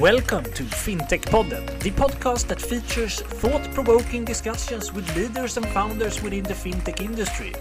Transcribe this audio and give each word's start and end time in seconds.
Welcome 0.00 0.44
to 0.44 0.62
FinTech 0.62 1.22
Podden, 1.22 1.64
the 1.80 1.90
podcast 1.90 2.48
that 2.48 2.60
features 2.60 3.22
thought 3.22 3.62
provoking 3.72 4.26
discussions 4.26 4.92
with 4.92 5.16
leaders 5.16 5.56
and 5.56 5.66
founders 5.68 6.22
within 6.22 6.42
the 6.42 6.52
fintech 6.52 7.00
industry. 7.00 7.54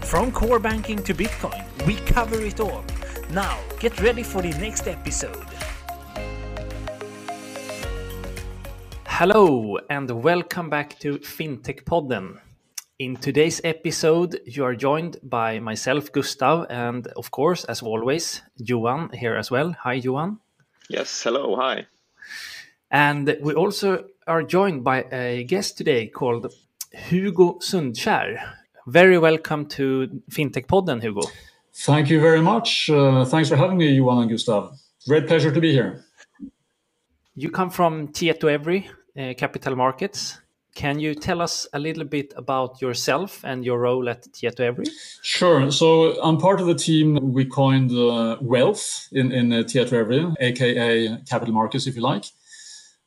From 0.00 0.32
core 0.32 0.58
banking 0.58 1.02
to 1.02 1.12
Bitcoin, 1.12 1.62
we 1.86 1.96
cover 1.96 2.40
it 2.40 2.60
all. 2.60 2.82
Now, 3.28 3.58
get 3.78 4.00
ready 4.00 4.22
for 4.22 4.40
the 4.40 4.52
next 4.52 4.88
episode. 4.88 5.44
Hello, 9.04 9.76
and 9.90 10.10
welcome 10.10 10.70
back 10.70 10.98
to 11.00 11.18
FinTech 11.18 11.84
Podden. 11.84 12.40
In 12.98 13.16
today's 13.16 13.60
episode, 13.64 14.40
you 14.46 14.64
are 14.64 14.74
joined 14.74 15.18
by 15.22 15.58
myself, 15.58 16.10
Gustav, 16.10 16.68
and 16.70 17.06
of 17.08 17.30
course, 17.30 17.64
as 17.64 17.82
always, 17.82 18.40
Johan 18.56 19.10
here 19.12 19.36
as 19.36 19.50
well. 19.50 19.76
Hi, 19.82 19.92
Johan. 19.92 20.38
Yes, 20.88 21.22
hello, 21.24 21.56
hi. 21.56 21.86
And 22.92 23.36
we 23.42 23.54
also 23.54 24.04
are 24.28 24.44
joined 24.44 24.84
by 24.84 25.04
a 25.10 25.42
guest 25.42 25.76
today 25.76 26.06
called 26.06 26.52
Hugo 26.92 27.58
Sundkjær. 27.58 28.38
Very 28.86 29.18
welcome 29.18 29.66
to 29.66 30.22
FinTech 30.30 30.66
Podden, 30.66 31.02
Hugo. 31.02 31.22
Thank 31.74 32.08
you 32.08 32.20
very 32.20 32.40
much. 32.40 32.88
Uh, 32.88 33.24
thanks 33.24 33.48
for 33.48 33.56
having 33.56 33.78
me, 33.78 33.96
Johan 33.96 34.22
and 34.22 34.30
Gustav. 34.30 34.78
Great 35.08 35.26
pleasure 35.26 35.50
to 35.50 35.60
be 35.60 35.72
here. 35.72 36.04
You 37.34 37.50
come 37.50 37.70
from 37.70 38.08
Tietoevry 38.08 38.86
uh, 39.18 39.34
Capital 39.36 39.74
Markets. 39.74 40.40
Can 40.76 40.98
you 41.00 41.14
tell 41.14 41.40
us 41.40 41.66
a 41.72 41.78
little 41.78 42.04
bit 42.04 42.34
about 42.36 42.82
yourself 42.82 43.42
and 43.44 43.64
your 43.64 43.78
role 43.78 44.10
at 44.10 44.30
Tietoevry? 44.30 44.86
Sure. 45.22 45.70
So 45.72 46.20
I'm 46.22 46.36
part 46.36 46.60
of 46.60 46.66
the 46.66 46.74
team 46.74 47.32
we 47.32 47.46
coined 47.46 47.90
uh, 47.92 48.36
Wealth 48.42 49.08
in, 49.10 49.32
in 49.32 49.54
uh, 49.54 49.62
Tietoevry, 49.62 50.34
aka 50.38 51.16
Capital 51.26 51.54
Markets, 51.54 51.86
if 51.86 51.96
you 51.96 52.02
like, 52.02 52.26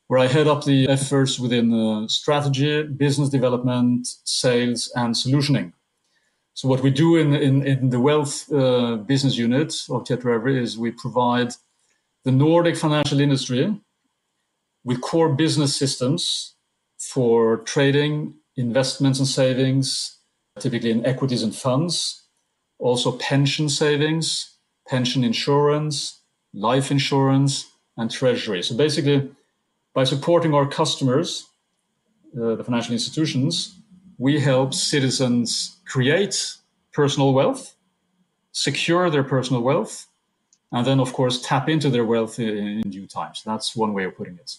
where 0.08 0.18
I 0.18 0.26
head 0.26 0.48
up 0.48 0.64
the 0.64 0.88
efforts 0.88 1.38
within 1.38 1.72
uh, 1.72 2.08
strategy, 2.08 2.82
business 2.82 3.28
development, 3.28 4.08
sales, 4.24 4.90
and 4.96 5.14
solutioning. 5.14 5.72
So 6.54 6.66
what 6.66 6.82
we 6.82 6.90
do 6.90 7.18
in, 7.18 7.34
in, 7.34 7.64
in 7.64 7.90
the 7.90 8.00
Wealth 8.00 8.52
uh, 8.52 8.96
business 8.96 9.36
unit 9.36 9.72
of 9.88 10.02
Tietoevry 10.02 10.60
is 10.60 10.76
we 10.76 10.90
provide 10.90 11.52
the 12.24 12.32
Nordic 12.32 12.76
financial 12.76 13.20
industry 13.20 13.80
with 14.82 15.00
core 15.00 15.32
business 15.32 15.76
systems 15.76 16.56
for 17.00 17.58
trading, 17.58 18.34
investments 18.56 19.18
and 19.18 19.26
savings, 19.28 20.18
typically 20.58 20.90
in 20.90 21.04
equities 21.06 21.42
and 21.42 21.56
funds, 21.56 22.24
also 22.78 23.12
pension 23.12 23.68
savings, 23.68 24.56
pension 24.86 25.24
insurance, 25.24 26.20
life 26.52 26.90
insurance, 26.90 27.70
and 27.96 28.10
treasury. 28.10 28.62
So 28.62 28.76
basically, 28.76 29.30
by 29.94 30.04
supporting 30.04 30.54
our 30.54 30.66
customers, 30.66 31.46
uh, 32.40 32.54
the 32.54 32.64
financial 32.64 32.92
institutions, 32.92 33.74
we 34.18 34.40
help 34.40 34.74
citizens 34.74 35.78
create 35.86 36.56
personal 36.92 37.32
wealth, 37.32 37.74
secure 38.52 39.08
their 39.10 39.24
personal 39.24 39.62
wealth, 39.62 40.06
and 40.72 40.86
then, 40.86 41.00
of 41.00 41.12
course, 41.12 41.40
tap 41.40 41.68
into 41.68 41.90
their 41.90 42.04
wealth 42.04 42.38
in, 42.38 42.80
in 42.84 42.90
due 42.90 43.06
time. 43.06 43.34
So 43.34 43.50
that's 43.50 43.74
one 43.74 43.94
way 43.94 44.04
of 44.04 44.16
putting 44.16 44.36
it. 44.36 44.56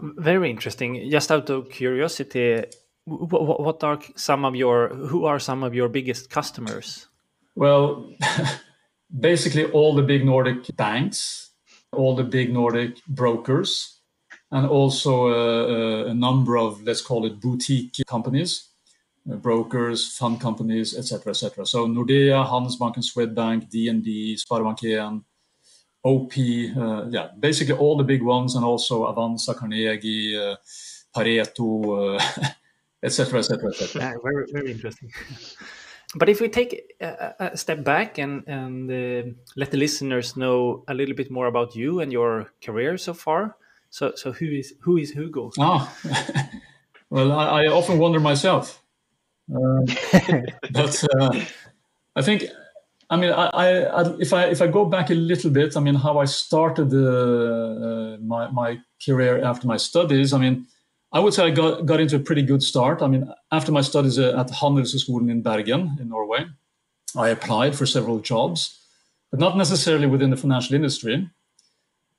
Very 0.00 0.50
interesting. 0.50 1.10
Just 1.10 1.30
out 1.32 1.50
of 1.50 1.68
curiosity, 1.70 2.64
what 3.04 3.82
are 3.82 3.98
some 4.16 4.44
of 4.44 4.54
your 4.54 4.88
who 4.88 5.24
are 5.24 5.40
some 5.40 5.62
of 5.64 5.74
your 5.74 5.88
biggest 5.88 6.30
customers? 6.30 7.08
Well, 7.56 8.08
basically 9.20 9.64
all 9.72 9.94
the 9.94 10.02
big 10.02 10.24
Nordic 10.24 10.74
banks, 10.76 11.50
all 11.92 12.14
the 12.14 12.24
big 12.24 12.52
Nordic 12.52 13.04
brokers, 13.08 14.00
and 14.52 14.66
also 14.66 15.28
a, 15.28 16.06
a 16.10 16.14
number 16.14 16.56
of 16.56 16.82
let's 16.84 17.02
call 17.02 17.26
it 17.26 17.40
boutique 17.40 17.96
companies, 18.06 18.68
uh, 19.30 19.36
brokers, 19.36 20.16
fund 20.16 20.40
companies, 20.40 20.96
etc., 20.96 21.30
etc. 21.30 21.66
So 21.66 21.88
Nordea, 21.88 22.46
Handelsbanken, 22.46 23.02
Swedbank, 23.02 23.70
DNB, 23.70 24.38
Sparbanken, 24.40 25.24
OP, 26.04 26.32
uh, 26.76 27.06
yeah, 27.10 27.28
basically 27.38 27.74
all 27.74 27.96
the 27.96 28.04
big 28.04 28.22
ones, 28.22 28.56
and 28.56 28.64
also 28.64 29.06
Avanza, 29.06 29.54
Carnegie, 29.54 30.36
uh, 30.36 30.56
Pareto, 31.14 32.18
etc., 33.02 33.38
etc., 33.38 33.68
etc. 33.70 34.14
Very, 34.22 34.46
very 34.52 34.72
interesting. 34.72 35.10
but 36.16 36.28
if 36.28 36.40
we 36.40 36.48
take 36.48 36.94
a, 37.00 37.34
a 37.38 37.56
step 37.56 37.84
back 37.84 38.18
and 38.18 38.42
and 38.48 38.90
uh, 38.90 39.30
let 39.56 39.70
the 39.70 39.76
listeners 39.76 40.36
know 40.36 40.84
a 40.88 40.94
little 40.94 41.14
bit 41.14 41.30
more 41.30 41.46
about 41.46 41.76
you 41.76 42.00
and 42.00 42.12
your 42.12 42.52
career 42.64 42.98
so 42.98 43.14
far, 43.14 43.56
so 43.90 44.12
so 44.16 44.32
who 44.32 44.46
is 44.46 44.74
who 44.80 44.96
is 44.96 45.12
Hugo? 45.12 45.50
Ah, 45.58 45.92
well, 47.10 47.32
I, 47.32 47.64
I 47.64 47.66
often 47.68 47.98
wonder 47.98 48.18
myself, 48.18 48.82
uh, 49.54 49.82
but 50.72 51.04
uh, 51.14 51.40
I 52.16 52.22
think 52.22 52.44
I 53.12 53.16
mean, 53.16 53.30
I, 53.30 53.46
I, 53.52 54.14
if 54.20 54.32
I 54.32 54.44
if 54.44 54.62
I 54.62 54.68
go 54.68 54.86
back 54.86 55.10
a 55.10 55.14
little 55.14 55.50
bit, 55.50 55.76
I 55.76 55.80
mean, 55.80 55.96
how 55.96 56.18
I 56.18 56.24
started 56.24 56.88
uh, 56.94 58.16
my 58.22 58.50
my 58.50 58.80
career 59.04 59.44
after 59.44 59.66
my 59.66 59.76
studies. 59.76 60.32
I 60.32 60.38
mean, 60.38 60.66
I 61.12 61.20
would 61.20 61.34
say 61.34 61.44
I 61.44 61.50
got 61.50 61.84
got 61.84 62.00
into 62.00 62.16
a 62.16 62.24
pretty 62.28 62.40
good 62.40 62.62
start. 62.62 63.02
I 63.02 63.08
mean, 63.08 63.30
after 63.50 63.70
my 63.70 63.82
studies 63.82 64.18
uh, 64.18 64.40
at 64.40 64.48
Handelshøyskolen 64.60 65.30
in 65.30 65.42
Bergen 65.42 65.98
in 66.00 66.08
Norway, 66.08 66.46
I 67.14 67.28
applied 67.28 67.76
for 67.76 67.84
several 67.84 68.18
jobs, 68.20 68.80
but 69.30 69.38
not 69.38 69.58
necessarily 69.58 70.06
within 70.06 70.30
the 70.30 70.38
financial 70.38 70.74
industry. 70.74 71.28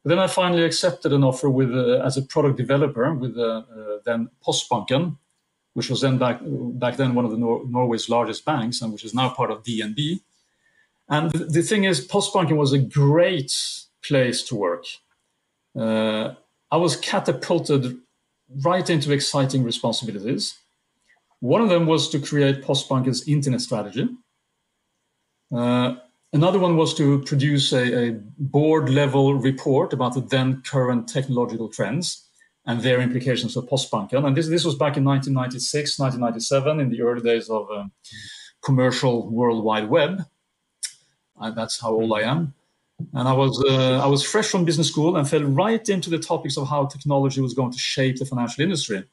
But 0.04 0.10
then 0.10 0.20
I 0.20 0.28
finally 0.28 0.64
accepted 0.64 1.12
an 1.12 1.24
offer 1.24 1.50
with 1.50 1.72
uh, 1.72 2.06
as 2.06 2.18
a 2.18 2.22
product 2.22 2.58
developer 2.58 3.12
with 3.16 3.36
uh, 3.36 3.64
uh 3.78 3.98
then 4.06 4.30
Postbanken, 4.46 5.18
which 5.74 5.90
was 5.90 6.02
then 6.02 6.20
back 6.20 6.38
back 6.84 6.98
then 6.98 7.16
one 7.16 7.26
of 7.26 7.32
the 7.32 7.42
Nor- 7.46 7.66
Norway's 7.68 8.10
largest 8.10 8.46
banks 8.46 8.82
and 8.82 8.94
which 8.94 9.04
is 9.04 9.16
now 9.16 9.30
part 9.30 9.50
of 9.50 9.64
DNB 9.64 10.22
and 11.10 11.32
the 11.32 11.62
thing 11.62 11.84
is, 11.84 12.08
Postbanken 12.08 12.58
was 12.58 12.74
a 12.74 12.80
great 12.80 13.54
place 14.06 14.42
to 14.44 14.56
work. 14.56 14.86
Uh, 15.78 16.34
I 16.72 16.78
was 16.78 16.96
catapulted 16.98 17.98
right 18.64 18.90
into 18.90 19.12
exciting 19.12 19.64
responsibilities. 19.64 20.56
One 21.40 21.62
of 21.62 21.70
them 21.70 21.88
was 21.88 22.10
to 22.10 22.20
create 22.20 22.64
Postbanken's 22.64 23.28
internet 23.28 23.62
strategy. 23.62 24.08
Uh, 25.54 25.96
another 26.32 26.60
one 26.60 26.78
was 26.78 26.94
to 26.96 27.22
produce 27.24 27.74
a, 27.74 28.08
a 28.08 28.12
board 28.38 28.90
level 28.90 29.36
report 29.36 29.94
about 29.94 30.14
the 30.14 30.22
then 30.22 30.62
current 30.62 31.08
technological 31.08 31.70
trends 31.70 32.28
and 32.66 32.82
their 32.82 33.02
implications 33.02 33.54
for 33.54 33.62
Postbanken. 33.62 34.26
And 34.26 34.38
this, 34.38 34.48
this 34.48 34.64
was 34.64 34.76
back 34.76 34.96
in 34.96 35.04
1996, 35.04 36.00
1997, 36.00 36.80
in 36.80 36.90
the 36.90 37.02
early 37.02 37.22
days 37.22 37.50
of 37.50 37.70
um, 37.72 37.92
commercial 38.64 39.30
World 39.30 39.64
Wide 39.64 39.90
Web. 39.90 40.24
I, 41.44 41.52
that's 41.52 41.80
how 41.80 41.92
old 41.92 42.12
I 42.14 42.22
am. 42.22 42.54
And 43.14 43.28
I 43.28 43.34
was 43.34 43.64
uh, 43.68 44.00
I 44.00 44.08
was 44.08 44.24
fresh 44.24 44.48
from 44.48 44.66
business 44.66 44.88
school 44.88 45.18
and 45.18 45.28
fell 45.28 45.44
right 45.44 45.88
into 45.90 46.10
the 46.10 46.20
topics 46.20 46.58
of 46.58 46.68
how 46.68 46.86
technology 46.86 47.42
was 47.42 47.54
going 47.54 47.72
to 47.72 47.78
shape 47.78 48.18
the 48.18 48.26
financial 48.26 48.64
industry. 48.64 49.04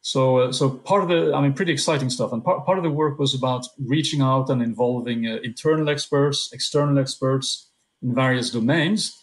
So 0.00 0.38
uh, 0.38 0.52
so 0.52 0.70
part 0.70 1.02
of 1.02 1.08
the 1.08 1.32
I 1.34 1.40
mean 1.40 1.54
pretty 1.54 1.72
exciting 1.72 2.10
stuff. 2.10 2.32
And 2.32 2.44
part 2.44 2.66
part 2.66 2.78
of 2.78 2.84
the 2.84 2.90
work 2.90 3.18
was 3.18 3.34
about 3.34 3.66
reaching 3.78 4.20
out 4.20 4.50
and 4.50 4.60
involving 4.62 5.26
uh, 5.26 5.38
internal 5.42 5.88
experts, 5.88 6.50
external 6.52 6.98
experts 6.98 7.70
in 8.02 8.14
various 8.14 8.50
domains. 8.50 9.20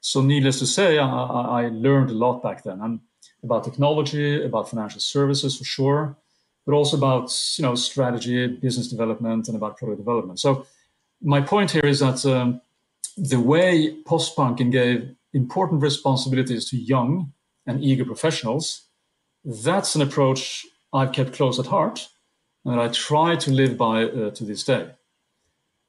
So 0.00 0.20
needless 0.20 0.58
to 0.58 0.66
say, 0.66 0.98
I, 0.98 1.06
I 1.06 1.68
learned 1.68 2.10
a 2.10 2.14
lot 2.14 2.42
back 2.42 2.64
then 2.64 2.80
and 2.80 3.00
about 3.44 3.64
technology, 3.64 4.44
about 4.44 4.68
financial 4.68 5.00
services 5.00 5.58
for 5.58 5.64
sure, 5.64 6.16
but 6.64 6.72
also 6.72 6.96
about 6.96 7.30
you 7.58 7.62
know 7.62 7.74
strategy, 7.74 8.46
business 8.46 8.88
development, 8.88 9.48
and 9.48 9.56
about 9.56 9.76
product 9.76 9.98
development. 9.98 10.40
So 10.40 10.66
my 11.22 11.40
point 11.40 11.70
here 11.70 11.86
is 11.86 12.00
that 12.00 12.24
um, 12.26 12.60
the 13.16 13.40
way 13.40 13.96
Postbanken 14.04 14.70
gave 14.70 15.14
important 15.32 15.82
responsibilities 15.82 16.68
to 16.70 16.76
young 16.76 17.32
and 17.66 17.82
eager 17.82 18.04
professionals, 18.04 18.82
that's 19.44 19.94
an 19.94 20.02
approach 20.02 20.66
I've 20.92 21.12
kept 21.12 21.32
close 21.32 21.58
at 21.58 21.66
heart 21.66 22.08
and 22.64 22.80
I 22.80 22.88
try 22.88 23.36
to 23.36 23.50
live 23.50 23.76
by 23.76 24.04
uh, 24.04 24.30
to 24.30 24.44
this 24.44 24.64
day. 24.64 24.90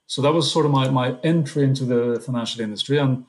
So 0.08 0.22
that 0.22 0.34
was 0.34 0.52
sort 0.52 0.66
of 0.66 0.72
my, 0.72 0.90
my 0.90 1.16
entry 1.24 1.64
into 1.64 1.86
the 1.86 2.20
financial 2.20 2.62
industry. 2.62 2.98
And 2.98 3.26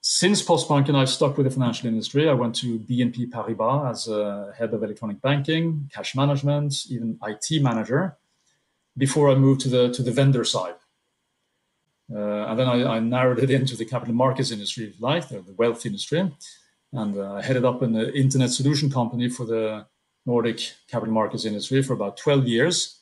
since 0.00 0.42
Postbanken, 0.42 0.94
I've 0.94 1.08
stuck 1.08 1.36
with 1.36 1.46
the 1.46 1.50
financial 1.50 1.88
industry. 1.88 2.28
I 2.28 2.32
went 2.32 2.54
to 2.56 2.78
BNP 2.78 3.30
Paribas 3.30 3.90
as 3.90 4.08
a 4.08 4.54
head 4.56 4.72
of 4.72 4.82
electronic 4.82 5.20
banking, 5.20 5.90
cash 5.92 6.14
management, 6.14 6.86
even 6.90 7.18
IT 7.26 7.62
manager, 7.62 8.16
before 8.96 9.30
I 9.30 9.34
moved 9.34 9.62
to 9.62 9.68
the 9.68 9.90
to 9.90 10.02
the 10.02 10.12
vendor 10.12 10.44
side. 10.44 10.76
Uh, 12.14 12.46
and 12.46 12.58
then 12.58 12.68
I, 12.68 12.96
I, 12.96 13.00
narrowed 13.00 13.40
it 13.40 13.50
into 13.50 13.76
the 13.76 13.84
capital 13.84 14.14
markets 14.14 14.52
industry, 14.52 14.84
you 14.84 14.92
like, 15.00 15.28
the, 15.28 15.42
wealth 15.56 15.84
industry. 15.84 16.30
And 16.92 17.18
uh, 17.18 17.34
I 17.34 17.42
headed 17.42 17.64
up 17.64 17.82
an 17.82 17.96
internet 17.96 18.50
solution 18.50 18.90
company 18.90 19.28
for 19.28 19.44
the 19.44 19.86
Nordic 20.24 20.72
capital 20.88 21.12
markets 21.12 21.44
industry 21.44 21.82
for 21.82 21.94
about 21.94 22.16
12 22.16 22.46
years 22.46 23.00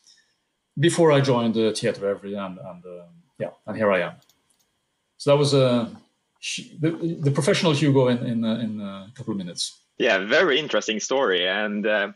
before 0.78 1.12
I 1.12 1.20
joined 1.20 1.56
uh, 1.56 1.72
Tietoevry. 1.72 2.34
And, 2.38 2.58
and 2.58 2.84
uh, 2.86 3.04
yeah, 3.38 3.50
and 3.66 3.76
here 3.76 3.92
I 3.92 4.00
am. 4.00 4.14
So 5.18 5.30
that 5.30 5.38
was 5.38 5.52
a 5.54 5.90
the, 6.78 7.18
the 7.20 7.30
professional 7.30 7.72
Hugo 7.72 8.08
in 8.08 8.18
in, 8.18 8.44
uh, 8.44 8.56
in 8.56 8.80
a 8.80 9.12
couple 9.14 9.32
of 9.32 9.38
minutes. 9.38 9.83
Yeah, 9.98 10.26
very 10.26 10.58
interesting 10.58 10.98
story. 10.98 11.46
And 11.46 11.86
uh, 11.86 12.08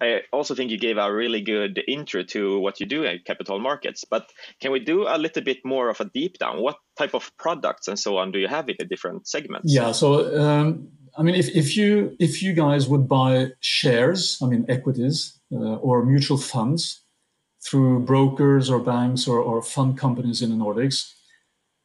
I 0.00 0.20
also 0.32 0.54
think 0.54 0.70
you 0.70 0.78
gave 0.78 0.98
a 0.98 1.12
really 1.12 1.40
good 1.40 1.82
intro 1.88 2.22
to 2.24 2.58
what 2.58 2.78
you 2.78 2.84
do 2.84 3.06
at 3.06 3.24
capital 3.24 3.58
markets. 3.58 4.04
But 4.04 4.30
can 4.60 4.70
we 4.70 4.80
do 4.80 5.06
a 5.08 5.16
little 5.16 5.42
bit 5.42 5.58
more 5.64 5.88
of 5.88 6.00
a 6.00 6.04
deep 6.04 6.38
down? 6.38 6.60
What 6.60 6.76
type 6.98 7.14
of 7.14 7.34
products 7.38 7.88
and 7.88 7.98
so 7.98 8.18
on 8.18 8.32
do 8.32 8.38
you 8.38 8.48
have 8.48 8.68
in 8.68 8.76
the 8.78 8.84
different 8.84 9.26
segments? 9.26 9.72
Yeah, 9.72 9.92
so 9.92 10.38
um, 10.38 10.88
I 11.16 11.22
mean, 11.22 11.34
if, 11.34 11.48
if 11.56 11.76
you 11.76 12.16
if 12.18 12.42
you 12.42 12.52
guys 12.52 12.86
would 12.88 13.08
buy 13.08 13.48
shares, 13.60 14.38
I 14.42 14.46
mean 14.46 14.66
equities 14.68 15.38
uh, 15.52 15.76
or 15.76 16.04
mutual 16.04 16.38
funds 16.38 17.00
through 17.64 18.00
brokers 18.00 18.68
or 18.68 18.78
banks 18.78 19.26
or, 19.26 19.38
or 19.38 19.62
fund 19.62 19.96
companies 19.96 20.42
in 20.42 20.50
the 20.50 20.56
Nordics, 20.56 21.12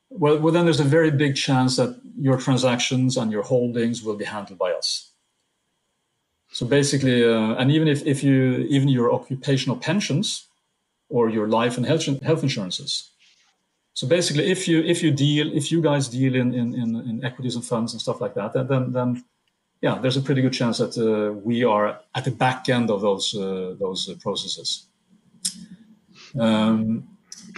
well, 0.10 0.40
well, 0.40 0.54
then 0.54 0.66
there's 0.66 0.80
a 0.80 0.86
very 0.86 1.12
big 1.12 1.36
chance 1.36 1.76
that 1.76 2.00
your 2.18 2.38
transactions 2.38 3.16
and 3.16 3.32
your 3.32 3.44
holdings 3.44 4.04
will 4.04 4.16
be 4.16 4.26
handled 4.26 4.58
by 4.58 4.72
us. 4.72 5.14
So 6.58 6.66
basically, 6.66 7.24
uh, 7.24 7.54
and 7.60 7.70
even 7.70 7.88
if, 7.88 8.04
if 8.08 8.24
you 8.24 8.66
even 8.68 8.90
your 8.90 9.14
occupational 9.14 9.78
pensions 9.78 10.48
or 11.08 11.30
your 11.30 11.48
life 11.48 11.78
and 11.78 11.86
health, 11.86 12.06
health 12.24 12.42
insurances. 12.42 13.12
So 13.94 14.08
basically, 14.08 14.50
if 14.50 14.68
you 14.68 14.82
if 14.82 15.04
you 15.04 15.12
deal 15.12 15.56
if 15.56 15.72
you 15.72 15.84
guys 15.84 16.08
deal 16.08 16.34
in 16.34 16.56
in, 16.56 16.74
in, 16.74 16.96
in 17.10 17.24
equities 17.24 17.56
and 17.56 17.64
funds 17.64 17.94
and 17.94 18.02
stuff 18.02 18.20
like 18.22 18.34
that, 18.34 18.54
then 18.54 18.92
then 18.92 19.24
yeah, 19.84 20.00
there's 20.02 20.18
a 20.18 20.22
pretty 20.22 20.42
good 20.42 20.54
chance 20.54 20.80
that 20.80 20.98
uh, 20.98 21.32
we 21.34 21.64
are 21.64 22.00
at 22.16 22.24
the 22.26 22.32
back 22.32 22.70
end 22.70 22.90
of 22.90 23.02
those 23.02 23.36
uh, 23.36 23.76
those 23.80 24.12
processes. 24.20 24.88
Um, 26.40 27.08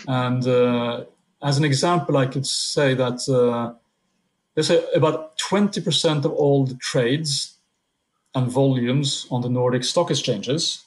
and 0.09 0.45
uh, 0.45 1.05
as 1.41 1.57
an 1.57 1.63
example, 1.63 2.17
I 2.17 2.25
could 2.25 2.45
say 2.45 2.95
that 2.95 3.19
uh, 3.29 3.75
there's 4.55 4.69
a, 4.69 4.83
about 4.93 5.37
20% 5.37 6.25
of 6.25 6.33
all 6.33 6.65
the 6.65 6.75
trades 6.75 7.58
and 8.35 8.51
volumes 8.51 9.27
on 9.31 9.41
the 9.41 9.49
Nordic 9.49 9.83
stock 9.83 10.11
exchanges 10.11 10.85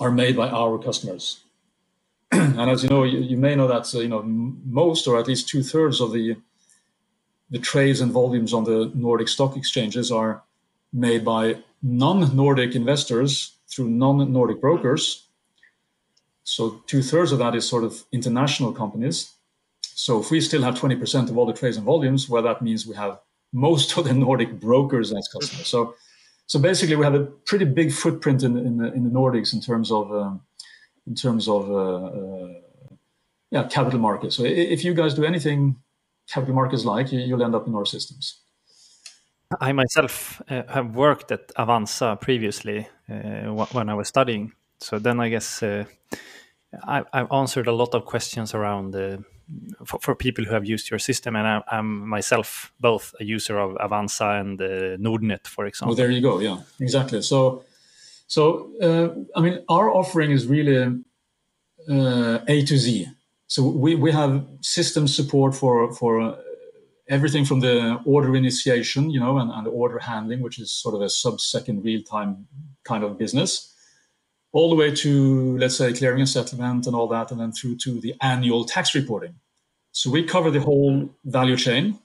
are 0.00 0.10
made 0.10 0.36
by 0.36 0.48
our 0.48 0.78
customers. 0.78 1.40
and 2.32 2.70
as 2.70 2.82
you 2.82 2.88
know, 2.88 3.04
you, 3.04 3.18
you 3.18 3.36
may 3.36 3.54
know 3.54 3.68
that 3.68 3.92
uh, 3.94 4.00
you 4.00 4.08
know 4.08 4.22
most 4.22 5.06
or 5.06 5.18
at 5.18 5.26
least 5.26 5.48
two 5.48 5.62
thirds 5.62 6.00
of 6.00 6.12
the 6.12 6.36
the 7.50 7.58
trades 7.58 8.00
and 8.00 8.10
volumes 8.10 8.52
on 8.52 8.64
the 8.64 8.90
Nordic 8.94 9.28
stock 9.28 9.56
exchanges 9.56 10.10
are 10.10 10.42
made 10.92 11.24
by 11.24 11.62
non-Nordic 11.80 12.74
investors 12.74 13.52
through 13.68 13.88
non-Nordic 13.88 14.60
brokers. 14.60 15.26
So 16.42 16.82
two 16.86 17.02
thirds 17.02 17.30
of 17.30 17.38
that 17.38 17.54
is 17.54 17.68
sort 17.68 17.84
of 17.84 18.04
international 18.10 18.72
companies. 18.72 19.32
So 19.82 20.20
if 20.20 20.30
we 20.30 20.40
still 20.40 20.62
have 20.62 20.74
20% 20.74 21.30
of 21.30 21.38
all 21.38 21.46
the 21.46 21.52
trades 21.52 21.76
and 21.76 21.86
volumes, 21.86 22.28
well, 22.28 22.42
that 22.42 22.62
means 22.62 22.86
we 22.86 22.96
have 22.96 23.20
most 23.52 23.96
of 23.98 24.04
the 24.04 24.14
Nordic 24.14 24.58
brokers 24.58 25.12
as 25.12 25.28
customers. 25.28 25.68
So 25.68 25.94
so 26.46 26.60
basically, 26.60 26.96
we 26.96 27.04
have 27.04 27.14
a 27.14 27.24
pretty 27.24 27.64
big 27.64 27.92
footprint 27.92 28.42
in, 28.42 28.56
in, 28.56 28.76
the, 28.78 28.92
in 28.92 29.04
the 29.04 29.10
Nordics 29.10 29.52
in 29.52 29.60
terms 29.60 29.90
of 29.90 30.12
um, 30.12 30.42
in 31.06 31.14
terms 31.14 31.48
of 31.48 31.70
uh, 31.70 32.04
uh, 32.04 32.48
yeah 33.50 33.64
capital 33.64 33.98
markets. 33.98 34.36
So 34.36 34.44
if 34.44 34.84
you 34.84 34.94
guys 34.94 35.14
do 35.14 35.24
anything 35.24 35.76
capital 36.28 36.54
markets 36.54 36.84
like, 36.84 37.12
you'll 37.12 37.42
end 37.42 37.54
up 37.54 37.66
in 37.66 37.74
our 37.74 37.86
systems. 37.86 38.40
I 39.60 39.72
myself 39.72 40.42
uh, 40.48 40.62
have 40.68 40.96
worked 40.96 41.30
at 41.30 41.54
Avanza 41.54 42.20
previously 42.20 42.88
uh, 43.08 43.66
when 43.72 43.88
I 43.88 43.94
was 43.94 44.08
studying. 44.08 44.52
So 44.78 44.98
then 44.98 45.20
I 45.20 45.28
guess 45.28 45.62
uh, 45.62 45.84
I, 46.84 47.04
have 47.12 47.30
answered 47.32 47.68
a 47.68 47.72
lot 47.72 47.94
of 47.94 48.04
questions 48.04 48.54
around 48.54 48.94
for, 49.84 49.98
for, 50.00 50.14
people 50.14 50.44
who 50.44 50.52
have 50.54 50.64
used 50.64 50.90
your 50.90 50.98
system, 50.98 51.36
and 51.36 51.46
I, 51.46 51.62
am 51.78 52.08
myself 52.08 52.72
both 52.80 53.14
a 53.20 53.24
user 53.24 53.58
of 53.58 53.74
Avanza 53.76 54.40
and 54.40 54.60
uh, 54.60 54.96
Nordnet, 54.96 55.46
for 55.46 55.66
example. 55.66 55.90
Well, 55.90 55.96
there 55.96 56.10
you 56.10 56.20
go. 56.20 56.40
Yeah, 56.40 56.58
exactly. 56.80 57.22
So, 57.22 57.64
so 58.26 58.70
uh, 58.82 59.38
I 59.38 59.40
mean, 59.40 59.64
our 59.68 59.90
offering 59.90 60.32
is 60.32 60.46
really 60.46 61.00
uh, 61.88 62.38
A 62.48 62.64
to 62.64 62.76
Z. 62.76 63.06
So 63.46 63.62
we, 63.62 63.94
we 63.94 64.10
have 64.10 64.44
system 64.62 65.06
support 65.06 65.54
for 65.54 65.92
for 65.92 66.20
uh, 66.20 66.36
everything 67.08 67.44
from 67.44 67.60
the 67.60 68.00
order 68.04 68.34
initiation, 68.34 69.10
you 69.10 69.20
know, 69.20 69.38
and, 69.38 69.50
and 69.52 69.68
order 69.68 70.00
handling, 70.00 70.40
which 70.40 70.58
is 70.58 70.72
sort 70.72 70.96
of 70.96 71.02
a 71.02 71.08
sub-second 71.08 71.84
real-time 71.84 72.48
kind 72.82 73.04
of 73.04 73.16
business 73.16 73.75
all 74.52 74.70
the 74.70 74.76
way 74.76 74.94
to, 74.94 75.58
let's 75.58 75.76
say, 75.76 75.92
clearing 75.92 76.20
and 76.20 76.28
settlement 76.28 76.86
and 76.86 76.96
all 76.96 77.08
that, 77.08 77.30
and 77.30 77.40
then 77.40 77.52
through 77.52 77.76
to 77.76 78.00
the 78.00 78.14
annual 78.20 78.64
tax 78.64 78.94
reporting. 78.94 79.34
So 79.92 80.10
we 80.10 80.24
cover 80.24 80.50
the 80.50 80.60
whole 80.60 81.10
value 81.24 81.56
chain. 81.56 81.98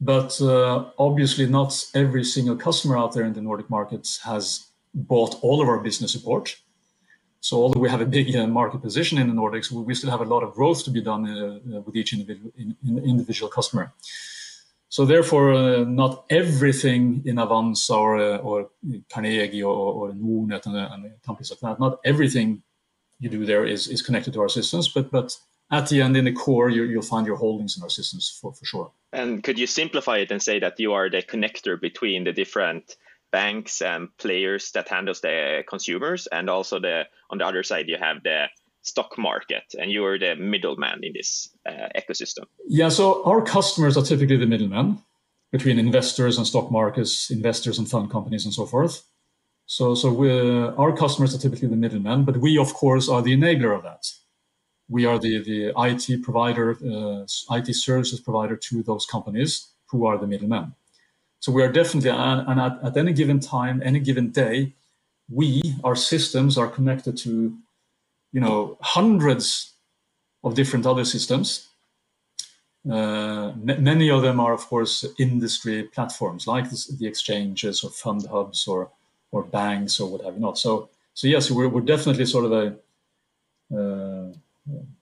But 0.00 0.40
uh, 0.42 0.90
obviously, 0.98 1.46
not 1.46 1.84
every 1.94 2.24
single 2.24 2.56
customer 2.56 2.98
out 2.98 3.14
there 3.14 3.24
in 3.24 3.32
the 3.32 3.40
Nordic 3.40 3.70
markets 3.70 4.18
has 4.22 4.66
bought 4.94 5.36
all 5.42 5.62
of 5.62 5.68
our 5.68 5.78
business 5.78 6.12
support. 6.12 6.56
So, 7.40 7.56
although 7.62 7.80
we 7.80 7.88
have 7.88 8.00
a 8.00 8.06
big 8.06 8.34
uh, 8.34 8.46
market 8.46 8.82
position 8.82 9.18
in 9.18 9.28
the 9.28 9.34
Nordics, 9.34 9.70
we 9.70 9.94
still 9.94 10.10
have 10.10 10.20
a 10.20 10.24
lot 10.24 10.42
of 10.42 10.52
growth 10.52 10.84
to 10.84 10.90
be 10.90 11.00
done 11.00 11.26
uh, 11.26 11.80
with 11.80 11.96
each 11.96 12.12
individual, 12.12 12.52
in, 12.58 12.76
in 12.86 12.98
individual 13.04 13.48
customer. 13.48 13.92
So 14.96 15.04
therefore, 15.04 15.52
uh, 15.52 15.84
not 15.84 16.24
everything 16.30 17.20
in 17.26 17.36
Avanza 17.36 17.94
or, 17.94 18.16
uh, 18.16 18.38
or 18.38 18.70
Carnegie 19.12 19.62
or, 19.62 19.74
or 19.74 20.12
Nordnet 20.12 20.64
and, 20.64 20.74
uh, 20.74 20.88
and, 20.90 21.12
companies 21.22 21.50
like 21.50 21.60
that, 21.60 21.78
not 21.78 22.00
everything 22.02 22.62
you 23.20 23.28
do 23.28 23.44
there 23.44 23.66
is, 23.66 23.88
is 23.88 24.00
connected 24.00 24.32
to 24.32 24.40
our 24.40 24.48
systems, 24.48 24.88
but 24.88 25.10
but 25.10 25.36
at 25.70 25.90
the 25.90 26.00
end, 26.00 26.16
in 26.16 26.24
the 26.24 26.32
core, 26.32 26.70
you, 26.70 26.96
will 26.96 27.02
find 27.02 27.26
your 27.26 27.36
holdings 27.36 27.76
in 27.76 27.82
our 27.82 27.90
systems 27.90 28.38
for, 28.40 28.54
for 28.54 28.64
sure. 28.64 28.90
And 29.12 29.44
could 29.44 29.58
you 29.58 29.66
simplify 29.66 30.16
it 30.16 30.30
and 30.30 30.42
say 30.42 30.60
that 30.60 30.80
you 30.80 30.94
are 30.94 31.10
the 31.10 31.20
connector 31.22 31.78
between 31.78 32.24
the 32.24 32.32
different 32.32 32.96
banks 33.30 33.82
and 33.82 34.08
players 34.16 34.70
that 34.70 34.88
handles 34.88 35.20
the 35.20 35.62
consumers, 35.68 36.26
and 36.26 36.48
also 36.48 36.80
the 36.80 37.02
on 37.28 37.36
the 37.36 37.44
other 37.44 37.62
side 37.62 37.86
you 37.86 37.98
have 37.98 38.22
the 38.22 38.46
stock 38.86 39.18
market 39.18 39.64
and 39.78 39.90
you're 39.90 40.18
the 40.18 40.36
middleman 40.36 41.02
in 41.02 41.12
this 41.12 41.50
uh, 41.68 41.88
ecosystem? 41.96 42.44
Yeah, 42.68 42.88
so 42.88 43.24
our 43.24 43.42
customers 43.42 43.96
are 43.96 44.04
typically 44.04 44.36
the 44.36 44.46
middlemen 44.46 44.98
between 45.52 45.78
investors 45.78 46.38
and 46.38 46.46
stock 46.46 46.70
markets, 46.70 47.30
investors 47.30 47.78
and 47.78 47.88
fund 47.88 48.10
companies, 48.10 48.44
and 48.44 48.54
so 48.54 48.66
forth. 48.66 49.02
So, 49.66 49.94
so 49.94 50.12
we 50.12 50.30
our 50.30 50.96
customers 50.96 51.34
are 51.34 51.38
typically 51.38 51.68
the 51.68 51.76
middlemen, 51.76 52.24
but 52.24 52.36
we, 52.36 52.58
of 52.58 52.72
course, 52.74 53.08
are 53.08 53.22
the 53.22 53.34
enabler 53.36 53.76
of 53.76 53.82
that. 53.82 54.04
We 54.88 55.04
are 55.04 55.18
the, 55.18 55.42
the 55.42 55.72
IT 55.76 56.22
provider, 56.22 56.70
uh, 56.70 57.56
IT 57.56 57.74
services 57.74 58.20
provider 58.20 58.56
to 58.56 58.82
those 58.84 59.04
companies 59.04 59.72
who 59.90 60.06
are 60.06 60.16
the 60.16 60.28
middlemen. 60.28 60.74
So 61.40 61.50
we 61.50 61.62
are 61.62 61.72
definitely, 61.72 62.10
and 62.10 62.60
at, 62.60 62.78
at 62.82 62.96
any 62.96 63.12
given 63.12 63.40
time, 63.40 63.82
any 63.84 63.98
given 63.98 64.30
day, 64.30 64.74
we, 65.28 65.62
our 65.82 65.96
systems 65.96 66.56
are 66.56 66.68
connected 66.68 67.16
to 67.18 67.56
you 68.36 68.42
know 68.44 68.76
hundreds 68.82 69.72
of 70.44 70.54
different 70.54 70.84
other 70.86 71.06
systems. 71.06 71.68
Uh, 72.96 73.52
many 73.92 74.10
of 74.10 74.20
them 74.22 74.38
are, 74.38 74.52
of 74.52 74.64
course, 74.66 75.06
industry 75.18 75.84
platforms 75.94 76.46
like 76.46 76.68
this, 76.68 76.86
the 76.86 77.06
exchanges 77.06 77.82
or 77.82 77.90
fund 77.90 78.26
hubs 78.26 78.68
or 78.68 78.90
or 79.32 79.42
banks 79.42 79.98
or 80.00 80.06
what 80.10 80.22
have 80.24 80.34
you 80.34 80.40
not. 80.40 80.58
So 80.58 80.90
so 81.14 81.26
yes, 81.26 81.50
we're, 81.50 81.70
we're 81.72 81.92
definitely 81.94 82.26
sort 82.26 82.44
of 82.48 82.52
a 82.62 82.66
uh, 83.76 84.28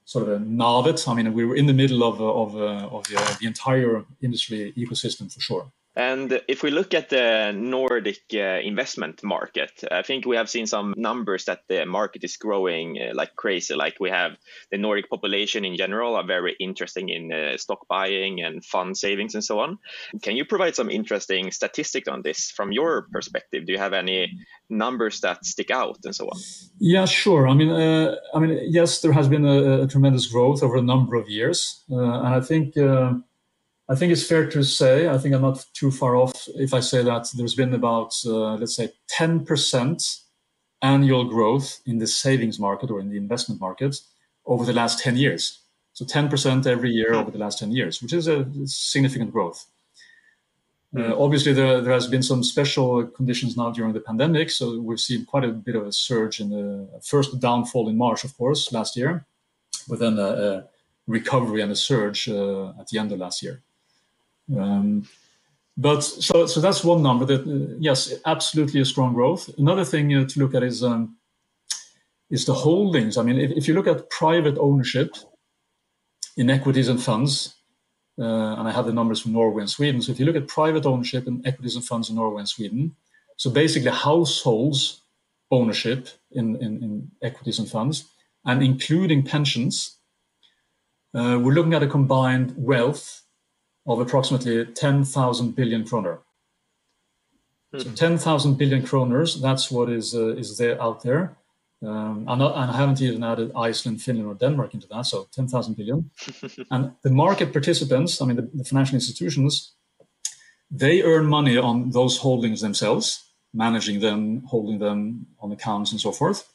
sort 0.05 0.23
of 0.25 0.29
a 0.37 0.39
navet. 0.61 1.05
I 1.09 1.13
mean, 1.13 1.33
we 1.33 1.43
were 1.45 1.57
in 1.57 1.65
the 1.71 1.79
middle 1.81 2.01
of 2.09 2.15
of, 2.21 2.49
uh, 2.55 2.95
of 2.95 3.03
the, 3.09 3.17
the 3.41 3.47
entire 3.47 4.05
industry 4.21 4.73
ecosystem 4.77 5.25
for 5.33 5.41
sure. 5.41 5.65
And 5.95 6.41
if 6.47 6.61
we 6.61 6.71
look 6.71 6.93
at 6.93 7.09
the 7.09 7.53
Nordic 7.55 8.23
uh, 8.33 8.59
investment 8.63 9.23
market, 9.23 9.71
I 9.89 10.01
think 10.01 10.25
we 10.25 10.35
have 10.35 10.49
seen 10.49 10.67
some 10.67 10.93
numbers 10.97 11.45
that 11.45 11.61
the 11.69 11.85
market 11.85 12.23
is 12.23 12.35
growing 12.35 12.97
uh, 13.01 13.13
like 13.13 13.35
crazy. 13.35 13.75
Like 13.75 13.95
we 13.99 14.09
have 14.09 14.33
the 14.71 14.77
Nordic 14.77 15.09
population 15.09 15.63
in 15.63 15.77
general 15.77 16.15
are 16.15 16.25
very 16.25 16.55
interesting 16.59 17.09
in 17.09 17.31
uh, 17.31 17.57
stock 17.57 17.87
buying 17.87 18.41
and 18.41 18.63
fund 18.63 18.97
savings 18.97 19.35
and 19.35 19.43
so 19.43 19.59
on. 19.59 19.77
Can 20.21 20.35
you 20.35 20.43
provide 20.43 20.75
some 20.75 20.89
interesting 20.89 21.51
statistics 21.51 22.07
on 22.07 22.21
this 22.23 22.51
from 22.51 22.71
your 22.71 23.07
perspective? 23.13 23.65
Do 23.65 23.71
you 23.71 23.79
have 23.79 23.93
any 23.93 24.31
numbers 24.69 25.21
that 25.21 25.45
stick 25.45 25.71
out 25.71 25.99
and 26.03 26.13
so 26.13 26.25
on? 26.25 26.39
Yeah, 26.79 27.05
sure. 27.05 27.47
I 27.47 27.53
mean, 27.53 27.69
uh, 27.69 28.15
I 28.33 28.39
mean, 28.39 28.59
yes, 28.67 29.01
there 29.01 29.13
has 29.13 29.29
been 29.29 29.45
a, 29.45 29.83
a, 29.83 29.87
tremendous 29.87 30.27
growth 30.27 30.61
over 30.61 30.75
a 30.77 30.81
number 30.81 31.15
of 31.15 31.29
years, 31.29 31.83
uh, 31.91 31.95
and 31.97 32.35
I 32.35 32.41
think 32.41 32.77
uh, 32.77 33.13
I 33.87 33.95
think 33.95 34.11
it's 34.11 34.27
fair 34.27 34.49
to 34.49 34.63
say, 34.63 35.07
I 35.07 35.17
think 35.17 35.35
I'm 35.35 35.43
not 35.43 35.63
too 35.73 35.91
far 35.91 36.15
off 36.15 36.47
if 36.55 36.73
I 36.73 36.79
say 36.79 37.03
that 37.03 37.29
there's 37.35 37.53
been 37.53 37.73
about, 37.73 38.15
uh, 38.25 38.55
let's 38.55 38.75
say, 38.75 38.91
10% 39.19 40.21
annual 40.81 41.25
growth 41.25 41.81
in 41.85 41.99
the 41.99 42.07
savings 42.07 42.59
market 42.59 42.89
or 42.89 42.99
in 42.99 43.09
the 43.09 43.17
investment 43.17 43.61
market 43.61 43.95
over 44.45 44.65
the 44.65 44.73
last 44.73 44.99
10 44.99 45.17
years. 45.17 45.61
So 45.93 46.03
10% 46.03 46.65
every 46.65 46.89
year 46.89 47.13
over 47.13 47.31
the 47.31 47.37
last 47.37 47.59
10 47.59 47.71
years, 47.71 48.01
which 48.01 48.11
is 48.11 48.27
a 48.27 48.45
significant 48.65 49.31
growth. 49.31 49.65
Uh, 50.95 51.01
hmm. 51.01 51.13
obviously, 51.13 51.53
there, 51.53 51.79
there 51.81 51.93
has 51.93 52.07
been 52.07 52.23
some 52.23 52.43
special 52.43 53.05
conditions 53.05 53.55
now 53.55 53.69
during 53.69 53.93
the 53.93 53.99
pandemic. 53.99 54.49
So 54.49 54.79
we've 54.79 54.99
seen 54.99 55.25
quite 55.25 55.43
a 55.43 55.49
bit 55.49 55.75
of 55.75 55.85
a 55.85 55.91
surge 55.91 56.39
in 56.39 56.49
the 56.49 56.89
first 57.03 57.39
downfall 57.39 57.87
in 57.87 57.97
March, 57.97 58.23
of 58.23 58.35
course, 58.35 58.71
last 58.73 58.97
year, 58.97 59.25
but 59.87 59.99
then 59.99 60.17
a, 60.17 60.23
a 60.23 60.63
recovery 61.07 61.61
and 61.61 61.71
a 61.71 61.75
surge 61.75 62.27
uh, 62.29 62.69
at 62.79 62.87
the 62.87 62.97
end 62.97 63.11
of 63.11 63.19
last 63.19 63.43
year. 63.43 63.61
Um, 64.53 65.07
but 65.77 66.01
so 66.01 66.45
so 66.45 66.61
that's 66.61 66.83
one 66.83 67.01
number 67.01 67.25
that 67.25 67.41
uh, 67.41 67.75
yes, 67.79 68.13
absolutely 68.25 68.81
a 68.81 68.85
strong 68.85 69.13
growth. 69.13 69.49
Another 69.57 69.85
thing 69.85 70.13
uh, 70.13 70.25
to 70.25 70.39
look 70.39 70.55
at 70.55 70.63
is 70.63 70.83
um, 70.83 71.17
is 72.29 72.45
the 72.45 72.53
holdings. 72.53 73.17
I 73.17 73.23
mean, 73.23 73.39
if, 73.39 73.51
if 73.51 73.67
you 73.67 73.73
look 73.73 73.87
at 73.87 74.09
private 74.09 74.57
ownership 74.57 75.15
in 76.37 76.49
equities 76.49 76.87
and 76.87 77.01
funds, 77.01 77.55
uh, 78.19 78.55
and 78.57 78.67
I 78.67 78.71
have 78.71 78.85
the 78.85 78.93
numbers 78.93 79.21
from 79.21 79.33
Norway 79.33 79.61
and 79.61 79.69
Sweden. 79.69 80.01
So 80.01 80.11
if 80.11 80.19
you 80.19 80.25
look 80.25 80.35
at 80.35 80.47
private 80.47 80.85
ownership 80.85 81.27
in 81.27 81.45
equities 81.45 81.75
and 81.75 81.83
funds 81.83 82.09
in 82.09 82.15
Norway 82.15 82.39
and 82.39 82.49
Sweden, 82.49 82.95
so 83.37 83.49
basically 83.49 83.91
households 83.91 85.01
ownership 85.51 86.07
in, 86.31 86.55
in, 86.55 86.83
in 86.83 87.11
equities 87.21 87.59
and 87.59 87.69
funds, 87.69 88.05
and 88.45 88.63
including 88.63 89.23
pensions, 89.23 89.97
uh, 91.13 91.37
we're 91.41 91.53
looking 91.53 91.73
at 91.73 91.83
a 91.83 91.87
combined 91.87 92.53
wealth 92.57 93.24
of 93.85 93.99
approximately 93.99 94.65
10,000 94.65 95.55
billion 95.55 95.85
kroner. 95.85 96.19
So 97.77 97.91
10,000 97.91 98.57
billion 98.57 98.83
kroners, 98.83 99.41
that's 99.41 99.69
what 99.69 99.89
is, 99.89 100.15
uh, 100.15 100.35
is 100.35 100.57
there 100.57 100.81
out 100.81 101.03
there. 101.03 101.35
Um, 101.81 102.25
and, 102.27 102.41
and, 102.41 102.71
I 102.71 102.77
haven't 102.77 103.01
even 103.01 103.23
added 103.23 103.51
Iceland, 103.55 104.01
Finland, 104.01 104.27
or 104.27 104.33
Denmark 104.33 104.73
into 104.73 104.87
that, 104.87 105.05
so 105.05 105.27
10,000 105.31 105.75
billion. 105.75 106.09
and 106.71 106.93
the 107.03 107.11
market 107.11 107.51
participants, 107.51 108.21
I 108.21 108.25
mean, 108.25 108.37
the, 108.37 108.49
the, 108.53 108.63
financial 108.63 108.95
institutions, 108.95 109.73
they 110.71 111.03
earn 111.03 111.25
money 111.25 111.57
on 111.57 111.91
those 111.91 112.17
holdings 112.17 112.61
themselves, 112.61 113.23
managing 113.53 113.99
them, 113.99 114.43
holding 114.47 114.79
them 114.79 115.27
on 115.39 115.51
accounts, 115.51 115.91
and 115.91 115.99
so 115.99 116.11
forth. 116.11 116.49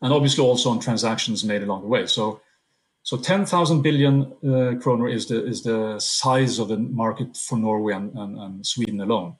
And 0.00 0.12
obviously 0.12 0.44
also 0.44 0.70
on 0.70 0.78
transactions 0.78 1.42
made 1.42 1.62
along 1.62 1.82
the 1.82 1.88
way. 1.88 2.06
So, 2.06 2.40
so 3.02 3.16
10,000 3.16 3.82
billion 3.82 4.32
uh, 4.46 4.78
kroner 4.80 5.08
is 5.08 5.28
the 5.28 5.46
is 5.46 5.62
the 5.62 5.98
size 5.98 6.58
of 6.58 6.68
the 6.68 6.76
market 6.76 7.36
for 7.36 7.56
Norway 7.56 7.94
and, 7.94 8.12
and, 8.14 8.38
and 8.38 8.66
Sweden 8.66 9.00
alone. 9.00 9.36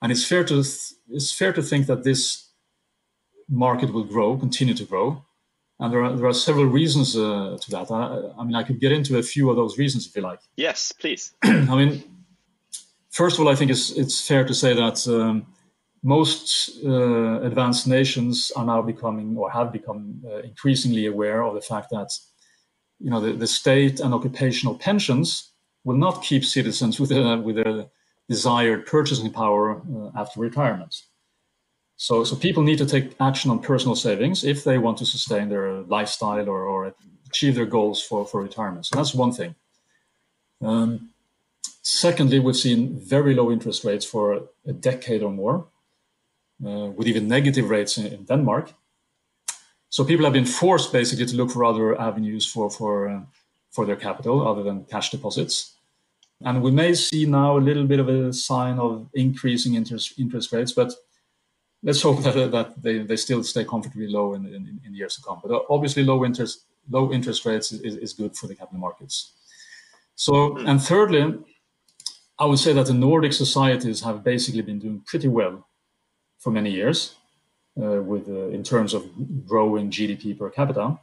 And 0.00 0.12
it's 0.12 0.24
fair 0.24 0.44
to 0.44 0.58
it's 0.60 1.32
fair 1.32 1.52
to 1.52 1.62
think 1.62 1.86
that 1.86 2.04
this 2.04 2.48
market 3.48 3.92
will 3.92 4.04
grow, 4.04 4.36
continue 4.36 4.74
to 4.74 4.84
grow. 4.84 5.24
And 5.80 5.92
there 5.92 6.02
are, 6.02 6.16
there 6.16 6.26
are 6.26 6.34
several 6.34 6.66
reasons 6.66 7.16
uh, 7.16 7.56
to 7.60 7.70
that. 7.70 7.90
I, 7.90 8.40
I, 8.40 8.44
mean, 8.44 8.56
I 8.56 8.64
could 8.64 8.80
get 8.80 8.92
into 8.92 9.16
a 9.18 9.22
few 9.22 9.48
of 9.48 9.56
those 9.56 9.78
reasons 9.78 10.06
if 10.06 10.16
you 10.16 10.22
like. 10.22 10.40
Yes, 10.56 10.92
please. 10.92 11.32
I 11.44 11.74
mean, 11.76 12.02
first 13.10 13.38
of 13.38 13.46
all, 13.46 13.52
I 13.52 13.54
think 13.54 13.70
it's, 13.70 13.90
it's 13.92 14.26
fair 14.26 14.44
to 14.44 14.54
say 14.54 14.74
that 14.74 15.06
um, 15.06 15.46
most 16.02 16.84
uh, 16.84 17.40
advanced 17.42 17.86
nations 17.86 18.50
are 18.56 18.64
now 18.64 18.82
becoming 18.82 19.36
or 19.36 19.50
have 19.50 19.72
become 19.72 20.20
uh, 20.26 20.38
increasingly 20.38 21.06
aware 21.06 21.44
of 21.44 21.54
the 21.54 21.60
fact 21.60 21.90
that 21.90 22.10
you 23.00 23.10
know 23.10 23.20
the, 23.20 23.32
the 23.32 23.46
state 23.46 24.00
and 24.00 24.14
occupational 24.14 24.74
pensions 24.74 25.52
will 25.84 25.96
not 25.96 26.22
keep 26.22 26.44
citizens 26.44 27.00
with 27.00 27.12
a, 27.12 27.38
with 27.38 27.58
a 27.58 27.88
desired 28.28 28.86
purchasing 28.86 29.32
power 29.32 29.80
uh, 29.80 30.10
after 30.14 30.40
retirement. 30.40 31.02
So, 31.96 32.22
so 32.24 32.36
people 32.36 32.62
need 32.62 32.78
to 32.78 32.86
take 32.86 33.16
action 33.20 33.50
on 33.50 33.58
personal 33.58 33.96
savings 33.96 34.44
if 34.44 34.62
they 34.62 34.78
want 34.78 34.98
to 34.98 35.06
sustain 35.06 35.48
their 35.48 35.80
lifestyle 35.82 36.48
or, 36.48 36.62
or 36.62 36.94
achieve 37.26 37.56
their 37.56 37.66
goals 37.66 38.00
for, 38.00 38.24
for 38.24 38.40
retirement. 38.40 38.86
So 38.86 38.96
that's 38.96 39.14
one 39.14 39.32
thing. 39.32 39.56
Um, 40.62 41.10
secondly, 41.82 42.38
we've 42.38 42.56
seen 42.56 43.00
very 43.00 43.34
low 43.34 43.50
interest 43.50 43.84
rates 43.84 44.04
for 44.04 44.48
a 44.66 44.72
decade 44.72 45.22
or 45.22 45.32
more, 45.32 45.66
uh, 46.64 46.86
with 46.96 47.08
even 47.08 47.26
negative 47.26 47.68
rates 47.68 47.98
in, 47.98 48.06
in, 48.06 48.24
Denmark. 48.24 48.72
So 49.90 50.04
people 50.04 50.24
have 50.24 50.34
been 50.34 50.44
forced 50.44 50.92
basically 50.92 51.26
to 51.26 51.36
look 51.36 51.50
for 51.50 51.64
other 51.64 51.98
avenues 52.00 52.46
for 52.46 52.70
for 52.70 53.08
uh, 53.08 53.20
for 53.70 53.86
their 53.86 53.96
capital 53.96 54.46
other 54.46 54.62
than 54.62 54.84
cash 54.84 55.10
deposits. 55.10 55.74
And 56.44 56.62
we 56.62 56.70
may 56.70 56.94
see 56.94 57.26
now 57.26 57.56
a 57.56 57.66
little 57.68 57.84
bit 57.84 57.98
of 57.98 58.08
a 58.08 58.32
sign 58.32 58.78
of 58.78 59.08
increasing 59.14 59.74
interest 59.74 60.18
interest 60.18 60.52
rates, 60.52 60.72
but 60.72 60.92
let's 61.82 62.02
hope 62.02 62.22
that, 62.22 62.50
that 62.52 62.82
they, 62.82 62.98
they 62.98 63.16
still 63.16 63.42
stay 63.42 63.64
comfortably 63.64 64.08
low 64.08 64.34
in, 64.34 64.46
in, 64.46 64.80
in 64.84 64.94
years 64.94 65.16
to 65.16 65.22
come. 65.22 65.40
But 65.42 65.64
obviously, 65.68 66.04
low 66.04 66.24
interest 66.24 66.64
low 66.90 67.12
interest 67.12 67.44
rates 67.44 67.72
is, 67.72 67.96
is 67.96 68.12
good 68.12 68.36
for 68.36 68.46
the 68.46 68.54
capital 68.54 68.80
markets. 68.80 69.32
So, 70.14 70.50
hmm. 70.50 70.66
and 70.66 70.82
thirdly, 70.82 71.38
I 72.38 72.46
would 72.46 72.58
say 72.58 72.72
that 72.72 72.86
the 72.86 72.94
Nordic 72.94 73.32
societies 73.32 74.02
have 74.02 74.22
basically 74.22 74.62
been 74.62 74.78
doing 74.78 75.02
pretty 75.06 75.28
well 75.28 75.66
for 76.38 76.50
many 76.50 76.70
years, 76.70 77.16
uh, 77.82 78.02
with 78.02 78.28
uh, 78.28 78.48
in 78.48 78.62
terms 78.62 78.94
of 78.94 79.04
growing 79.46 79.90
GDP 79.90 80.38
per 80.38 80.50
capita. 80.50 80.98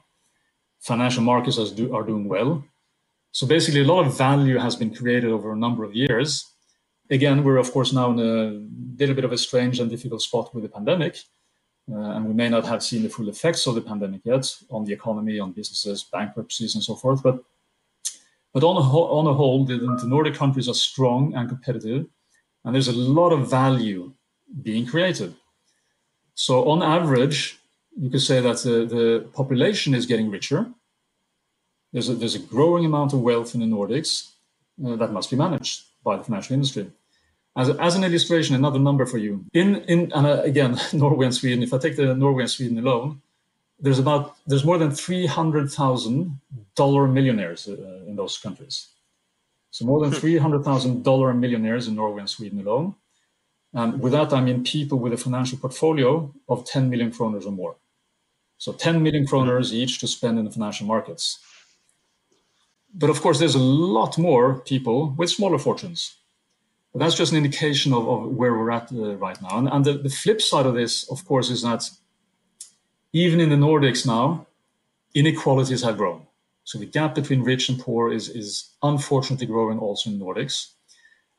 Financial 0.79 1.23
markets 1.23 1.71
do, 1.71 1.95
are 1.95 2.03
doing 2.03 2.27
well. 2.27 2.63
So 3.31 3.47
basically, 3.47 3.81
a 3.81 3.85
lot 3.85 4.05
of 4.05 4.17
value 4.17 4.57
has 4.57 4.75
been 4.75 4.93
created 4.93 5.31
over 5.31 5.51
a 5.51 5.55
number 5.55 5.83
of 5.83 5.95
years, 5.95 6.55
again, 7.09 7.43
we're 7.43 7.57
of 7.57 7.71
course 7.71 7.93
now 7.93 8.11
in 8.11 8.19
a 8.19 8.99
little 8.99 9.15
bit 9.15 9.25
of 9.25 9.31
a 9.31 9.37
strange 9.37 9.79
and 9.79 9.89
difficult 9.89 10.21
spot 10.21 10.53
with 10.53 10.63
the 10.63 10.69
pandemic. 10.69 11.17
Uh, 11.91 12.15
and 12.15 12.25
we 12.25 12.33
may 12.33 12.49
not 12.49 12.65
have 12.65 12.81
seen 12.81 13.03
the 13.03 13.09
full 13.09 13.29
effects 13.29 13.67
of 13.67 13.75
the 13.75 13.81
pandemic 13.81 14.21
yet 14.23 14.51
on 14.71 14.85
the 14.85 14.93
economy, 14.93 15.39
on 15.39 15.51
businesses, 15.51 16.03
bankruptcies, 16.11 16.73
and 16.73 16.83
so 16.83 16.95
forth. 16.95 17.21
But 17.21 17.43
but 18.53 18.63
on 18.63 18.77
a, 18.77 18.81
whole, 18.81 19.19
on 19.19 19.27
a 19.27 19.33
whole, 19.33 19.65
the, 19.65 19.77
the 19.77 20.07
Nordic 20.07 20.33
countries 20.33 20.69
are 20.69 20.73
strong 20.73 21.35
and 21.35 21.49
competitive, 21.49 22.07
and 22.63 22.73
there's 22.73 22.87
a 22.87 22.93
lot 22.93 23.31
of 23.31 23.51
value 23.51 24.13
being 24.63 24.85
created. 24.85 25.35
So 26.35 26.69
on 26.69 26.83
average, 26.83 27.57
you 27.97 28.09
could 28.09 28.21
say 28.21 28.41
that 28.41 28.57
the, 28.57 28.85
the 28.85 29.29
population 29.33 29.93
is 29.93 30.05
getting 30.05 30.29
richer. 30.29 30.67
There's 31.93 32.09
a, 32.09 32.13
there's 32.13 32.35
a 32.35 32.39
growing 32.39 32.85
amount 32.85 33.13
of 33.13 33.21
wealth 33.21 33.55
in 33.55 33.61
the 33.61 33.67
Nordics 33.67 34.31
uh, 34.85 34.97
that 34.97 35.13
must 35.13 35.29
be 35.29 35.37
managed 35.37 35.83
by 36.03 36.17
the 36.17 36.23
financial 36.23 36.53
industry. 36.53 36.91
As, 37.55 37.69
as 37.69 37.95
an 37.95 38.03
illustration, 38.03 38.53
another 38.53 38.79
number 38.79 39.05
for 39.05 39.17
you. 39.17 39.45
In 39.53 39.77
in 39.87 40.11
and 40.13 40.25
uh, 40.27 40.41
again, 40.43 40.77
Norway 40.93 41.25
and 41.25 41.35
Sweden. 41.35 41.63
If 41.63 41.73
I 41.73 41.77
take 41.77 41.95
the 41.95 42.13
Norway 42.13 42.43
and 42.43 42.51
Sweden 42.51 42.77
alone, 42.79 43.21
there's 43.79 43.99
about 43.99 44.35
there's 44.45 44.65
more 44.65 44.77
than 44.77 44.91
three 44.91 45.25
hundred 45.25 45.71
thousand 45.71 46.39
dollar 46.75 47.07
millionaires 47.07 47.67
uh, 47.69 48.03
in 48.07 48.17
those 48.17 48.37
countries. 48.37 48.89
So 49.71 49.85
more 49.85 50.01
than 50.01 50.11
three 50.21 50.37
hundred 50.37 50.65
thousand 50.65 51.03
dollar 51.03 51.33
millionaires 51.33 51.87
in 51.87 51.95
Norway 51.95 52.19
and 52.19 52.29
Sweden 52.29 52.59
alone. 52.59 52.95
And 53.75 54.01
with 54.01 54.13
that, 54.13 54.33
I 54.33 54.41
mean 54.41 54.63
people 54.63 54.97
with 54.97 55.13
a 55.13 55.17
financial 55.17 55.59
portfolio 55.59 56.33
of 56.49 56.65
10 56.65 56.89
million 56.89 57.11
kroners 57.11 57.45
or 57.45 57.51
more. 57.51 57.75
So 58.57 58.71
10 58.71 59.03
million 59.03 59.27
kroners 59.27 59.73
each 59.73 59.99
to 59.99 60.07
spend 60.07 60.39
in 60.39 60.45
the 60.45 60.51
financial 60.51 60.87
markets 60.87 61.39
but 62.95 63.09
of 63.09 63.21
course, 63.21 63.39
there's 63.39 63.55
a 63.55 63.59
lot 63.59 64.17
more 64.17 64.61
people 64.61 65.13
with 65.17 65.29
smaller 65.29 65.59
fortunes. 65.59 66.15
But 66.93 66.99
that's 66.99 67.15
just 67.15 67.33
an 67.33 67.37
indication 67.37 67.93
of, 67.93 68.07
of 68.07 68.31
where 68.31 68.53
we're 68.53 68.71
at 68.71 68.91
uh, 68.91 69.17
right 69.17 69.39
now. 69.41 69.57
And, 69.57 69.67
and 69.67 69.83
the, 69.83 69.93
the, 69.93 70.09
flip 70.09 70.41
side 70.41 70.65
of 70.65 70.75
this, 70.75 71.09
of 71.11 71.25
course, 71.25 71.49
is 71.49 71.61
that 71.63 71.89
even 73.11 73.41
in 73.41 73.49
the 73.49 73.57
Nordics 73.57 74.05
now, 74.05 74.47
inequalities 75.13 75.83
have 75.83 75.97
grown. 75.97 76.25
So 76.63 76.79
the 76.79 76.85
gap 76.85 77.13
between 77.15 77.43
rich 77.43 77.67
and 77.67 77.77
poor 77.77 78.11
is, 78.13 78.29
is 78.29 78.71
unfortunately 78.81 79.47
growing 79.47 79.77
also 79.77 80.09
in 80.09 80.17
the 80.17 80.25
Nordics. 80.25 80.71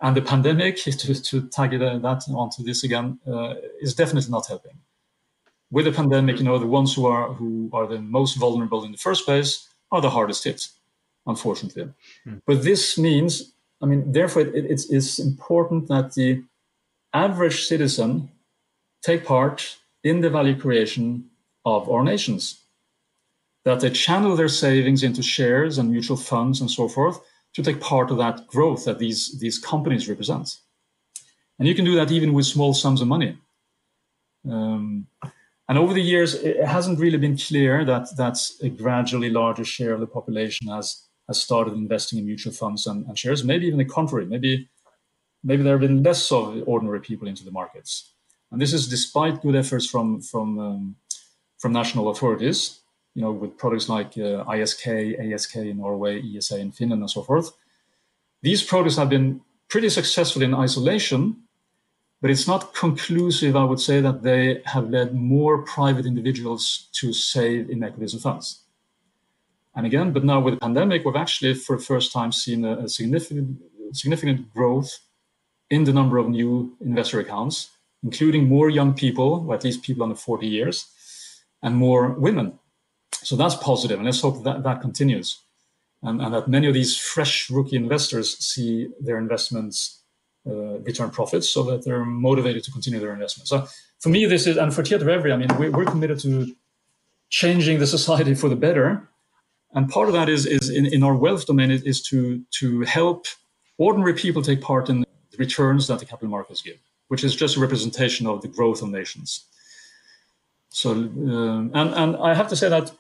And 0.00 0.17
the 0.17 0.23
pandemic, 0.23 0.76
to, 0.76 1.23
to 1.23 1.49
tag 1.49 1.75
uh, 1.75 1.99
that 1.99 2.25
onto 2.29 2.62
this 2.62 2.85
again, 2.85 3.19
uh, 3.26 3.55
is 3.81 3.95
definitely 3.95 4.31
not 4.31 4.47
helping. 4.47 4.79
With 5.71 5.87
the 5.87 5.93
pandemic, 5.93 6.38
you 6.38 6.45
know, 6.45 6.59
the 6.59 6.67
ones 6.67 6.95
who 6.95 7.07
are 7.07 7.33
who 7.33 7.71
are 7.73 7.87
the 7.87 8.00
most 8.00 8.35
vulnerable 8.35 8.85
in 8.85 8.93
the 8.93 8.99
first 8.99 9.25
place 9.25 9.69
are 9.91 10.00
the 10.00 10.11
hardest 10.11 10.45
hit 10.45 10.69
unfortunately. 11.26 11.88
Mm. 12.26 12.41
But 12.47 12.62
this 12.62 12.97
means, 12.97 13.53
I 13.83 13.87
mean, 13.87 14.12
therefore, 14.12 14.43
it, 14.43 14.55
it's, 14.55 14.91
it's 14.91 15.19
important 15.19 15.88
that 15.88 16.15
the 16.15 16.43
average 17.12 17.67
citizen 17.67 18.31
take 19.03 19.25
part 19.25 19.76
in 20.03 20.21
the 20.21 20.31
value 20.31 20.59
creation 20.59 21.26
of 21.65 21.88
our 21.91 22.05
nations, 22.05 22.61
that 23.65 23.81
they 23.81 23.91
channel 23.91 24.37
their 24.37 24.49
savings 24.49 25.03
into 25.03 25.23
shares 25.23 25.79
and 25.79 25.91
mutual 25.91 26.17
funds 26.17 26.61
and 26.61 26.71
so 26.71 26.88
forth 26.88 27.21
to 27.57 27.63
take 27.63 27.81
part 27.81 28.11
of 28.11 28.19
that 28.19 28.47
growth 28.47 28.85
that 28.85 28.99
these, 28.99 29.39
these 29.41 29.59
companies 29.59 30.09
represent. 30.09 30.59
And 31.59 31.67
you 31.67 31.75
can 31.75 31.87
do 31.87 31.97
that 31.97 32.13
even 32.13 32.35
with 32.35 32.45
small 32.45 32.75
sums 32.75 33.01
of 33.01 33.09
money. 33.09 33.39
Um, 34.49 35.07
and 35.69 35.79
over 35.79 35.95
the 35.95 36.03
years, 36.03 36.35
it 36.35 36.63
hasn't 36.65 37.01
really 37.01 37.17
been 37.17 37.39
clear 37.39 37.85
that 37.85 38.15
that's 38.17 38.61
a 38.63 38.69
gradually 38.69 39.31
larger 39.31 39.65
share 39.65 39.95
of 39.95 40.01
the 40.01 40.07
population 40.07 40.69
has 40.69 41.03
has 41.29 41.43
started 41.43 41.75
investing 41.75 42.21
in 42.21 42.25
mutual 42.27 42.53
funds 42.53 42.87
and, 42.87 43.05
and 43.07 43.19
shares. 43.19 43.43
Maybe 43.43 43.67
even 43.67 43.79
the 43.79 43.85
contrary. 43.85 44.27
Maybe 44.27 44.69
maybe 45.43 45.63
there 45.63 45.73
have 45.73 45.81
been 45.81 46.03
less 46.03 46.31
of 46.31 46.63
ordinary 46.67 47.01
people 47.01 47.27
into 47.27 47.45
the 47.45 47.51
markets. 47.51 48.13
And 48.53 48.61
this 48.61 48.73
is 48.73 48.87
despite 48.89 49.43
good 49.43 49.57
efforts 49.57 49.87
from 49.87 50.21
from 50.21 50.59
um, 50.59 50.97
from 51.59 51.73
national 51.73 52.11
authorities, 52.11 52.83
you 53.17 53.23
know, 53.23 53.33
with 53.33 53.57
products 53.57 53.89
like 53.89 54.13
uh, 54.19 54.45
ISK, 54.45 55.33
ASK 55.33 55.57
in 55.57 55.79
Norway, 55.79 56.23
ESA 56.23 56.59
in 56.59 56.71
Finland, 56.71 57.01
and 57.01 57.11
so 57.11 57.23
forth. 57.23 57.51
These 58.43 58.63
products 58.63 58.97
have 58.97 59.09
been 59.09 59.41
pretty 59.71 59.89
successful 59.89 60.43
in 60.43 60.55
isolation, 60.55 61.37
but 62.21 62.31
it's 62.31 62.47
not 62.47 62.75
conclusive, 62.75 63.57
I 63.57 63.65
would 63.65 63.81
say, 63.81 64.03
that 64.03 64.23
they 64.23 64.61
have 64.67 64.91
led 64.91 65.15
more 65.15 65.63
private 65.63 66.05
individuals 66.05 66.91
to 67.01 67.15
save 67.15 67.71
in 67.71 67.83
equities 67.83 68.13
and 68.13 68.23
funds. 68.23 68.61
And 69.75 69.87
again, 69.87 70.13
but 70.13 70.23
now 70.23 70.41
with 70.41 70.55
the 70.55 70.61
pandemic, 70.61 71.07
we've 71.07 71.17
actually 71.17 71.55
for 71.55 71.79
the 71.79 71.83
first 71.83 72.13
time 72.13 72.33
seen 72.33 72.67
a, 72.67 72.81
a 72.81 72.89
significant, 72.89 73.63
significant 73.93 74.53
growth 74.53 74.99
in 75.71 75.85
the 75.85 75.93
number 75.95 76.19
of 76.19 76.29
new 76.29 76.77
investor 76.83 77.21
accounts, 77.21 77.71
including 78.03 78.47
more 78.47 78.69
young 78.69 78.93
people, 78.93 79.47
or 79.49 79.55
at 79.55 79.65
least 79.65 79.83
people 79.83 80.03
under 80.03 80.15
40 80.15 80.47
years, 80.47 80.87
and 81.63 81.77
more 81.77 82.11
women. 82.11 82.59
So 83.26 83.35
that's 83.35 83.56
positive, 83.56 83.99
and 83.99 84.06
let's 84.06 84.21
hope 84.21 84.45
that 84.45 84.62
that 84.62 84.80
continues, 84.80 85.28
and, 86.00 86.23
and 86.23 86.33
that 86.33 86.47
many 86.47 86.68
of 86.68 86.75
these 86.75 86.97
fresh 86.97 87.50
rookie 87.50 87.75
investors 87.85 88.38
see 88.38 88.88
their 89.06 89.18
investments 89.18 89.76
uh, 90.47 90.78
return 90.88 91.11
profits, 91.11 91.49
so 91.54 91.61
that 91.64 91.85
they're 91.85 92.04
motivated 92.04 92.62
to 92.64 92.71
continue 92.71 93.00
their 93.00 93.12
investment. 93.12 93.49
So 93.49 93.66
for 93.99 94.11
me, 94.11 94.26
this 94.26 94.47
is, 94.47 94.56
and 94.56 94.73
for 94.73 94.85
Tietoevry, 94.85 95.33
I 95.33 95.38
mean, 95.38 95.50
we, 95.59 95.68
we're 95.76 95.90
committed 95.95 96.21
to 96.21 96.54
changing 97.28 97.80
the 97.80 97.87
society 97.88 98.35
for 98.37 98.49
the 98.49 98.61
better, 98.66 98.87
and 99.75 99.88
part 99.88 100.06
of 100.06 100.14
that 100.14 100.28
is, 100.28 100.47
is 100.47 100.71
in, 100.71 100.87
in 100.87 101.02
our 101.02 101.16
wealth 101.16 101.47
domain 101.47 101.73
is, 101.73 101.83
is 101.83 102.00
to 102.11 102.18
to 102.61 102.83
help 102.83 103.26
ordinary 103.76 104.14
people 104.14 104.40
take 104.40 104.61
part 104.61 104.88
in 104.88 105.00
the 105.00 105.06
returns 105.37 105.88
that 105.88 105.99
the 105.99 106.06
capital 106.06 106.30
markets 106.30 106.62
give, 106.62 106.78
which 107.09 107.25
is 107.25 107.35
just 107.35 107.56
a 107.56 107.61
representation 107.61 108.25
of 108.28 108.40
the 108.42 108.49
growth 108.56 108.83
of 108.83 108.88
nations. 109.00 109.47
So, 110.68 110.92
um, 110.92 111.73
and 111.75 111.90
and 112.02 112.16
I 112.28 112.35
have 112.35 112.49
to 112.50 112.56
say 112.62 112.68
that 112.68 112.92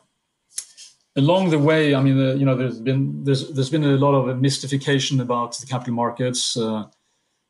along 1.16 1.50
the 1.50 1.58
way, 1.58 1.94
I 1.94 2.02
mean, 2.02 2.20
uh, 2.20 2.34
you 2.34 2.44
know, 2.44 2.54
there's 2.54 2.80
been 2.80 3.24
there's 3.24 3.50
there's 3.50 3.70
been 3.70 3.84
a 3.84 3.96
lot 3.96 4.14
of 4.14 4.40
mystification 4.40 5.20
about 5.20 5.58
the 5.58 5.66
capital 5.66 5.94
markets, 5.94 6.56
uh, 6.56 6.84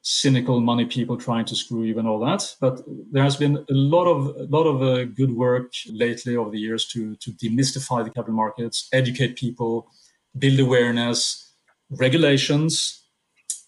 cynical 0.02 0.60
money 0.60 0.84
people 0.84 1.16
trying 1.16 1.44
to 1.46 1.56
screw 1.56 1.82
you 1.82 1.98
and 1.98 2.06
all 2.06 2.20
that. 2.20 2.54
But 2.60 2.82
there 3.12 3.24
has 3.24 3.36
been 3.36 3.56
a 3.56 3.74
lot 3.74 4.06
of 4.06 4.36
a 4.36 4.44
lot 4.44 4.64
of 4.64 4.82
uh, 4.82 5.04
good 5.04 5.32
work 5.32 5.72
lately 5.90 6.36
over 6.36 6.50
the 6.50 6.60
years 6.60 6.86
to 6.88 7.16
to 7.16 7.32
demystify 7.32 8.04
the 8.04 8.10
capital 8.10 8.34
markets, 8.34 8.88
educate 8.92 9.36
people, 9.36 9.90
build 10.38 10.60
awareness, 10.60 11.52
regulations, 11.90 13.02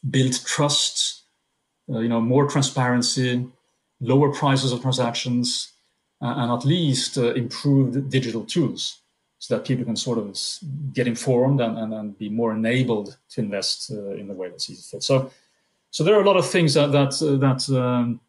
build 0.08 0.34
trust, 0.44 1.24
uh, 1.92 1.98
you 1.98 2.08
know, 2.08 2.20
more 2.20 2.46
transparency, 2.46 3.44
lower 4.00 4.30
prices 4.32 4.72
of 4.72 4.80
transactions, 4.80 5.72
uh, 6.22 6.34
and 6.36 6.52
at 6.52 6.64
least 6.64 7.18
uh, 7.18 7.34
improved 7.34 8.10
digital 8.10 8.44
tools 8.44 9.02
so 9.38 9.54
that 9.54 9.66
people 9.66 9.84
can 9.84 9.96
sort 9.96 10.18
of 10.18 10.36
get 10.92 11.06
informed 11.06 11.60
and, 11.60 11.78
and, 11.78 11.94
and 11.94 12.18
be 12.18 12.28
more 12.28 12.52
enabled 12.52 13.16
to 13.30 13.40
invest 13.40 13.90
uh, 13.92 14.10
in 14.10 14.26
the 14.26 14.34
way 14.34 14.48
that's 14.48 14.66
sees 14.66 14.90
fit. 14.90 15.02
So, 15.02 15.30
so 15.90 16.04
there 16.04 16.16
are 16.16 16.22
a 16.22 16.26
lot 16.26 16.36
of 16.36 16.48
things 16.48 16.74
that 16.74 16.92
that 16.92 17.22
uh, 17.22 17.36
that 17.36 17.80
um, 17.80 18.20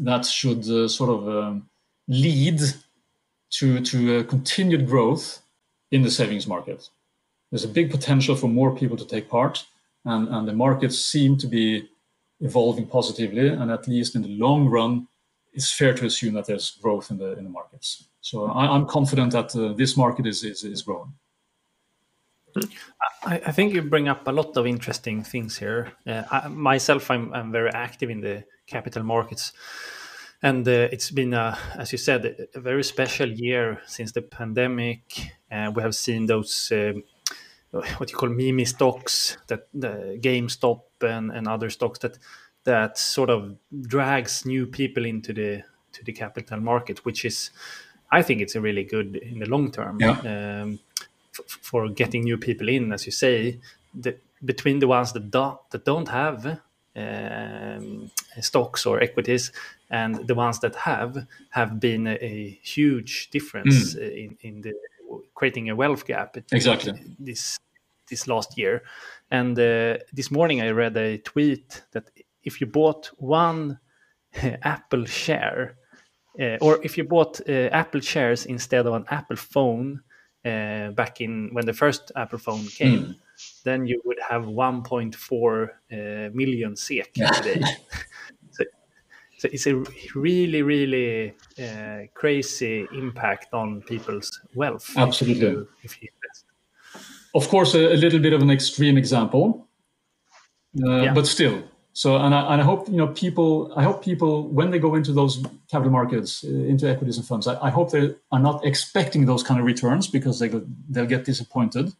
that 0.00 0.26
should 0.26 0.68
uh, 0.68 0.88
sort 0.88 1.10
of 1.10 1.28
um, 1.28 1.68
lead 2.08 2.60
to 3.50 3.80
to 3.80 4.24
continued 4.24 4.86
growth 4.86 5.42
in 5.90 6.02
the 6.02 6.10
savings 6.10 6.46
market. 6.46 6.88
There's 7.50 7.64
a 7.64 7.68
big 7.68 7.90
potential 7.90 8.34
for 8.34 8.48
more 8.48 8.74
people 8.74 8.96
to 8.96 9.06
take 9.06 9.28
part, 9.28 9.66
and, 10.04 10.28
and 10.28 10.48
the 10.48 10.54
markets 10.54 10.98
seem 10.98 11.36
to 11.38 11.46
be 11.46 11.88
evolving 12.40 12.86
positively. 12.86 13.48
And 13.48 13.70
at 13.70 13.86
least 13.86 14.16
in 14.16 14.22
the 14.22 14.36
long 14.38 14.68
run, 14.68 15.06
it's 15.52 15.72
fair 15.72 15.94
to 15.94 16.06
assume 16.06 16.34
that 16.34 16.46
there's 16.46 16.70
growth 16.82 17.10
in 17.10 17.18
the 17.18 17.36
in 17.38 17.44
the 17.44 17.50
markets. 17.50 18.08
So 18.20 18.46
I, 18.46 18.74
am 18.74 18.86
confident 18.86 19.32
that 19.32 19.54
uh, 19.56 19.72
this 19.72 19.96
market 19.96 20.26
is, 20.26 20.44
is, 20.44 20.62
is 20.62 20.82
growing. 20.82 21.12
I, 23.24 23.40
I, 23.46 23.52
think 23.52 23.72
you 23.74 23.82
bring 23.82 24.08
up 24.08 24.28
a 24.28 24.30
lot 24.30 24.56
of 24.56 24.66
interesting 24.66 25.24
things 25.24 25.58
here. 25.58 25.92
Uh, 26.06 26.22
I, 26.30 26.48
myself, 26.48 27.10
I'm, 27.10 27.32
I'm 27.34 27.50
very 27.50 27.70
active 27.70 28.10
in 28.10 28.20
the 28.20 28.44
capital 28.66 29.02
markets, 29.02 29.52
and 30.42 30.66
uh, 30.68 30.88
it's 30.92 31.10
been, 31.10 31.34
a, 31.34 31.58
as 31.76 31.90
you 31.90 31.98
said, 31.98 32.46
a 32.54 32.60
very 32.60 32.84
special 32.84 33.28
year 33.28 33.80
since 33.86 34.12
the 34.12 34.22
pandemic. 34.22 35.02
Uh, 35.50 35.72
we 35.74 35.82
have 35.82 35.94
seen 35.94 36.26
those 36.26 36.70
um, 36.72 37.02
what 37.72 38.10
you 38.10 38.16
call 38.16 38.28
meme 38.28 38.64
stocks, 38.66 39.38
that 39.48 39.66
the 39.72 40.18
GameStop 40.20 40.82
and, 41.02 41.30
and 41.30 41.48
other 41.48 41.70
stocks 41.70 41.98
that 42.00 42.18
that 42.64 42.96
sort 42.96 43.30
of 43.30 43.56
drags 43.80 44.46
new 44.46 44.66
people 44.66 45.04
into 45.04 45.32
the 45.32 45.62
to 45.92 46.04
the 46.04 46.12
capital 46.12 46.60
market, 46.60 47.04
which 47.04 47.24
is 47.24 47.50
I 48.10 48.22
think 48.22 48.40
it's 48.40 48.54
a 48.54 48.60
really 48.60 48.84
good 48.84 49.16
in 49.16 49.38
the 49.38 49.46
long 49.46 49.70
term 49.70 49.98
yeah. 50.00 50.62
um, 50.62 50.78
for 51.32 51.88
getting 51.88 52.24
new 52.24 52.38
people 52.38 52.68
in, 52.68 52.92
as 52.92 53.06
you 53.06 53.12
say, 53.12 53.58
the, 53.94 54.16
between 54.44 54.78
the 54.80 54.88
ones 54.88 55.12
that 55.12 55.30
don't 55.30 55.58
that 55.70 55.84
don't 55.84 56.08
have 56.08 56.60
um, 56.94 58.10
stocks 58.40 58.86
or 58.86 59.00
equities 59.00 59.52
and 59.90 60.26
the 60.26 60.34
ones 60.34 60.60
that 60.60 60.74
have 60.76 61.26
have 61.50 61.80
been 61.80 62.06
a, 62.06 62.16
a 62.20 62.60
huge 62.62 63.30
difference 63.30 63.94
mm. 63.94 64.00
in, 64.00 64.38
in 64.40 64.60
the 64.60 64.74
creating 65.34 65.70
a 65.70 65.76
wealth 65.76 66.06
gap 66.06 66.36
exactly 66.52 66.92
this 67.18 67.58
this 68.08 68.26
last 68.26 68.58
year 68.58 68.82
and 69.32 69.58
uh, 69.58 69.96
this 70.12 70.30
morning 70.30 70.60
i 70.60 70.70
read 70.70 70.96
a 70.96 71.18
tweet 71.18 71.82
that 71.90 72.08
if 72.44 72.60
you 72.60 72.66
bought 72.68 73.10
one 73.18 73.80
apple 74.62 75.04
share 75.04 75.76
uh, 76.40 76.56
or 76.60 76.80
if 76.82 76.96
you 76.96 77.04
bought 77.04 77.40
uh, 77.48 77.68
Apple 77.72 78.00
shares 78.00 78.46
instead 78.46 78.86
of 78.86 78.94
an 78.94 79.04
Apple 79.10 79.36
phone 79.36 80.00
uh, 80.44 80.90
back 80.90 81.20
in 81.20 81.50
when 81.52 81.66
the 81.66 81.72
first 81.72 82.10
Apple 82.16 82.38
phone 82.38 82.66
came, 82.66 83.00
mm. 83.00 83.14
then 83.64 83.86
you 83.86 84.00
would 84.04 84.18
have 84.28 84.44
1.4 84.44 85.68
uh, 85.68 86.30
million 86.34 86.74
SEK 86.74 87.12
today. 87.34 87.62
so, 88.50 88.64
so, 89.38 89.48
it's 89.52 89.66
a 89.66 89.84
really, 90.14 90.62
really 90.62 91.34
uh, 91.62 92.06
crazy 92.14 92.86
impact 92.94 93.52
on 93.52 93.82
people's 93.82 94.40
wealth. 94.54 94.90
Absolutely. 94.96 95.46
If 95.46 95.52
you, 95.52 95.68
if 95.82 96.02
you 96.02 96.08
of 97.34 97.48
course, 97.48 97.74
a, 97.74 97.94
a, 97.94 97.96
little 97.96 98.20
bit 98.20 98.32
of 98.32 98.42
an 98.42 98.50
extreme 98.50 98.98
example, 98.98 99.66
uh, 100.84 101.02
yeah. 101.02 101.14
but 101.14 101.26
still, 101.26 101.62
so, 101.94 102.16
and 102.16 102.34
I, 102.34 102.52
and 102.52 102.62
I 102.62 102.64
hope 102.64 102.88
you 102.88 102.96
know 102.96 103.08
people. 103.08 103.72
I 103.76 103.82
hope 103.82 104.02
people 104.02 104.48
when 104.48 104.70
they 104.70 104.78
go 104.78 104.94
into 104.94 105.12
those 105.12 105.44
capital 105.70 105.92
markets, 105.92 106.42
uh, 106.42 106.48
into 106.48 106.88
equities 106.88 107.18
and 107.18 107.26
funds, 107.26 107.46
I, 107.46 107.60
I, 107.66 107.70
hope 107.70 107.90
they 107.90 108.14
are 108.30 108.38
not 108.38 108.64
expecting 108.64 109.26
those 109.26 109.42
kind 109.42 109.60
of 109.60 109.66
returns 109.66 110.08
because 110.08 110.38
they 110.38 110.48
they'll 110.88 111.06
get 111.06 111.26
disappointed. 111.26 111.92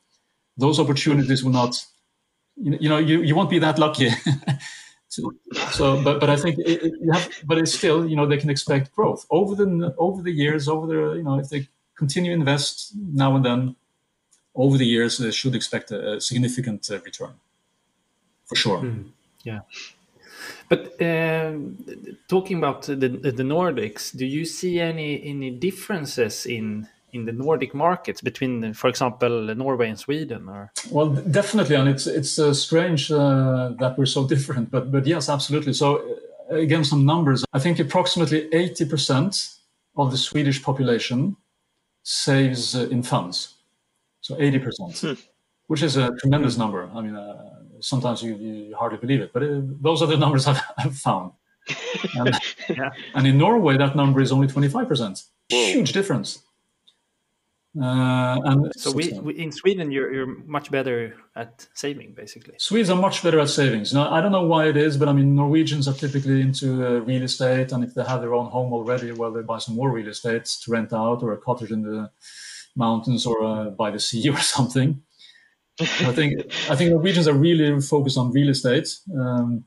Those 0.57 0.81
opportunities 0.81 1.45
will 1.45 1.53
not. 1.53 1.85
You 2.57 2.89
know, 2.89 2.99
you, 2.99 3.23
you 3.23 3.35
won't 3.35 3.51
be 3.51 3.59
that 3.61 3.79
lucky. 3.79 4.11
so, 5.09 5.33
so, 5.73 6.03
but 6.03 6.21
but 6.21 6.31
I 6.31 6.37
think 6.37 6.59
it, 6.61 6.83
it, 6.83 6.93
you 7.01 7.13
have. 7.13 7.29
But 7.45 7.59
it's 7.59 7.75
still, 7.75 8.09
you 8.09 8.17
know, 8.17 8.27
they 8.27 8.39
can 8.39 8.49
expect 8.49 8.95
growth 8.95 9.27
over 9.31 9.55
the 9.55 9.95
over 9.99 10.23
the 10.23 10.33
years, 10.33 10.69
over 10.69 10.87
the 10.87 11.17
you 11.17 11.23
know, 11.23 11.39
if 11.39 11.51
they 11.51 11.69
continue 11.99 12.33
invest 12.33 12.93
now 12.97 13.37
and 13.37 13.45
then, 13.45 13.77
over 14.55 14.77
the 14.79 14.87
years, 14.87 15.19
they 15.19 15.31
should 15.31 15.55
expect 15.55 15.91
a, 15.91 16.15
a 16.15 16.21
significant 16.21 16.89
uh, 16.91 17.01
return, 17.01 17.35
for 18.45 18.57
sure. 18.57 18.79
Mm. 18.79 19.11
Yeah. 19.45 19.61
But 20.69 21.01
uh, 21.01 21.53
talking 22.29 22.59
about 22.59 22.83
the, 22.83 22.95
the 22.95 23.43
Nordics, 23.43 24.17
do 24.17 24.27
you 24.27 24.45
see 24.45 24.81
any 24.81 25.23
any 25.25 25.51
differences 25.51 26.47
in 26.47 26.89
in 27.13 27.27
the 27.27 27.33
Nordic 27.33 27.75
markets 27.75 28.23
between, 28.23 28.73
for 28.73 28.89
example, 28.89 29.55
Norway 29.55 29.91
and 29.91 29.99
Sweden? 29.99 30.49
Or 30.49 30.73
well, 30.91 31.11
definitely, 31.11 31.77
and 31.77 31.89
it's 31.89 32.07
it's 32.07 32.39
uh, 32.39 32.55
strange 32.55 33.13
uh, 33.13 33.73
that 33.79 33.97
we're 33.99 34.07
so 34.07 34.27
different. 34.35 34.71
But 34.71 34.91
but 34.91 35.07
yes, 35.07 35.29
absolutely. 35.29 35.75
So 35.75 35.99
uh, 36.51 36.57
again, 36.57 36.85
some 36.85 37.05
numbers. 37.05 37.45
I 37.53 37.59
think 37.59 37.79
approximately 37.79 38.49
eighty 38.53 38.85
percent 38.85 39.49
of 39.97 40.11
the 40.11 40.17
Swedish 40.17 40.63
population 40.63 41.37
saves 42.03 42.75
uh, 42.75 42.89
in 42.91 43.03
funds. 43.03 43.55
So 44.23 44.37
eighty 44.41 44.59
percent, 44.59 44.99
hmm. 44.99 45.21
which 45.67 45.83
is 45.83 45.97
a 45.97 46.11
tremendous 46.21 46.57
number. 46.57 46.89
I 46.95 47.01
mean 47.03 47.17
uh, 47.17 47.53
sometimes 47.83 48.23
you, 48.23 48.37
you 48.37 48.77
hardly 48.77 48.99
believe 48.99 49.21
it. 49.21 49.33
But 49.33 49.43
uh, 49.43 49.61
those 49.81 50.03
are 50.03 50.07
the 50.07 50.17
numbers 50.25 50.47
I've, 50.47 50.63
I've 50.79 50.97
found. 50.97 51.33
And, 52.15 52.39
yeah. 52.69 52.91
and, 53.15 53.27
in 53.27 53.39
Norway, 53.39 53.77
that 53.77 53.95
number 53.95 54.21
is 54.21 54.33
only 54.33 54.47
25%. 54.47 55.25
Huge 55.49 55.93
difference. 55.93 56.43
Uh, 57.81 58.39
and 58.45 58.71
so 58.77 58.93
we, 58.93 59.13
we, 59.21 59.35
in 59.39 59.51
Sweden, 59.51 59.91
you're, 59.91 60.13
you're 60.13 60.27
much 60.45 60.71
better 60.71 61.17
at 61.37 61.67
saving, 61.73 62.13
basically. 62.13 62.55
Swedes 62.59 62.91
are 62.91 63.01
much 63.01 63.23
better 63.23 63.41
at 63.41 63.49
savings. 63.49 63.95
Now, 63.95 64.13
I 64.13 64.21
don't 64.21 64.33
know 64.33 64.45
why 64.45 64.67
it 64.67 64.77
is, 64.77 64.99
but 64.99 65.09
I 65.09 65.13
mean, 65.15 65.35
Norwegians 65.35 65.89
are 65.89 65.95
typically 65.95 66.43
into 66.43 66.87
uh, 66.87 67.01
real 67.01 67.23
estate, 67.23 67.73
and 67.73 67.83
if 67.83 67.95
they 67.95 68.05
have 68.05 68.21
their 68.21 68.35
own 68.35 68.51
home 68.51 68.75
already, 68.75 69.13
well, 69.13 69.33
they 69.33 69.41
buy 69.41 69.57
some 69.57 69.75
more 69.75 69.91
real 69.91 70.09
estate 70.09 70.45
to 70.45 70.71
rent 70.71 70.93
out, 70.93 71.23
or 71.23 71.33
a 71.33 71.39
cottage 71.39 71.71
in 71.71 71.83
the 71.83 72.11
mountains, 72.77 73.27
or 73.27 73.43
uh, 73.45 73.71
by 73.71 73.91
the 73.91 74.01
sea, 74.01 74.29
or 74.31 74.39
something. 74.39 75.03
I 75.81 76.13
think 76.13 76.41
I 76.71 76.77
think 76.77 76.91
Norwegians 76.91 77.29
are 77.29 77.35
really 77.35 77.81
focused 77.81 78.19
on 78.19 78.33
real 78.33 78.51
estate. 78.51 78.89
Um, 79.15 79.65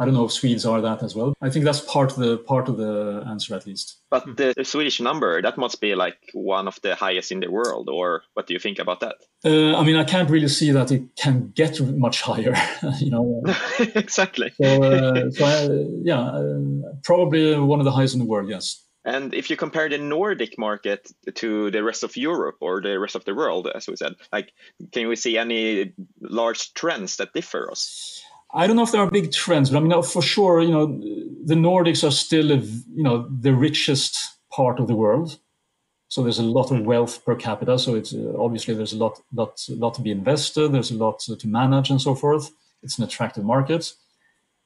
I 0.00 0.06
don't 0.06 0.14
know 0.14 0.24
if 0.24 0.32
Swedes 0.32 0.64
are 0.64 0.80
that 0.80 1.02
as 1.02 1.14
well. 1.14 1.34
I 1.42 1.50
think 1.50 1.66
that's 1.66 1.80
part 1.80 2.10
of 2.12 2.16
the 2.16 2.38
part 2.38 2.70
of 2.70 2.78
the 2.78 3.22
answer 3.28 3.54
at 3.54 3.66
least. 3.66 4.00
But 4.10 4.24
the, 4.34 4.54
Swedish 4.64 4.98
number 4.98 5.42
that 5.42 5.58
must 5.58 5.78
be 5.78 5.94
like 5.94 6.16
one 6.32 6.66
of 6.66 6.80
the 6.80 6.94
highest 6.94 7.30
in 7.30 7.40
the 7.40 7.50
world, 7.50 7.90
or 7.90 8.22
what 8.32 8.46
do 8.46 8.54
you 8.54 8.58
think 8.58 8.78
about 8.78 9.00
that? 9.00 9.16
Uh, 9.44 9.76
I 9.76 9.84
mean, 9.84 9.96
I 9.96 10.04
can't 10.04 10.30
really 10.30 10.48
see 10.48 10.70
that 10.70 10.90
it 10.90 11.02
can 11.16 11.52
get 11.54 11.78
much 11.82 12.22
higher. 12.22 12.56
you 12.98 13.10
know, 13.10 13.42
exactly. 13.94 14.52
So, 14.56 14.82
uh, 14.82 15.30
so 15.32 15.44
uh, 15.44 15.68
yeah, 16.02 16.20
uh, 16.20 16.94
probably 17.04 17.58
one 17.58 17.80
of 17.80 17.84
the 17.84 17.92
highest 17.92 18.14
in 18.14 18.20
the 18.20 18.26
world. 18.26 18.48
Yes. 18.48 18.82
And 19.04 19.32
if 19.34 19.48
you 19.48 19.56
compare 19.56 19.88
the 19.88 19.98
Nordic 19.98 20.58
market 20.58 21.10
to 21.34 21.70
the 21.70 21.82
rest 21.82 22.02
of 22.02 22.16
Europe 22.16 22.56
or 22.60 22.82
the 22.82 22.98
rest 22.98 23.14
of 23.14 23.24
the 23.24 23.34
world, 23.34 23.68
as 23.74 23.86
we 23.86 23.96
said, 23.96 24.14
like, 24.32 24.52
can 24.92 25.08
we 25.08 25.16
see 25.16 25.38
any 25.38 25.92
large 26.20 26.74
trends 26.74 27.16
that 27.16 27.32
differ 27.32 27.70
us? 27.70 28.22
I 28.52 28.66
don't 28.66 28.76
know 28.76 28.82
if 28.82 28.92
there 28.92 29.00
are 29.00 29.10
big 29.10 29.32
trends, 29.32 29.70
but 29.70 29.78
I 29.78 29.80
mean, 29.80 30.02
for 30.02 30.22
sure, 30.22 30.60
you 30.60 30.70
know, 30.70 30.86
the 31.44 31.54
Nordics 31.54 32.06
are 32.06 32.10
still, 32.10 32.50
you 32.50 33.02
know, 33.02 33.26
the 33.30 33.54
richest 33.54 34.18
part 34.50 34.80
of 34.80 34.88
the 34.88 34.96
world. 34.96 35.38
So 36.08 36.24
there's 36.24 36.40
a 36.40 36.42
lot 36.42 36.72
of 36.72 36.84
wealth 36.84 37.24
per 37.24 37.36
capita. 37.36 37.78
So 37.78 37.94
it's 37.94 38.12
uh, 38.12 38.34
obviously 38.36 38.74
there's 38.74 38.92
a 38.92 38.96
lot, 38.96 39.20
lot, 39.32 39.64
lot 39.68 39.94
to 39.94 40.02
be 40.02 40.10
invested. 40.10 40.72
There's 40.72 40.90
a 40.90 40.96
lot 40.96 41.20
to 41.20 41.46
manage 41.46 41.88
and 41.88 42.02
so 42.02 42.16
forth. 42.16 42.50
It's 42.82 42.98
an 42.98 43.04
attractive 43.04 43.44
market, 43.44 43.92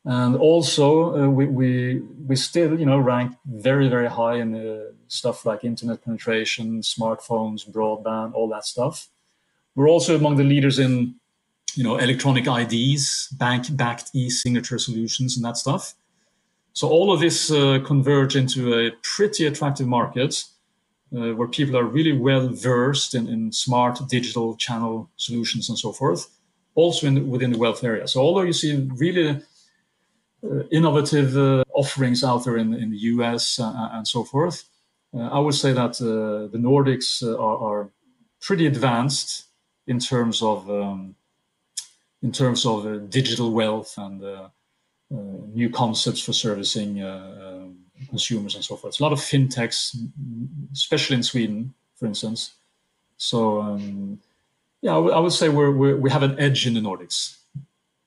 and 0.04 0.36
also 0.36 1.16
uh, 1.16 1.28
we, 1.28 1.46
we 1.46 2.02
we 2.26 2.36
still 2.36 2.78
you 2.78 2.86
know 2.86 2.98
rank 2.98 3.34
very 3.46 3.88
very 3.88 4.08
high 4.08 4.36
in 4.36 4.54
uh, 4.54 4.84
stuff 5.08 5.46
like 5.46 5.64
internet 5.64 6.04
penetration, 6.04 6.82
smartphones, 6.82 7.68
broadband, 7.68 8.34
all 8.34 8.48
that 8.48 8.64
stuff. 8.64 9.08
We're 9.74 9.88
also 9.88 10.14
among 10.14 10.36
the 10.36 10.44
leaders 10.44 10.78
in 10.78 11.14
you 11.74 11.84
know 11.84 11.96
electronic 11.96 12.46
IDs, 12.46 13.28
bank-backed 13.38 14.10
e-signature 14.14 14.78
solutions, 14.78 15.36
and 15.36 15.44
that 15.44 15.56
stuff. 15.56 15.94
So 16.74 16.88
all 16.88 17.12
of 17.12 17.20
this 17.20 17.50
uh, 17.50 17.78
converge 17.84 18.36
into 18.36 18.74
a 18.74 18.90
pretty 19.02 19.46
attractive 19.46 19.86
market 19.86 20.44
uh, 21.16 21.30
where 21.30 21.46
people 21.46 21.76
are 21.76 21.84
really 21.84 22.12
well 22.12 22.48
versed 22.48 23.14
in, 23.14 23.28
in 23.28 23.52
smart 23.52 24.00
digital 24.08 24.56
channel 24.56 25.08
solutions 25.16 25.68
and 25.68 25.78
so 25.78 25.92
forth, 25.92 26.28
also 26.74 27.06
in, 27.06 27.30
within 27.30 27.52
the 27.52 27.58
wealth 27.58 27.84
area. 27.84 28.08
So 28.08 28.20
although 28.20 28.42
you 28.42 28.52
see 28.52 28.88
really 28.96 29.40
innovative 30.70 31.36
uh, 31.36 31.64
offerings 31.72 32.22
out 32.24 32.44
there 32.44 32.56
in, 32.56 32.74
in 32.74 32.90
the 32.90 32.98
US 33.12 33.58
uh, 33.58 33.90
and 33.92 34.06
so 34.06 34.24
forth, 34.24 34.64
uh, 35.14 35.28
I 35.28 35.38
would 35.38 35.54
say 35.54 35.72
that 35.72 36.00
uh, 36.00 36.48
the 36.52 36.58
Nordics 36.58 37.22
are, 37.22 37.58
are, 37.58 37.90
pretty 38.40 38.66
advanced 38.66 39.44
in 39.86 39.98
terms 39.98 40.42
of 40.42 40.68
um, 40.68 41.14
in 42.22 42.30
terms 42.30 42.66
of 42.66 43.08
digital 43.08 43.52
wealth 43.52 43.94
and 43.96 44.22
new 45.54 45.70
concepts 45.70 46.20
for 46.20 46.34
servicing 46.34 47.02
um, 47.02 47.78
consumers 48.10 48.54
and 48.54 48.62
so 48.62 48.76
forth. 48.76 48.90
It's 48.90 49.00
a 49.00 49.02
lot 49.02 49.12
of 49.12 49.18
fintechs, 49.18 49.96
especially 50.74 51.16
in 51.16 51.22
Sweden, 51.22 51.72
for 51.96 52.04
instance. 52.04 52.54
So 53.16 53.62
um, 53.62 54.20
yeah, 54.82 54.92
I, 54.92 54.96
w- 54.96 55.14
I 55.14 55.18
would 55.18 55.32
say 55.32 55.48
we're, 55.48 55.70
we're, 55.70 55.96
we 55.96 56.10
have 56.10 56.22
an 56.22 56.38
edge 56.38 56.66
in 56.66 56.74
the 56.74 56.80
Nordics. 56.80 57.38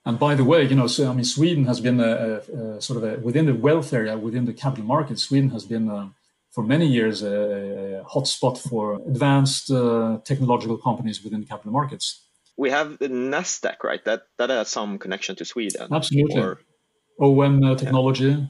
And 0.08 0.18
by 0.18 0.36
the 0.36 0.46
way, 0.52 0.64
you 0.64 0.76
know, 0.80 0.88
so 0.88 1.12
I 1.12 1.14
mean, 1.14 1.26
Sweden 1.26 1.66
has 1.66 1.80
been 1.82 2.00
a, 2.00 2.12
a, 2.12 2.78
a 2.78 2.82
sort 2.82 2.98
of 3.00 3.04
a, 3.04 3.20
within 3.20 3.46
the 3.46 3.54
wealth 3.54 3.92
area, 3.92 4.18
within 4.18 4.46
the 4.46 4.54
capital 4.54 4.86
market. 4.86 5.20
Sweden 5.20 5.50
has 5.50 5.66
been 5.66 5.90
a, 5.90 6.14
for 6.50 6.64
many 6.64 6.88
years 6.88 7.22
a, 7.24 8.06
hotspot 8.14 8.58
for 8.58 8.84
advanced 9.12 9.70
uh, 9.70 10.20
technological 10.24 10.78
companies 10.78 11.22
within 11.24 11.42
the 11.42 11.46
capital 11.46 11.74
markets. 11.74 12.06
We 12.56 12.70
have 12.70 12.98
the 13.00 13.10
Nasdaq, 13.10 13.84
right? 13.84 14.04
That 14.06 14.22
that 14.38 14.50
has 14.50 14.70
some 14.70 14.98
connection 14.98 15.36
to 15.36 15.46
Sweden. 15.46 15.88
Absolutely. 15.92 16.42
Or... 16.42 16.60
OM 17.20 17.64
uh, 17.64 17.76
technology. 17.76 18.30
Yeah 18.30 18.46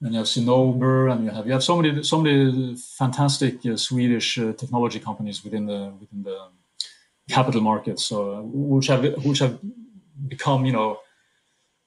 and 0.00 0.12
you 0.12 0.18
have 0.18 0.26
Cinnober, 0.28 1.10
and 1.12 1.24
you 1.24 1.30
have 1.30 1.46
you 1.46 1.52
have 1.52 1.64
so 1.64 1.76
many 1.76 2.02
so 2.04 2.20
many 2.20 2.76
fantastic 2.76 3.54
uh, 3.66 3.76
Swedish 3.76 4.38
uh, 4.38 4.52
technology 4.52 5.00
companies 5.00 5.42
within 5.42 5.66
the 5.66 5.92
within 6.00 6.22
the 6.22 6.38
capital 7.28 7.60
markets, 7.60 8.04
so 8.04 8.16
uh, 8.34 8.40
which 8.42 8.86
have 8.86 9.02
which 9.24 9.40
have 9.40 9.58
become 10.26 10.66
you 10.66 10.72
know 10.72 11.00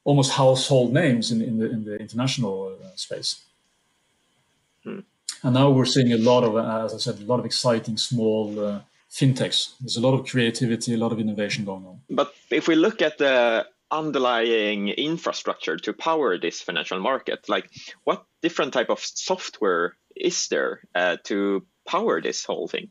almost 0.03 0.31
household 0.31 0.93
names 0.93 1.31
in, 1.31 1.41
in 1.41 1.59
the 1.59 1.69
in 1.69 1.83
the 1.83 1.97
international 1.97 2.77
uh, 2.83 2.95
space. 2.95 3.43
Hmm. 4.83 4.99
And 5.43 5.53
now 5.53 5.69
we're 5.71 5.85
seeing 5.85 6.13
a 6.13 6.17
lot 6.17 6.43
of, 6.43 6.55
as 6.85 6.93
I 6.93 6.97
said, 6.97 7.19
a 7.19 7.25
lot 7.25 7.39
of 7.39 7.45
exciting 7.45 7.97
small 7.97 8.59
uh, 8.59 8.81
fintechs. 9.09 9.73
There's 9.79 9.97
a 9.97 10.01
lot 10.01 10.13
of 10.13 10.27
creativity, 10.27 10.93
a 10.93 10.97
lot 10.97 11.11
of 11.11 11.19
innovation 11.19 11.65
going 11.65 11.83
on. 11.85 12.01
But 12.09 12.33
if 12.51 12.67
we 12.67 12.75
look 12.75 13.01
at 13.01 13.17
the 13.17 13.65
underlying 13.91 14.89
infrastructure 14.89 15.77
to 15.77 15.93
power 15.93 16.37
this 16.37 16.61
financial 16.61 16.99
market 16.99 17.49
like 17.49 17.69
what 18.05 18.25
different 18.41 18.73
type 18.73 18.89
of 18.89 18.99
software 18.99 19.95
is 20.15 20.47
there 20.47 20.79
uh, 20.95 21.17
to 21.25 21.65
power 21.85 22.21
this 22.21 22.45
whole 22.45 22.69
thing 22.69 22.89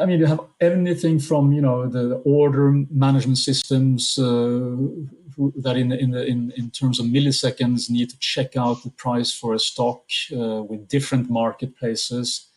i 0.00 0.06
mean 0.06 0.18
you 0.18 0.26
have 0.26 0.40
anything 0.60 1.18
from 1.18 1.52
you 1.52 1.60
know 1.60 1.86
the 1.88 2.16
order 2.24 2.72
management 2.90 3.38
systems 3.38 4.18
uh, 4.18 4.76
that 5.56 5.76
in 5.76 5.92
in, 5.92 6.10
the, 6.10 6.24
in 6.24 6.52
in 6.56 6.70
terms 6.70 6.98
of 6.98 7.06
milliseconds 7.06 7.90
need 7.90 8.10
to 8.10 8.18
check 8.18 8.56
out 8.56 8.82
the 8.82 8.90
price 8.90 9.32
for 9.32 9.54
a 9.54 9.58
stock 9.58 10.02
uh, 10.32 10.62
with 10.62 10.88
different 10.88 11.28
marketplaces 11.30 12.48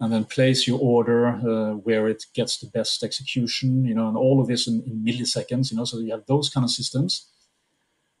and 0.00 0.12
then 0.12 0.24
place 0.24 0.66
your 0.66 0.80
order 0.80 1.28
uh, 1.28 1.74
where 1.74 2.08
it 2.08 2.24
gets 2.34 2.58
the 2.58 2.66
best 2.66 3.04
execution, 3.04 3.84
you 3.84 3.94
know, 3.94 4.08
and 4.08 4.16
all 4.16 4.40
of 4.40 4.48
this 4.48 4.66
in, 4.66 4.82
in, 4.86 5.04
milliseconds, 5.04 5.70
you 5.70 5.76
know, 5.76 5.84
so 5.84 5.98
you 5.98 6.10
have 6.10 6.24
those 6.26 6.48
kind 6.48 6.64
of 6.64 6.70
systems. 6.70 7.26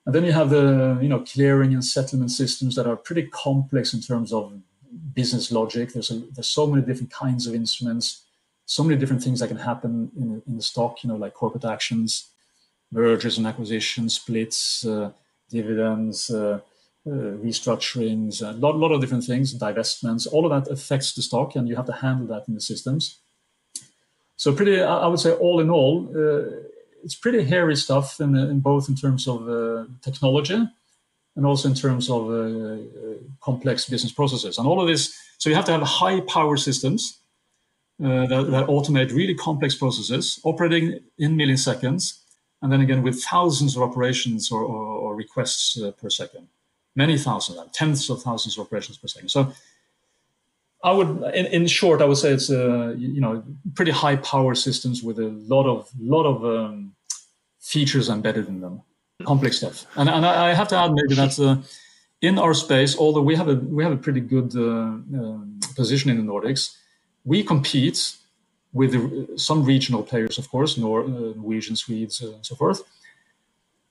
And 0.04 0.14
then 0.14 0.24
you 0.24 0.32
have 0.32 0.50
the, 0.50 0.98
you 1.00 1.08
know, 1.08 1.20
clearing 1.20 1.72
and 1.72 1.84
settlement 1.84 2.32
systems 2.32 2.74
that 2.76 2.86
are 2.86 2.96
pretty 2.96 3.28
complex 3.28 3.94
in 3.94 4.02
terms 4.02 4.30
of 4.32 4.60
business 5.14 5.50
logic. 5.50 5.94
There's, 5.94 6.10
a, 6.10 6.18
there's 6.34 6.48
so 6.48 6.66
many 6.66 6.84
different 6.84 7.12
kinds 7.12 7.46
of 7.46 7.54
instruments, 7.54 8.24
so 8.70 8.84
many 8.84 8.96
different 8.96 9.20
things 9.20 9.40
that 9.40 9.48
can 9.48 9.56
happen 9.56 10.12
in, 10.16 10.40
in 10.46 10.56
the 10.56 10.62
stock, 10.62 11.02
you 11.02 11.08
know, 11.08 11.16
like 11.16 11.34
corporate 11.34 11.64
actions, 11.64 12.30
mergers 12.92 13.36
and 13.36 13.44
acquisitions, 13.44 14.14
splits, 14.14 14.86
uh, 14.86 15.10
dividends, 15.48 16.30
uh, 16.30 16.60
uh, 17.04 17.10
restructurings, 17.44 18.48
a 18.48 18.52
lot, 18.52 18.76
lot 18.76 18.92
of 18.92 19.00
different 19.00 19.24
things, 19.24 19.58
divestments, 19.58 20.32
all 20.32 20.46
of 20.46 20.52
that 20.52 20.70
affects 20.70 21.12
the 21.14 21.22
stock, 21.22 21.56
and 21.56 21.68
you 21.68 21.74
have 21.74 21.86
to 21.86 22.00
handle 22.04 22.28
that 22.28 22.46
in 22.46 22.54
the 22.54 22.60
systems. 22.60 23.18
So, 24.36 24.54
pretty, 24.54 24.80
I 24.80 25.08
would 25.08 25.18
say, 25.18 25.32
all 25.32 25.58
in 25.58 25.68
all, 25.68 26.08
uh, 26.14 26.68
it's 27.02 27.16
pretty 27.16 27.42
hairy 27.42 27.74
stuff, 27.74 28.20
in, 28.20 28.36
in 28.36 28.60
both 28.60 28.88
in 28.88 28.94
terms 28.94 29.26
of 29.26 29.48
uh, 29.48 29.86
technology 30.00 30.64
and 31.34 31.44
also 31.44 31.68
in 31.68 31.74
terms 31.74 32.08
of 32.08 32.30
uh, 32.30 32.76
complex 33.40 33.88
business 33.88 34.12
processes. 34.12 34.58
And 34.58 34.66
all 34.68 34.80
of 34.80 34.86
this, 34.86 35.12
so 35.38 35.50
you 35.50 35.56
have 35.56 35.64
to 35.64 35.72
have 35.72 35.82
high 35.82 36.20
power 36.20 36.56
systems 36.56 37.19
uh, 38.04 38.26
that, 38.26 38.50
that 38.50 38.66
automate 38.66 39.14
really 39.14 39.34
complex 39.34 39.74
processes, 39.74 40.40
operating 40.44 41.00
in 41.18 41.36
milliseconds, 41.36 42.20
and 42.62 42.72
then 42.72 42.80
again 42.80 43.02
with 43.02 43.22
thousands 43.22 43.76
of 43.76 43.82
operations 43.82 44.50
or, 44.50 44.62
or, 44.62 44.82
or 44.82 45.14
requests 45.14 45.78
per 46.00 46.10
second 46.10 46.48
many 46.96 47.16
thousands, 47.16 47.58
tens 47.72 48.10
of 48.10 48.22
thousands 48.22 48.58
of 48.58 48.66
operations 48.66 48.98
per 48.98 49.08
second. 49.08 49.28
So 49.28 49.52
I 50.82 50.92
would, 50.92 51.08
in, 51.34 51.46
in 51.46 51.66
short, 51.66 52.00
I 52.02 52.06
would 52.06 52.16
say 52.16 52.30
it's 52.32 52.50
a 52.50 52.64
uh, 52.72 52.88
you 52.92 53.20
know 53.20 53.42
pretty 53.74 53.92
high 53.92 54.16
power 54.16 54.54
systems 54.54 55.02
with 55.02 55.18
a 55.18 55.28
lot 55.54 55.66
of 55.66 55.88
lot 55.98 56.24
of 56.24 56.44
um, 56.44 56.94
features 57.60 58.08
embedded 58.08 58.48
in 58.48 58.60
them, 58.60 58.82
complex 59.26 59.58
stuff. 59.58 59.86
And, 59.96 60.08
and 60.08 60.24
I 60.24 60.54
have 60.54 60.68
to 60.68 60.76
add 60.76 60.92
maybe 60.92 61.14
that 61.14 61.38
uh, 61.38 61.56
in 62.22 62.38
our 62.38 62.54
space, 62.54 62.96
although 62.96 63.22
we 63.22 63.36
have 63.36 63.48
a 63.48 63.56
we 63.56 63.82
have 63.84 63.92
a 63.92 64.02
pretty 64.06 64.20
good 64.20 64.56
uh, 64.56 64.96
uh, 65.18 65.38
position 65.76 66.10
in 66.10 66.16
the 66.16 66.32
Nordics, 66.32 66.76
we 67.24 67.42
compete 67.42 68.16
with 68.72 69.38
some 69.38 69.64
regional 69.64 70.02
players, 70.02 70.38
of 70.38 70.48
course, 70.48 70.78
uh, 70.78 70.80
Norwegian, 70.80 71.76
Swedes, 71.76 72.22
uh, 72.22 72.34
and 72.34 72.46
so 72.46 72.54
forth. 72.54 72.82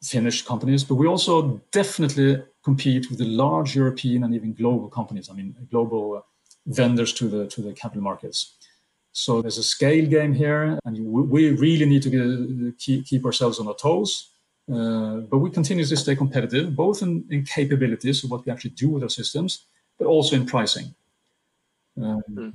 Finnish 0.02 0.46
companies, 0.46 0.86
but 0.86 0.96
we 0.96 1.08
also 1.08 1.62
definitely 1.72 2.42
compete 2.64 3.10
with 3.10 3.20
the 3.20 3.26
large 3.26 3.76
European 3.76 4.24
and 4.24 4.34
even 4.34 4.54
global 4.54 4.88
companies. 4.90 5.30
I 5.30 5.34
mean, 5.34 5.56
global 5.70 6.18
uh, 6.18 6.22
vendors 6.66 7.12
to 7.14 7.28
the 7.28 7.48
to 7.48 7.62
the 7.62 7.74
capital 7.74 8.04
markets. 8.04 8.56
So 9.12 9.42
there's 9.42 9.58
a 9.58 9.64
scale 9.64 10.06
game 10.08 10.34
here, 10.34 10.80
and 10.86 10.98
we 11.06 11.52
really 11.52 11.86
need 11.86 12.04
to 12.04 12.10
get, 12.10 12.78
keep, 12.78 13.06
keep 13.06 13.26
ourselves 13.26 13.60
on 13.60 13.68
our 13.68 13.76
toes. 13.76 14.30
Uh, 14.72 15.18
but 15.30 15.40
we 15.40 15.50
continuously 15.50 15.98
stay 15.98 16.16
competitive, 16.16 16.76
both 16.76 17.02
in, 17.02 17.26
in 17.30 17.44
capabilities 17.44 18.24
of 18.24 18.30
what 18.30 18.46
we 18.46 18.52
actually 18.52 18.70
do 18.70 18.88
with 18.88 19.02
our 19.02 19.10
systems, 19.10 19.66
but 19.98 20.06
also 20.06 20.36
in 20.36 20.46
pricing. 20.46 20.94
Um, 21.98 22.22
mm. 22.32 22.54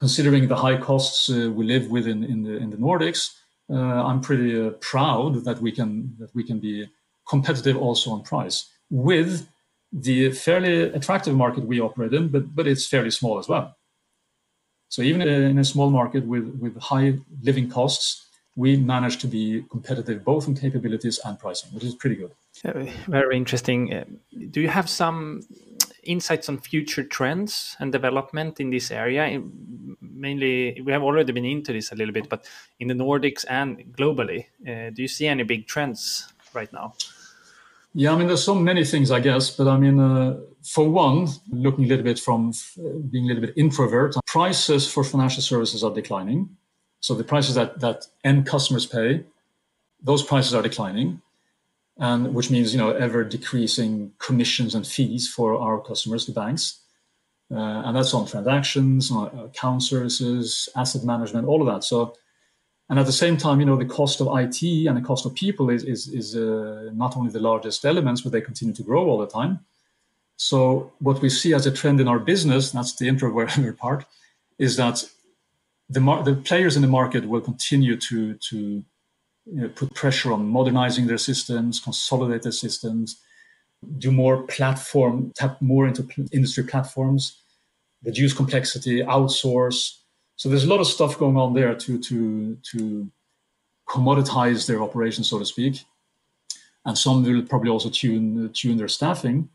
Considering 0.00 0.48
the 0.48 0.56
high 0.56 0.76
costs 0.76 1.28
uh, 1.28 1.50
we 1.52 1.64
live 1.64 1.90
with 1.90 2.06
in, 2.06 2.22
in, 2.22 2.42
the 2.44 2.56
in 2.56 2.70
the 2.70 2.76
Nordics, 2.76 3.34
uh, 3.70 3.74
I'm 3.74 4.20
pretty 4.20 4.60
uh, 4.60 4.70
proud 4.80 5.44
that 5.44 5.60
we 5.60 5.72
can 5.72 6.14
that 6.18 6.34
we 6.34 6.44
can 6.44 6.58
be 6.60 6.86
competitive 7.28 7.76
also 7.76 8.12
on 8.12 8.22
price 8.22 8.70
with 8.90 9.48
the 9.92 10.30
fairly 10.32 10.82
attractive 10.82 11.34
market 11.34 11.64
we 11.64 11.80
operate 11.80 12.14
in, 12.14 12.28
but 12.28 12.54
but 12.54 12.66
it's 12.66 12.86
fairly 12.86 13.10
small 13.10 13.38
as 13.38 13.48
well. 13.48 13.76
So 14.88 15.02
even 15.02 15.20
in 15.22 15.58
a 15.58 15.64
small 15.64 15.90
market 15.90 16.26
with 16.26 16.46
with 16.60 16.76
high 16.78 17.18
living 17.42 17.68
costs, 17.68 18.26
we 18.56 18.76
manage 18.76 19.18
to 19.18 19.26
be 19.26 19.64
competitive 19.70 20.24
both 20.24 20.48
in 20.48 20.54
capabilities 20.54 21.20
and 21.24 21.38
pricing, 21.38 21.70
which 21.72 21.84
is 21.84 21.94
pretty 21.94 22.16
good. 22.16 22.32
Very 23.06 23.36
interesting. 23.36 23.92
Uh, 23.92 24.04
do 24.50 24.60
you 24.60 24.68
have 24.68 24.88
some 24.88 25.42
insights 26.02 26.48
on 26.48 26.58
future 26.58 27.04
trends 27.04 27.76
and 27.80 27.92
development 27.92 28.60
in 28.60 28.70
this 28.70 28.90
area? 28.90 29.42
Mainly, 30.00 30.80
we 30.84 30.92
have 30.92 31.02
already 31.02 31.32
been 31.32 31.44
into 31.44 31.72
this 31.72 31.92
a 31.92 31.94
little 31.94 32.12
bit, 32.12 32.28
but 32.28 32.46
in 32.80 32.88
the 32.88 32.94
Nordics 32.94 33.44
and 33.48 33.78
globally, 33.96 34.46
uh, 34.66 34.90
do 34.90 35.02
you 35.02 35.08
see 35.08 35.26
any 35.26 35.42
big 35.42 35.66
trends 35.66 36.32
right 36.54 36.72
now? 36.72 36.94
Yeah, 37.94 38.12
I 38.12 38.16
mean, 38.16 38.26
there's 38.26 38.44
so 38.44 38.54
many 38.54 38.84
things, 38.84 39.10
I 39.10 39.20
guess, 39.20 39.50
but 39.50 39.66
I 39.66 39.76
mean, 39.78 39.98
uh, 39.98 40.38
for 40.62 40.88
one, 40.88 41.28
looking 41.50 41.84
a 41.84 41.88
little 41.88 42.04
bit 42.04 42.18
from 42.18 42.52
being 43.10 43.24
a 43.24 43.28
little 43.28 43.42
bit 43.42 43.54
introvert, 43.56 44.14
prices 44.26 44.90
for 44.90 45.02
financial 45.02 45.42
services 45.42 45.82
are 45.82 45.94
declining. 45.94 46.56
So 47.00 47.14
the 47.14 47.24
prices 47.24 47.54
that, 47.54 47.80
that 47.80 48.06
end 48.24 48.46
customers 48.46 48.86
pay 48.86 49.24
those 50.02 50.22
prices 50.22 50.54
are 50.54 50.62
declining, 50.62 51.20
and 51.98 52.34
which 52.34 52.50
means 52.50 52.72
you 52.72 52.78
know 52.78 52.90
ever 52.90 53.24
decreasing 53.24 54.12
commissions 54.18 54.74
and 54.74 54.86
fees 54.86 55.28
for 55.28 55.56
our 55.56 55.80
customers, 55.80 56.26
the 56.26 56.32
banks, 56.32 56.80
uh, 57.52 57.82
and 57.84 57.96
that's 57.96 58.14
on 58.14 58.26
transactions, 58.26 59.10
on 59.10 59.26
account 59.38 59.82
services, 59.82 60.68
asset 60.76 61.04
management, 61.04 61.46
all 61.46 61.60
of 61.60 61.66
that. 61.66 61.82
So, 61.84 62.14
and 62.88 62.98
at 62.98 63.06
the 63.06 63.12
same 63.12 63.36
time, 63.36 63.60
you 63.60 63.66
know, 63.66 63.76
the 63.76 63.84
cost 63.84 64.20
of 64.20 64.28
IT 64.38 64.62
and 64.62 64.96
the 64.96 65.02
cost 65.02 65.26
of 65.26 65.34
people 65.34 65.70
is 65.70 65.82
is, 65.84 66.08
is 66.08 66.36
uh, 66.36 66.90
not 66.92 67.16
only 67.16 67.30
the 67.30 67.40
largest 67.40 67.84
elements, 67.84 68.20
but 68.20 68.32
they 68.32 68.40
continue 68.40 68.74
to 68.74 68.82
grow 68.82 69.06
all 69.08 69.18
the 69.18 69.26
time. 69.26 69.60
So, 70.36 70.92
what 71.00 71.20
we 71.20 71.30
see 71.30 71.52
as 71.52 71.66
a 71.66 71.72
trend 71.72 72.00
in 72.00 72.06
our 72.06 72.20
business, 72.20 72.70
that's 72.70 72.94
the 72.94 73.08
introverted 73.08 73.76
part, 73.84 74.04
is 74.58 74.76
that 74.76 75.04
the 75.90 76.00
the 76.22 76.34
players 76.34 76.76
in 76.76 76.82
the 76.82 76.88
market 76.88 77.28
will 77.28 77.40
continue 77.40 77.96
to 77.96 78.34
to 78.34 78.84
you 79.52 79.62
know, 79.62 79.68
put 79.68 79.94
pressure 79.94 80.32
on 80.32 80.46
modernizing 80.48 81.06
their 81.06 81.18
systems, 81.18 81.80
consolidate 81.80 82.42
their 82.42 82.52
systems, 82.52 83.18
do 83.98 84.10
more 84.12 84.42
platform, 84.44 85.32
tap 85.36 85.60
more 85.62 85.86
into 85.86 86.06
industry 86.32 86.64
platforms, 86.64 87.38
reduce 88.04 88.32
complexity, 88.34 89.02
outsource. 89.02 89.98
So 90.36 90.48
there's 90.48 90.64
a 90.64 90.68
lot 90.68 90.80
of 90.80 90.86
stuff 90.86 91.18
going 91.18 91.36
on 91.36 91.54
there 91.54 91.74
to 91.74 91.98
to 91.98 92.56
to 92.72 93.10
commoditize 93.88 94.66
their 94.66 94.82
operations, 94.82 95.28
so 95.28 95.38
to 95.38 95.46
speak. 95.46 95.84
And 96.84 96.96
some 96.96 97.22
will 97.24 97.42
probably 97.42 97.70
also 97.70 97.90
tune 97.90 98.50
tune 98.52 98.76
their 98.78 98.88
staffing. 98.88 99.48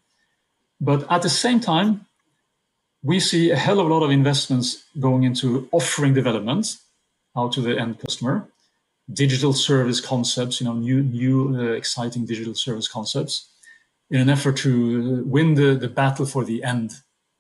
But 0.82 1.10
at 1.12 1.22
the 1.22 1.30
same 1.30 1.60
time, 1.60 2.06
we 3.04 3.20
see 3.20 3.52
a 3.52 3.56
hell 3.56 3.80
of 3.80 3.88
a 3.88 3.94
lot 3.94 4.04
of 4.04 4.12
investments 4.12 4.84
going 5.00 5.24
into 5.24 5.68
offering 5.72 6.14
development 6.14 6.78
out 7.38 7.54
to 7.54 7.62
the 7.62 7.78
end 7.80 8.00
customer 8.00 8.48
digital 9.12 9.54
service 9.54 10.00
concepts, 10.00 10.62
you 10.62 10.66
know, 10.66 10.74
new, 10.74 11.04
new 11.04 11.58
uh, 11.58 11.74
exciting 11.74 12.26
digital 12.26 12.56
service 12.56 12.88
concepts 12.88 13.50
in 14.10 14.20
an 14.20 14.30
effort 14.30 14.58
to 14.58 15.24
win 15.26 15.56
the, 15.56 15.76
the 15.76 15.90
battle 15.90 16.26
for 16.26 16.46
the 16.46 16.64
end 16.64 16.92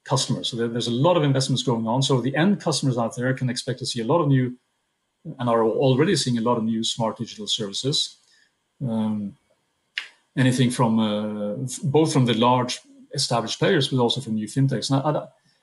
customer. 0.06 0.44
So 0.44 0.58
there, 0.58 0.68
there's 0.68 0.88
a 0.88 0.92
lot 0.92 1.16
of 1.16 1.24
investments 1.24 1.64
going 1.64 1.88
on. 1.88 2.02
So 2.02 2.20
the 2.20 2.36
end 2.36 2.60
customers 2.60 2.98
out 2.98 3.16
there 3.16 3.34
can 3.34 3.50
expect 3.50 3.80
to 3.80 3.86
see 3.86 4.02
a 4.02 4.06
lot 4.06 4.22
of 4.22 4.28
new 4.28 4.58
and 5.40 5.50
are 5.50 5.64
already 5.64 6.16
seeing 6.18 6.38
a 6.38 6.42
lot 6.42 6.58
of 6.58 6.64
new 6.64 6.84
smart 6.84 7.18
digital 7.18 7.48
services. 7.48 8.18
Um, 8.86 9.38
anything 10.38 10.70
from 10.72 11.00
uh, 11.00 11.56
both 11.84 12.12
from 12.12 12.26
the 12.26 12.34
large 12.34 12.82
established 13.14 13.60
players, 13.60 13.88
but 13.88 14.00
also 14.00 14.20
from 14.20 14.34
new 14.34 14.48
fintechs. 14.48 14.92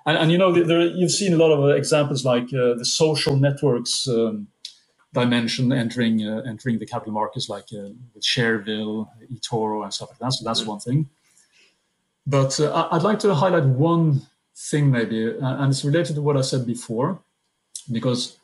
And, 0.06 0.16
and, 0.16 0.32
you 0.32 0.38
know, 0.38 0.52
there, 0.52 0.86
you've 0.86 1.10
seen 1.10 1.34
a 1.34 1.36
lot 1.36 1.52
of 1.52 1.76
examples 1.76 2.24
like 2.24 2.44
uh, 2.54 2.74
the 2.74 2.86
social 2.86 3.36
networks 3.36 4.08
um, 4.08 4.48
dimension 5.12 5.73
entering 5.73 6.27
uh, 6.27 6.42
entering 6.46 6.79
the 6.79 6.87
capital 6.87 7.12
markets 7.12 7.49
like 7.49 7.66
uh, 7.73 7.90
with 8.14 8.23
Shareville, 8.23 9.09
eToro, 9.33 9.83
and 9.83 9.92
stuff 9.92 10.11
like 10.11 10.18
that. 10.18 10.33
So 10.33 10.44
that's 10.44 10.64
one 10.64 10.81
thing. 10.81 11.09
But 12.27 12.61
uh, 12.61 12.88
I'd 12.92 13.03
like 13.03 13.18
to 13.20 13.35
highlight 13.35 13.64
one 13.64 14.23
thing 14.55 14.90
maybe, 14.90 15.35
and 15.40 15.70
it's 15.70 15.85
related 15.85 16.14
to 16.16 16.23
what 16.23 16.37
I 16.37 16.42
said 16.42 16.66
before, 16.66 17.18
because 17.90 18.37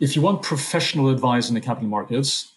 if 0.00 0.16
you 0.16 0.22
want 0.22 0.42
professional 0.42 1.10
advice 1.10 1.48
in 1.48 1.54
the 1.54 1.60
capital 1.60 1.88
markets, 1.88 2.52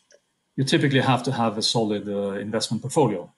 you 0.56 0.64
typically 0.64 1.00
have 1.00 1.24
to 1.24 1.32
have 1.32 1.58
a 1.58 1.62
solid 1.62 2.08
uh, 2.08 2.32
investment 2.32 2.82
portfolio. 2.82 3.32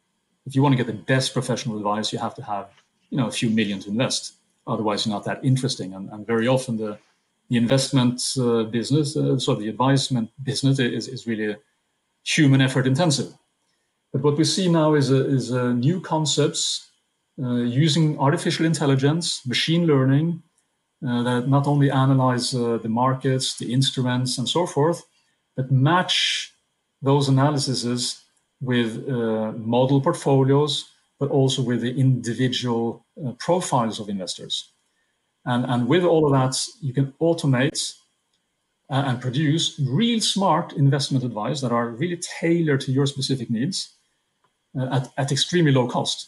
If 0.46 0.56
you 0.56 0.64
want 0.64 0.74
to 0.74 0.78
get 0.78 0.88
the 0.88 1.02
best 1.14 1.34
professional 1.34 1.78
advice, 1.78 2.12
you 2.14 2.20
have 2.20 2.36
to 2.36 2.44
have 2.44 2.70
you 3.10 3.18
know 3.18 3.28
a 3.28 3.32
few 3.32 3.50
million 3.50 3.80
to 3.82 3.90
invest. 3.90 4.34
Otherwise, 4.66 5.06
you're 5.06 5.14
not 5.14 5.26
that 5.26 5.44
interesting. 5.44 5.94
And, 5.94 6.10
and 6.10 6.26
very 6.26 6.48
often 6.48 6.78
the 6.78 6.98
the 7.52 7.58
investment 7.58 8.24
uh, 8.40 8.64
business, 8.64 9.18
uh, 9.18 9.38
so 9.38 9.56
the 9.56 9.68
advisement 9.68 10.30
business 10.42 10.80
is, 10.80 11.10
is 11.10 11.28
really 11.28 11.58
human 12.24 12.62
effort 12.62 12.88
intensive. 12.88 13.34
But 14.14 14.22
what 14.22 14.38
we 14.38 14.46
see 14.46 14.70
now 14.70 14.94
is, 14.94 15.12
a, 15.12 15.26
is 15.26 15.52
a 15.52 15.74
new 15.74 16.00
concepts 16.00 16.88
uh, 17.44 17.56
using 17.56 18.18
artificial 18.20 18.66
intelligence, 18.66 19.46
machine 19.46 19.86
learning, 19.86 20.42
uh, 21.06 21.24
that 21.24 21.50
not 21.50 21.68
only 21.68 21.92
analyze 21.92 22.56
uh, 22.56 22.78
the 22.82 22.88
markets, 22.88 23.58
the 23.58 23.74
instruments, 23.74 24.38
and 24.38 24.48
so 24.48 24.66
forth, 24.66 25.04
but 25.58 25.70
match 25.70 26.54
those 27.02 27.28
analyses 27.28 28.24
with 28.62 29.10
uh, 29.10 29.52
model 29.58 30.00
portfolios, 30.00 30.86
but 31.20 31.30
also 31.30 31.62
with 31.62 31.82
the 31.82 32.00
individual 32.00 33.06
profiles 33.40 34.00
of 34.00 34.08
investors. 34.08 34.72
And, 35.46 35.66
and 35.66 35.88
with 35.88 36.04
all 36.04 36.26
of 36.26 36.32
that, 36.34 36.62
you 36.82 36.94
can 36.94 37.14
automate 37.20 37.96
uh, 38.90 39.04
and 39.08 39.22
produce 39.22 39.80
real 39.80 40.20
smart 40.20 40.74
investment 40.74 41.24
advice 41.24 41.62
that 41.62 41.72
are 41.72 41.88
really 41.88 42.18
tailored 42.18 42.82
to 42.82 42.92
your 42.92 43.08
specific 43.08 43.50
needs 43.50 43.94
uh, 44.78 44.88
at, 44.92 45.12
at 45.18 45.32
extremely 45.32 45.72
low 45.72 45.88
cost. 45.88 46.28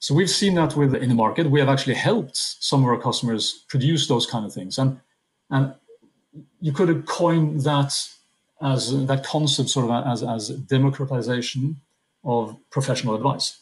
So 0.00 0.14
we've 0.14 0.30
seen 0.30 0.54
that 0.54 0.76
with 0.76 0.94
in 0.94 1.08
the 1.08 1.14
market. 1.14 1.50
We 1.50 1.60
have 1.60 1.68
actually 1.68 1.94
helped 1.94 2.36
some 2.36 2.82
of 2.82 2.88
our 2.88 3.00
customers 3.00 3.64
produce 3.68 4.06
those 4.06 4.26
kind 4.26 4.46
of 4.46 4.52
things. 4.52 4.78
And 4.78 5.00
and 5.50 5.74
you 6.60 6.72
could 6.72 6.88
have 6.88 7.06
coined 7.06 7.62
that 7.62 7.94
as 8.60 9.06
that 9.06 9.24
concept 9.24 9.70
sort 9.70 9.90
of 9.90 10.06
as, 10.06 10.22
as 10.22 10.50
democratization 10.50 11.76
of 12.24 12.56
professional 12.70 13.14
advice. 13.14 13.58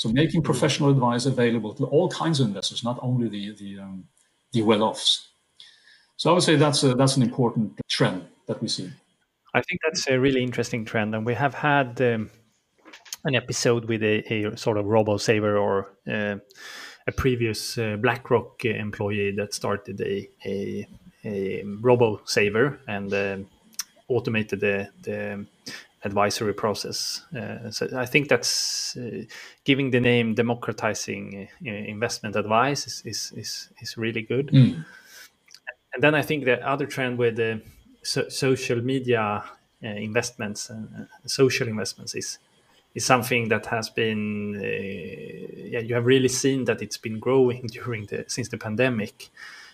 So 0.00 0.08
making 0.08 0.40
professional 0.40 0.88
advice 0.88 1.26
available 1.26 1.74
to 1.74 1.84
all 1.84 2.08
kinds 2.08 2.40
of 2.40 2.46
investors, 2.46 2.82
not 2.82 2.98
only 3.02 3.28
the 3.28 3.54
the, 3.54 3.80
um, 3.80 4.04
the 4.50 4.62
well-offs. 4.62 5.28
So 6.16 6.30
I 6.30 6.32
would 6.32 6.42
say 6.42 6.56
that's 6.56 6.82
a, 6.82 6.94
that's 6.94 7.16
an 7.18 7.22
important 7.22 7.78
trend 7.86 8.24
that 8.46 8.62
we 8.62 8.68
see. 8.68 8.90
I 9.52 9.60
think 9.60 9.78
that's 9.84 10.08
a 10.08 10.18
really 10.18 10.42
interesting 10.42 10.86
trend, 10.86 11.14
and 11.14 11.26
we 11.26 11.34
have 11.34 11.52
had 11.52 12.00
um, 12.00 12.30
an 13.24 13.34
episode 13.34 13.84
with 13.84 14.02
a, 14.02 14.16
a, 14.32 14.56
sort 14.56 14.78
of 14.78 14.86
robo 14.86 15.18
saver 15.18 15.58
or 15.58 15.92
uh, 16.10 16.36
a 17.06 17.12
previous 17.14 17.76
uh, 17.76 17.98
BlackRock 18.00 18.64
employee 18.64 19.32
that 19.36 19.52
started 19.52 20.00
a 20.00 20.26
a, 20.46 20.88
a 21.26 21.62
robo 21.82 22.22
saver 22.24 22.80
and 22.88 23.12
uh, 23.12 23.36
automated 24.08 24.60
the 24.60 24.88
the 25.02 25.44
advisory 26.04 26.54
process. 26.54 27.22
Uh, 27.36 27.70
so 27.70 27.88
I 27.94 28.06
think 28.06 28.28
that's 28.28 28.96
uh, 28.96 29.22
giving 29.64 29.90
the 29.90 30.00
name 30.00 30.34
democratizing 30.34 31.48
uh, 31.66 31.70
investment 31.70 32.36
advice 32.36 32.86
is, 32.86 33.02
is, 33.04 33.32
is, 33.36 33.68
is 33.80 33.98
really 33.98 34.22
good. 34.22 34.48
Mm. 34.48 34.84
And 35.92 36.02
then 36.02 36.14
I 36.14 36.22
think 36.22 36.44
the 36.44 36.66
other 36.66 36.86
trend 36.86 37.18
with 37.18 37.36
the 37.36 37.60
so 38.02 38.28
social 38.28 38.80
media 38.80 39.44
uh, 39.84 39.88
investments 39.88 40.70
and 40.70 40.88
uh, 40.94 41.04
social 41.26 41.68
investments 41.68 42.14
is 42.14 42.38
is 42.94 43.04
something 43.04 43.48
that 43.48 43.66
has 43.66 43.88
been 43.88 44.60
yeah 44.60 45.78
you 45.78 45.94
have 45.94 46.06
really 46.06 46.28
seen 46.28 46.64
that 46.64 46.82
it's 46.82 46.96
been 46.96 47.18
growing 47.18 47.66
during 47.72 48.06
the 48.06 48.24
since 48.26 48.48
the 48.48 48.58
pandemic 48.58 49.28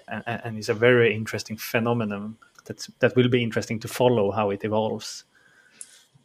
and, 0.09 0.23
and 0.27 0.59
it's 0.59 0.69
a 0.69 0.75
very 0.75 1.15
interesting 1.15 1.57
phenomenon 1.57 2.37
that 2.67 2.87
that 2.99 3.17
will 3.17 3.29
be 3.29 3.43
interesting 3.43 3.79
to 3.81 3.89
follow 3.89 4.31
how 4.33 4.51
it 4.51 4.65
evolves 4.65 5.25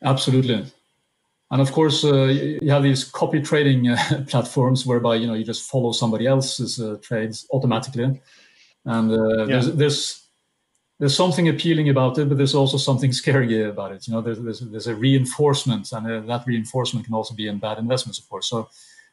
Absolutely. 0.03 0.65
And 1.51 1.61
of 1.61 1.73
course, 1.73 2.05
uh, 2.05 2.25
you 2.61 2.71
have 2.71 2.83
these 2.83 3.03
copy 3.03 3.41
trading 3.41 3.89
uh, 3.89 4.23
platforms 4.27 4.85
whereby 4.85 5.15
you 5.15 5.27
know 5.27 5.33
you 5.33 5.43
just 5.43 5.69
follow 5.69 5.91
somebody 5.91 6.25
else's 6.25 6.79
uh, 6.79 6.97
trades 7.01 7.45
automatically, 7.51 8.21
and 8.85 9.11
uh, 9.11 9.37
yeah. 9.39 9.45
there's, 9.45 9.71
there's 9.73 10.27
there's 10.99 11.15
something 11.15 11.49
appealing 11.49 11.89
about 11.89 12.17
it, 12.19 12.29
but 12.29 12.37
there's 12.37 12.55
also 12.55 12.77
something 12.77 13.11
scary 13.21 13.63
about 13.63 13.91
it. 13.91 14.07
You 14.07 14.13
know, 14.13 14.21
there's 14.21 14.39
there's, 14.39 14.59
there's 14.61 14.87
a 14.87 14.95
reinforcement, 14.95 15.91
and 15.91 16.09
uh, 16.09 16.19
that 16.21 16.47
reinforcement 16.47 17.05
can 17.05 17.15
also 17.15 17.35
be 17.35 17.47
in 17.47 17.59
bad 17.59 17.79
investments, 17.79 18.17
of 18.17 18.29
course. 18.29 18.47
So, 18.47 18.69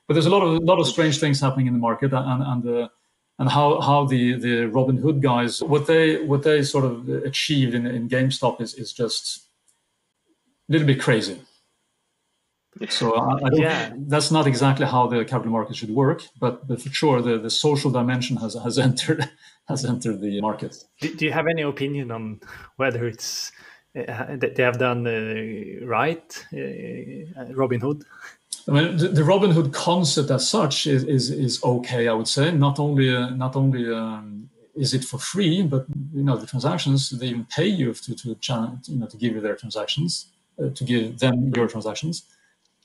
but 0.07 0.15
there's 0.15 0.27
a 0.27 0.31
lot 0.31 0.45
of 0.45 0.55
a 0.55 0.65
lot 0.65 0.79
of 0.79 0.87
strange 0.87 1.19
things 1.19 1.41
happening 1.41 1.67
in 1.67 1.73
the 1.73 1.81
market, 1.81 2.13
and 2.13 2.43
and 2.45 2.83
uh, 2.85 2.89
and 3.41 3.49
how 3.49 3.81
how 3.81 4.05
the 4.05 4.35
the 4.35 4.71
Robinhood 4.71 5.21
guys 5.21 5.61
what 5.61 5.89
they 5.89 6.23
what 6.23 6.45
they 6.45 6.63
sort 6.63 6.85
of 6.85 7.09
achieved 7.09 7.75
in 7.75 7.85
in 7.85 8.09
GameStop 8.09 8.61
is 8.61 8.75
is 8.75 8.93
just 8.93 9.48
little 10.69 10.87
bit 10.87 11.01
crazy. 11.01 11.41
So 12.89 13.15
I, 13.15 13.35
I 13.35 13.51
yeah. 13.53 13.93
that's 14.07 14.31
not 14.31 14.47
exactly 14.47 14.87
how 14.87 15.07
the 15.09 15.25
capital 15.25 15.53
market 15.53 15.75
should 15.75 15.91
work, 15.91 16.23
but, 16.39 16.69
but 16.69 16.81
for 16.81 16.91
sure 16.91 17.21
the, 17.21 17.39
the 17.39 17.51
social 17.51 17.91
dimension 17.91 18.37
has 18.37 18.55
has 18.55 18.79
entered 18.89 19.29
has 19.67 19.85
entered 19.85 20.21
the 20.21 20.41
market. 20.41 20.77
Do, 21.01 21.15
do 21.15 21.25
you 21.25 21.33
have 21.33 21.47
any 21.47 21.63
opinion 21.63 22.11
on 22.11 22.41
whether 22.77 23.07
it's 23.07 23.53
uh, 23.97 24.37
that 24.37 24.55
they 24.55 24.63
have 24.63 24.79
done 24.79 25.07
uh, 25.07 25.87
right, 25.87 26.47
uh, 26.53 27.53
Robinhood? 27.53 28.05
I 28.69 28.71
mean, 28.71 28.97
the, 28.97 29.09
the 29.09 29.23
Robinhood 29.23 29.73
concept 29.73 30.31
as 30.31 30.49
such 30.49 30.87
is, 30.87 31.03
is 31.05 31.31
is 31.31 31.63
okay. 31.65 32.07
I 32.07 32.13
would 32.13 32.29
say 32.29 32.53
not 32.53 32.79
only 32.79 33.15
uh, 33.15 33.31
not 33.31 33.57
only 33.57 33.93
um, 33.93 34.51
is 34.77 34.95
it 34.95 35.05
for 35.05 35.19
free, 35.19 35.63
but 35.63 35.87
you 36.15 36.23
know 36.23 36.37
the 36.37 36.47
transactions 36.47 37.11
they 37.11 37.29
even 37.29 37.47
pay 37.47 37.67
you 37.67 37.93
to 37.95 38.15
to 38.15 38.29
you 38.29 38.99
know 38.99 39.07
to 39.07 39.17
give 39.17 39.35
you 39.35 39.41
their 39.41 39.57
transactions. 39.57 40.31
Uh, 40.61 40.71
to 40.71 40.83
give 40.85 41.19
them 41.21 41.53
your 41.55 41.69
transactions, 41.69 42.25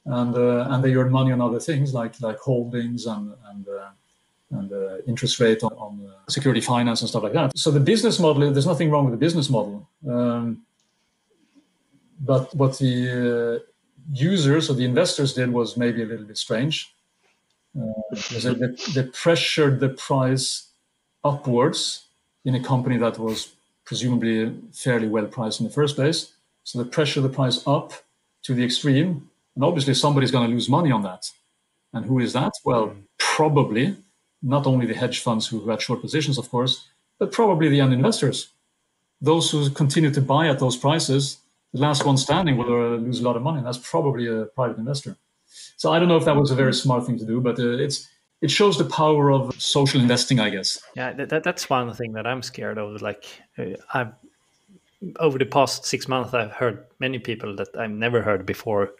and 0.06 0.36
uh, 0.36 0.68
and 0.70 0.84
they 0.84 0.94
earn 0.94 1.12
money 1.12 1.32
on 1.32 1.42
other 1.42 1.60
things 1.60 1.94
like 1.94 2.14
like 2.22 2.38
holdings 2.38 3.08
and 3.08 3.34
and 3.50 3.68
uh, 3.68 3.90
and 4.52 4.72
uh, 4.72 4.98
interest 5.08 5.40
rate 5.40 5.64
on, 5.64 5.74
on 5.74 6.08
uh, 6.08 6.30
security 6.30 6.62
finance 6.62 7.02
and 7.02 7.10
stuff 7.10 7.24
like 7.24 7.34
that. 7.34 7.58
So 7.58 7.72
the 7.72 7.80
business 7.80 8.20
model, 8.20 8.52
there's 8.52 8.68
nothing 8.68 8.92
wrong 8.92 9.06
with 9.06 9.14
the 9.14 9.26
business 9.26 9.50
model. 9.50 9.90
Um, 10.08 10.64
but 12.20 12.54
what 12.54 12.78
the 12.78 13.60
uh, 13.60 13.60
users 14.14 14.70
or 14.70 14.76
the 14.76 14.86
investors 14.86 15.34
did 15.34 15.52
was 15.52 15.76
maybe 15.76 16.04
a 16.04 16.06
little 16.06 16.26
bit 16.26 16.38
strange. 16.38 16.94
They, 17.74 18.54
they 18.94 19.04
pressured 19.12 19.80
the 19.80 19.90
price 19.90 20.70
upwards 21.24 22.06
in 22.46 22.54
a 22.54 22.62
company 22.62 22.98
that 22.98 23.18
was 23.18 23.54
presumably 23.84 24.56
fairly 24.72 25.08
well 25.08 25.26
priced 25.26 25.60
in 25.60 25.66
the 25.66 25.74
first 25.74 25.96
place. 25.96 26.33
So 26.64 26.82
they 26.82 26.90
pressure 26.90 27.22
the 27.22 27.30
price 27.30 27.66
up 27.68 27.94
to 28.44 28.54
the 28.54 28.64
extreme, 28.64 29.30
and 29.56 29.64
obviously 29.64 29.94
somebody's 29.94 30.32
going 30.32 30.48
to 30.48 30.54
lose 30.54 30.70
money 30.70 30.92
on 30.92 31.04
that. 31.04 31.30
And 31.94 32.06
who 32.06 32.20
is 32.20 32.34
that? 32.34 32.54
Well, 32.66 32.96
probably 33.18 33.96
not 34.42 34.68
only 34.68 34.86
the 34.86 34.94
hedge 34.94 35.20
funds 35.20 35.48
who 35.48 35.70
had 35.70 35.82
short 35.82 36.02
positions, 36.02 36.38
of 36.38 36.50
course, 36.50 36.88
but 37.20 37.32
probably 37.32 37.70
the 37.70 37.80
end 37.80 37.94
investors. 37.94 38.50
Those 39.22 39.50
who 39.52 39.70
continue 39.70 40.12
to 40.12 40.22
buy 40.22 40.48
at 40.50 40.60
those 40.60 40.76
prices, 40.76 41.38
the 41.72 41.80
last 41.80 42.06
one 42.06 42.18
standing 42.18 42.58
will 42.58 42.66
uh, 42.66 42.98
lose 42.98 43.22
a 43.22 43.24
lot 43.24 43.38
of 43.38 43.42
money. 43.42 43.60
And 43.60 43.68
that's 43.68 43.78
probably 43.78 44.28
a 44.28 44.46
private 44.46 44.78
investor. 44.78 45.16
So 45.78 45.92
I 45.92 46.00
don't 46.00 46.08
know 46.08 46.18
if 46.18 46.26
that 46.26 46.36
was 46.36 46.52
a 46.52 46.56
very 46.56 46.74
smart 46.74 47.06
thing 47.06 47.18
to 47.20 47.26
do, 47.26 47.40
but 47.40 47.60
uh, 47.60 47.78
it's 47.78 48.10
it 48.42 48.52
shows 48.52 48.78
the 48.78 48.84
power 48.84 49.32
of 49.32 49.56
social 49.62 50.02
investing, 50.02 50.42
I 50.42 50.50
guess. 50.50 50.82
Yeah, 50.98 51.14
that, 51.14 51.44
that's 51.44 51.70
one 51.70 51.94
thing 51.94 52.12
that 52.14 52.28
I'm 52.28 52.42
scared 52.42 52.78
of. 52.78 53.02
Like 53.02 53.26
uh, 53.58 53.78
I've 53.94 54.12
over 55.20 55.38
the 55.38 55.46
past 55.46 55.86
six 55.86 56.08
months, 56.08 56.34
I've 56.34 56.52
heard 56.52 56.86
many 57.00 57.20
people 57.20 57.56
that 57.56 57.76
I've 57.78 57.92
never 57.92 58.22
heard 58.22 58.46
before 58.46 58.92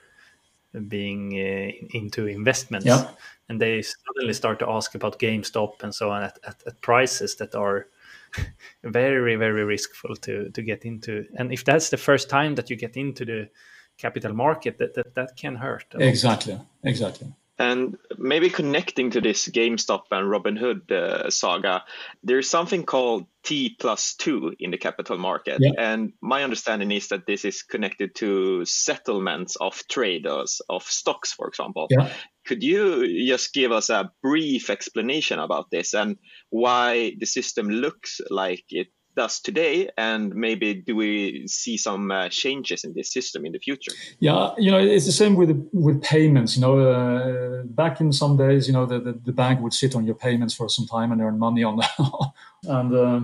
being 0.88 1.34
uh, 1.34 1.72
into 1.98 2.28
investments, 2.28 2.86
yeah. 2.86 3.10
and 3.48 3.62
they 3.62 3.82
suddenly 3.82 4.34
start 4.34 4.60
to 4.60 4.70
ask 4.70 4.96
about 4.96 5.20
GameStop 5.20 5.84
and 5.84 5.94
so 5.94 6.10
on 6.10 6.24
at, 6.24 6.40
at, 6.46 6.64
at 6.66 6.82
prices 6.82 7.36
that 7.36 7.56
are 7.56 7.88
very 8.84 9.36
very 9.36 9.64
riskful 9.64 10.20
to 10.22 10.50
to 10.50 10.62
get 10.62 10.86
into. 10.86 11.26
And 11.36 11.54
if 11.54 11.64
that's 11.64 11.90
the 11.90 11.98
first 11.98 12.30
time 12.30 12.56
that 12.56 12.70
you 12.70 12.76
get 12.76 12.98
into 12.98 13.26
the 13.26 13.50
capital 13.98 14.34
market, 14.34 14.80
that 14.80 14.96
that, 14.96 15.14
that 15.16 15.36
can 15.38 15.56
hurt. 15.56 15.86
Exactly, 15.94 16.60
exactly. 16.84 17.34
And 17.60 17.98
maybe 18.18 18.50
connecting 18.50 19.12
to 19.12 19.22
this 19.22 19.48
GameStop 19.48 20.06
and 20.12 20.28
Robinhood 20.28 20.92
uh, 20.92 21.30
saga, 21.30 21.84
there's 22.24 22.50
something 22.50 22.84
called 22.84 23.28
T 23.44 23.76
plus 23.80 24.16
two 24.16 24.56
in 24.60 24.72
the 24.72 24.78
capital 24.78 25.20
market. 25.20 25.60
Yeah. 25.60 25.72
And 25.78 26.14
my 26.20 26.44
understanding 26.44 26.92
is 26.92 27.10
that 27.10 27.28
this 27.28 27.46
is 27.46 27.62
connected 27.62 28.16
to 28.16 28.66
settlements 28.66 29.56
of 29.58 29.84
traders 29.88 30.62
of 30.68 30.84
stocks, 30.84 31.32
for 31.32 31.48
example. 31.48 31.88
Yeah. 31.92 32.10
Could 32.48 32.64
you 32.64 33.28
just 33.28 33.54
give 33.54 33.72
us 33.72 33.90
a 33.90 34.12
brief 34.24 34.70
explanation 34.70 35.40
about 35.40 35.70
this 35.70 35.94
and 35.94 36.18
why 36.50 37.16
the 37.20 37.28
system 37.28 37.70
looks 37.70 38.20
like 38.30 38.66
it 38.70 38.88
does 39.16 39.40
today 39.40 39.90
and 39.98 40.34
maybe 40.36 40.74
do 40.74 40.96
we 40.96 41.48
see 41.48 41.78
some 41.78 42.12
uh, 42.12 42.30
changes 42.30 42.84
in 42.84 42.94
this 42.94 43.12
system 43.12 43.46
in 43.46 43.52
the 43.52 43.60
future? 43.60 43.92
Yeah 44.20 44.52
you 44.58 44.72
know 44.72 44.80
it's 44.80 45.06
the 45.06 45.12
same 45.12 45.36
with 45.36 45.70
with 45.74 46.02
payments 46.02 46.56
you 46.56 46.62
know 46.62 46.80
uh, 46.80 47.64
back 47.64 48.02
in 48.02 48.12
some 48.12 48.38
days 48.38 48.68
you 48.68 48.74
know 48.74 48.86
the, 48.86 49.00
the, 49.00 49.14
the, 49.14 49.32
bank 49.32 49.62
would 49.62 49.74
sit 49.74 49.96
on 49.96 50.06
your 50.06 50.16
payments 50.16 50.54
for 50.54 50.70
some 50.70 50.86
time 50.86 51.12
and 51.12 51.22
earn 51.22 51.40
money 51.40 51.64
on 51.64 51.78
that 51.78 51.92
and 52.64 52.94
uh, 52.96 53.22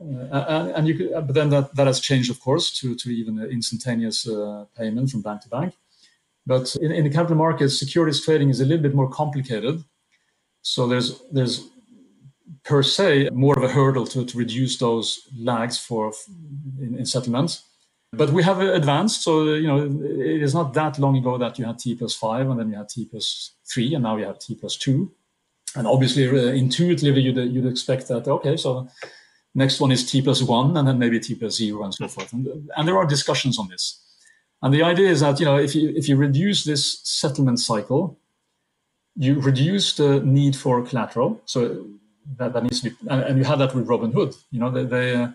uh, 0.00 0.72
and 0.76 0.86
you 0.86 0.94
could, 0.94 1.10
but 1.26 1.34
then 1.34 1.50
that, 1.50 1.74
that 1.74 1.88
has 1.88 1.98
changed 2.00 2.30
of 2.30 2.40
course 2.40 2.70
to, 2.78 2.94
to 2.94 3.10
even 3.10 3.42
instantaneous 3.50 4.28
uh, 4.28 4.64
payment 4.76 5.10
from 5.10 5.22
bank 5.22 5.42
to 5.42 5.48
bank. 5.48 5.74
But 6.46 6.76
in, 6.80 6.92
in 6.92 7.04
the 7.04 7.10
capital 7.10 7.36
markets 7.36 7.78
securities 7.78 8.24
trading 8.24 8.48
is 8.48 8.60
a 8.60 8.64
little 8.64 8.82
bit 8.82 8.94
more 8.94 9.10
complicated. 9.10 9.82
So 10.62 10.86
there's 10.86 11.20
there's 11.32 11.68
per 12.64 12.82
se 12.82 13.30
more 13.32 13.56
of 13.56 13.64
a 13.64 13.68
hurdle 13.68 14.06
to, 14.06 14.24
to 14.24 14.38
reduce 14.38 14.78
those 14.78 15.20
lags 15.38 15.78
for 15.78 16.12
in, 16.80 16.96
in 16.96 17.06
settlements. 17.06 17.64
But 18.12 18.30
we 18.30 18.42
have 18.42 18.60
advanced, 18.60 19.22
so 19.22 19.54
you 19.54 19.66
know 19.66 19.84
it 19.84 20.42
is 20.42 20.54
not 20.54 20.72
that 20.74 20.98
long 20.98 21.16
ago 21.16 21.36
that 21.36 21.58
you 21.58 21.66
had 21.66 21.78
T 21.78 21.94
plus 21.94 22.14
five, 22.14 22.48
and 22.48 22.58
then 22.58 22.70
you 22.70 22.76
had 22.76 22.88
T 22.88 23.04
plus 23.04 23.52
three, 23.70 23.94
and 23.94 24.02
now 24.02 24.16
you 24.16 24.24
have 24.24 24.38
T 24.38 24.54
plus 24.54 24.76
two. 24.76 25.12
And 25.76 25.86
obviously, 25.86 26.26
uh, 26.26 26.52
intuitively, 26.52 27.20
you'd, 27.20 27.36
you'd 27.36 27.66
expect 27.66 28.08
that 28.08 28.26
okay, 28.26 28.56
so 28.56 28.88
next 29.54 29.78
one 29.78 29.92
is 29.92 30.10
T 30.10 30.22
plus 30.22 30.42
one, 30.42 30.74
and 30.74 30.88
then 30.88 30.98
maybe 30.98 31.20
T 31.20 31.34
plus 31.34 31.56
zero, 31.56 31.84
and 31.84 31.92
so 31.92 32.08
forth. 32.08 32.32
And, 32.32 32.70
and 32.74 32.88
there 32.88 32.96
are 32.96 33.04
discussions 33.04 33.58
on 33.58 33.68
this. 33.68 34.02
And 34.62 34.72
the 34.72 34.82
idea 34.82 35.10
is 35.10 35.20
that 35.20 35.38
you 35.38 35.44
know 35.44 35.58
if 35.58 35.74
you 35.74 35.92
if 35.94 36.08
you 36.08 36.16
reduce 36.16 36.64
this 36.64 37.00
settlement 37.04 37.60
cycle, 37.60 38.18
you 39.16 39.38
reduce 39.38 39.92
the 39.96 40.20
need 40.20 40.56
for 40.56 40.82
collateral. 40.82 41.42
So 41.44 41.86
that, 42.36 42.52
that 42.52 42.62
needs 42.62 42.80
to 42.82 42.90
be, 42.90 42.96
and, 43.08 43.22
and, 43.22 43.38
you 43.38 43.44
had 43.44 43.58
that 43.58 43.74
with 43.74 43.86
Robinhood. 43.86 44.36
You 44.50 44.60
know, 44.60 44.70
they, 44.70 44.84
they 44.84 45.14
uh, 45.14 45.28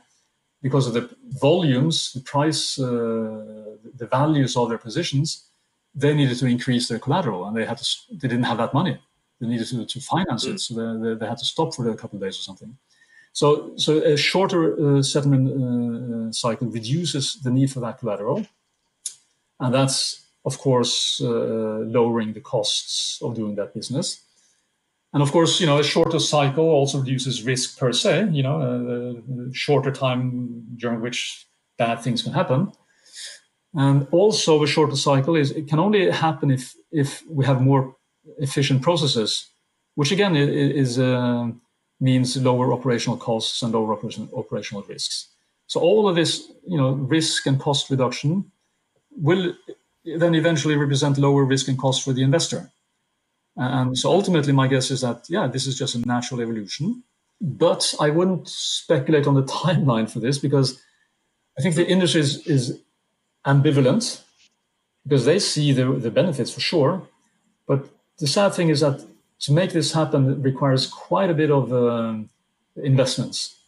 because 0.62 0.88
of 0.88 0.94
the 0.94 1.10
volumes, 1.30 2.14
the 2.14 2.22
price, 2.22 2.80
uh, 2.80 3.76
the 3.96 4.08
values 4.10 4.56
of 4.56 4.70
their 4.70 4.78
positions, 4.78 5.46
they 5.96 6.14
needed 6.14 6.38
to 6.38 6.46
increase 6.46 6.88
their 6.88 7.00
collateral, 7.00 7.46
and 7.46 7.56
they 7.56 7.66
had 7.66 7.78
to. 7.78 7.86
They 8.12 8.28
didn't 8.28 8.44
have 8.44 8.58
that 8.58 8.74
money. 8.74 8.98
They 9.40 9.48
needed 9.48 9.68
to, 9.68 9.86
to 9.86 10.00
finance 10.00 10.46
mm. 10.46 10.54
it, 10.54 10.60
so 10.60 10.74
they, 10.74 11.10
they, 11.10 11.16
they, 11.16 11.28
had 11.28 11.38
to 11.38 11.46
stop 11.46 11.76
for 11.76 11.90
a 11.90 11.96
couple 11.96 12.18
of 12.18 12.24
days 12.24 12.38
or 12.40 12.44
something. 12.44 12.78
So, 13.34 13.74
so 13.78 13.98
a 13.98 14.16
shorter 14.16 14.98
uh, 14.98 15.02
settlement 15.02 15.50
uh, 15.50 16.32
cycle 16.32 16.68
reduces 16.68 17.42
the 17.42 17.50
need 17.52 17.72
for 17.72 17.80
that 17.82 18.00
collateral, 18.00 18.46
and 19.60 19.74
that's 19.74 20.26
of 20.46 20.58
course 20.60 21.22
uh, 21.24 21.28
lowering 21.98 22.34
the 22.34 22.42
costs 22.42 23.20
of 23.22 23.36
doing 23.36 23.56
that 23.56 23.74
business. 23.74 24.22
And 25.14 25.22
of 25.22 25.32
course, 25.32 25.60
you 25.60 25.68
know, 25.68 25.78
a 25.78 25.84
shorter 25.84 26.20
cycle 26.20 26.66
also 26.66 26.98
reduces 26.98 27.44
risk 27.44 27.78
per 27.78 27.94
se, 27.94 28.30
you 28.32 28.42
know, 28.42 28.60
a, 28.62 29.50
a 29.50 29.54
shorter 29.54 29.92
time 29.92 30.64
during 30.76 31.02
which 31.02 31.46
bad 31.78 32.02
things 32.02 32.24
can 32.24 32.34
happen. 32.34 32.72
And 33.76 34.08
also 34.12 34.64
a 34.64 34.68
shorter 34.68 34.96
cycle 34.96 35.36
is 35.36 35.52
it 35.52 35.68
can 35.68 35.80
only 35.80 36.10
happen 36.12 36.52
if 36.52 36.76
if 36.92 37.24
we 37.30 37.46
have 37.46 37.62
more 37.62 37.96
efficient 38.38 38.82
processes, 38.82 39.50
which 39.96 40.12
again 40.12 40.36
is 40.36 40.98
uh, 40.98 41.50
means 42.00 42.36
lower 42.38 42.74
operational 42.74 43.18
costs 43.18 43.62
and 43.62 43.74
lower 43.74 43.94
operational 43.94 44.84
risks. 44.84 45.30
So 45.68 45.80
all 45.80 46.08
of 46.08 46.16
this, 46.16 46.52
you 46.68 46.78
know, 46.78 46.92
risk 46.92 47.48
and 47.48 47.60
cost 47.60 47.90
reduction 47.90 48.52
will 49.12 49.54
then 50.04 50.36
eventually 50.36 50.76
represent 50.76 51.18
lower 51.18 51.46
risk 51.46 51.68
and 51.68 51.78
cost 51.78 52.04
for 52.04 52.14
the 52.14 52.24
investor. 52.24 52.73
And 53.56 53.98
so 53.98 54.10
ultimately, 54.10 54.54
my 54.54 54.68
guess 54.68 54.90
is 54.92 55.02
that, 55.02 55.26
yeah, 55.30 55.48
this 55.48 55.68
is 55.68 55.78
just 55.78 55.96
a 55.96 56.00
natural 56.08 56.42
evolution. 56.42 57.04
But 57.40 57.94
I 58.00 58.10
wouldn't 58.10 58.48
speculate 58.48 59.28
on 59.28 59.36
the 59.36 59.44
timeline 59.62 60.10
for 60.10 60.20
this 60.20 60.38
because 60.38 60.82
I 61.58 61.62
think 61.62 61.76
the 61.76 61.88
industry 61.88 62.22
is, 62.22 62.46
is 62.48 62.80
ambivalent 63.46 64.22
because 65.04 65.26
they 65.26 65.40
see 65.40 65.72
the, 65.72 65.86
the 65.94 66.12
benefits 66.12 66.52
for 66.52 66.62
sure. 66.62 67.08
But 67.68 67.88
the 68.20 68.28
sad 68.28 68.54
thing 68.54 68.70
is 68.70 68.80
that 68.80 69.06
to 69.42 69.52
make 69.52 69.72
this 69.72 69.92
happen 69.92 70.42
requires 70.42 70.88
quite 70.88 71.30
a 71.30 71.34
bit 71.34 71.52
of 71.52 71.74
uh, 71.74 72.16
investments. 72.78 73.60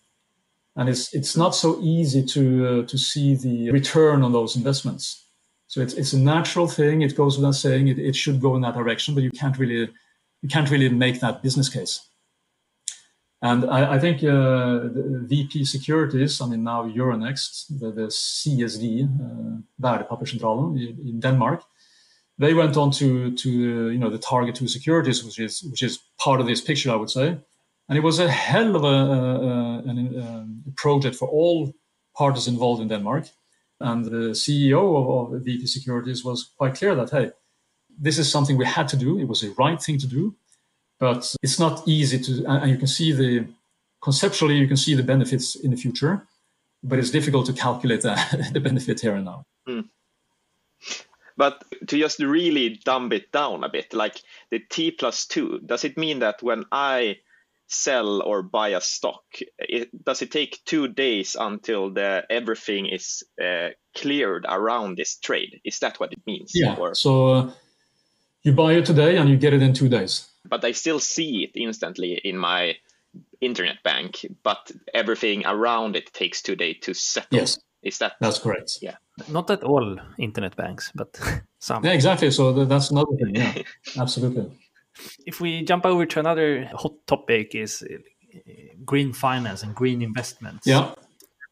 And 0.76 0.90
it's, 0.90 1.14
it's 1.14 1.38
not 1.38 1.56
so 1.56 1.80
easy 1.82 2.26
to, 2.28 2.68
uh, 2.68 2.88
to 2.88 2.98
see 2.98 3.36
the 3.36 3.72
return 3.72 4.24
on 4.24 4.32
those 4.32 4.56
investments. 4.56 5.25
So 5.68 5.82
it's, 5.82 5.94
it's 5.94 6.14
a 6.14 6.20
natural 6.20 6.68
thing. 6.68 7.02
It 7.02 7.16
goes 7.16 7.38
without 7.38 7.56
saying 7.56 7.88
it, 7.88 8.00
it 8.00 8.16
should 8.16 8.40
go 8.40 8.56
in 8.56 8.62
that 8.62 8.76
direction, 8.76 9.14
but 9.16 9.24
you 9.24 9.32
can't 9.32 9.58
really 9.58 9.90
you 10.42 10.50
can't 10.50 10.70
really 10.70 10.90
make 10.90 11.22
that 11.22 11.42
business 11.42 11.70
case. 11.70 12.08
And 13.42 13.66
I, 13.66 13.96
I 13.96 14.00
think 14.00 14.24
uh, 14.24 14.88
VP 15.28 15.66
Securities, 15.66 16.42
I 16.42 16.48
mean 16.48 16.64
now 16.64 16.88
Euronext, 16.88 17.80
the, 17.80 17.92
the 17.92 18.08
CSD, 18.08 19.04
uh, 19.04 19.62
in 21.10 21.20
Denmark, 21.20 21.64
they 22.38 22.54
went 22.54 22.78
on 22.78 22.92
to 22.92 23.36
to 23.36 23.50
you 23.92 23.98
know 23.98 24.10
the 24.10 24.18
target 24.18 24.56
two 24.56 24.68
securities, 24.68 25.24
which 25.24 25.40
is 25.40 25.64
which 25.64 25.84
is 25.84 26.00
part 26.18 26.40
of 26.42 26.48
this 26.48 26.62
picture, 26.62 26.92
I 26.92 26.96
would 26.96 27.10
say. 27.10 27.38
And 27.88 27.98
it 27.98 28.04
was 28.04 28.20
a 28.20 28.30
hell 28.30 28.76
of 28.76 28.84
a, 28.84 28.88
a, 28.88 29.84
a, 29.90 30.48
a 30.68 30.72
project 30.76 31.16
for 31.16 31.28
all 31.28 31.74
parties 32.18 32.48
involved 32.48 32.82
in 32.82 32.88
Denmark. 32.88 33.26
And 33.80 34.06
the 34.06 34.32
CEO 34.32 34.82
of, 34.98 35.34
of 35.34 35.42
VP 35.42 35.68
Securities 35.68 36.24
was 36.24 36.52
quite 36.58 36.76
clear 36.76 36.96
that, 36.96 37.12
hey, 37.12 37.32
this 37.98 38.18
is 38.18 38.32
something 38.32 38.58
we 38.58 38.66
had 38.66 38.88
to 38.90 38.98
do. 38.98 39.20
It 39.20 39.28
was 39.28 39.42
the 39.42 39.54
right 39.58 39.82
thing 39.82 39.98
to 40.00 40.08
do, 40.08 40.36
but 41.00 41.36
it's 41.44 41.60
not 41.60 41.88
easy 41.88 42.20
to, 42.20 42.46
and 42.46 42.72
you 42.72 42.78
can 42.78 42.88
see 42.88 43.12
the, 43.12 43.48
conceptually, 44.02 44.56
you 44.56 44.68
can 44.68 44.78
see 44.78 44.96
the 44.96 45.04
benefits 45.04 45.56
in 45.56 45.72
the 45.72 45.78
future, 45.78 46.26
but 46.84 47.00
it's 47.00 47.12
difficult 47.12 47.46
to 47.48 47.54
calculate 47.54 48.02
the, 48.02 48.50
the 48.54 48.60
benefit 48.60 49.02
here 49.02 49.16
and 49.16 49.26
now. 49.26 49.46
Mm. 49.68 49.90
But 51.38 51.66
to 51.88 51.98
just 51.98 52.20
really 52.20 52.80
dumb 52.86 53.12
it 53.12 53.32
down 53.32 53.64
a 53.64 53.70
bit, 53.70 53.94
like 53.94 54.22
the 54.52 54.60
T 54.60 54.92
plus 54.92 55.26
two, 55.26 55.60
does 55.66 55.84
it 55.84 55.98
mean 55.98 56.20
that 56.20 56.42
when 56.42 56.64
I 56.72 57.18
sell 57.68 58.22
or 58.22 58.42
buy 58.44 58.70
a 58.70 58.82
stock, 58.82 59.24
it, 59.60 59.90
does 60.04 60.22
it 60.22 60.32
take 60.32 60.60
two 60.66 60.88
days 60.88 61.36
until 61.40 61.92
the 61.92 62.24
everything 62.30 62.88
is 62.88 63.24
uh, 63.44 63.70
cleared 63.96 64.46
around 64.48 64.98
this 64.98 65.18
trade? 65.18 65.62
Is 65.64 65.80
that 65.80 66.00
what 66.00 66.14
it 66.14 66.20
means? 66.26 66.52
Yeah. 66.54 66.76
Or? 66.76 66.96
So 66.96 67.28
uh, 67.28 67.52
you 68.44 68.54
buy 68.54 68.74
it 68.74 68.86
today 68.86 69.18
and 69.18 69.30
you 69.30 69.38
get 69.38 69.54
it 69.54 69.62
in 69.62 69.74
two 69.74 69.90
days. 69.90 70.30
But 70.48 70.64
I 70.64 70.74
still 70.74 71.00
see 71.00 71.44
it 71.44 71.60
instantly 71.60 72.22
in 72.24 72.38
my 72.38 72.76
internet 73.42 73.82
bank, 73.84 74.26
but 74.44 74.72
everything 74.94 75.46
around 75.46 75.96
it 75.96 76.14
takes 76.14 76.42
two 76.42 76.56
days 76.56 76.78
to 76.82 76.94
settle. 76.94 77.40
Yes. 77.40 77.58
Is 77.82 78.00
that 78.00 78.14
that's 78.20 78.40
correct? 78.40 78.80
Yeah. 78.82 78.96
Not 79.30 79.50
at 79.52 79.64
all 79.64 79.98
internet 80.18 80.56
banks, 80.56 80.92
but 80.96 81.20
some. 81.60 81.86
Yeah, 81.86 81.94
exactly. 81.94 82.32
So 82.32 82.66
that's 82.66 82.92
another 82.92 83.16
thing. 83.16 83.36
Yeah, 83.36 83.62
absolutely. 83.98 84.52
If 85.26 85.42
we 85.42 85.64
jump 85.64 85.86
over 85.86 86.06
to 86.06 86.20
another 86.20 86.70
hot 86.74 86.94
topic, 87.08 87.56
is 87.56 87.84
uh, 87.84 88.42
green 88.84 89.14
finance 89.14 89.64
and 89.64 89.76
green 89.76 90.02
investments. 90.02 90.68
Yeah. 90.68 90.94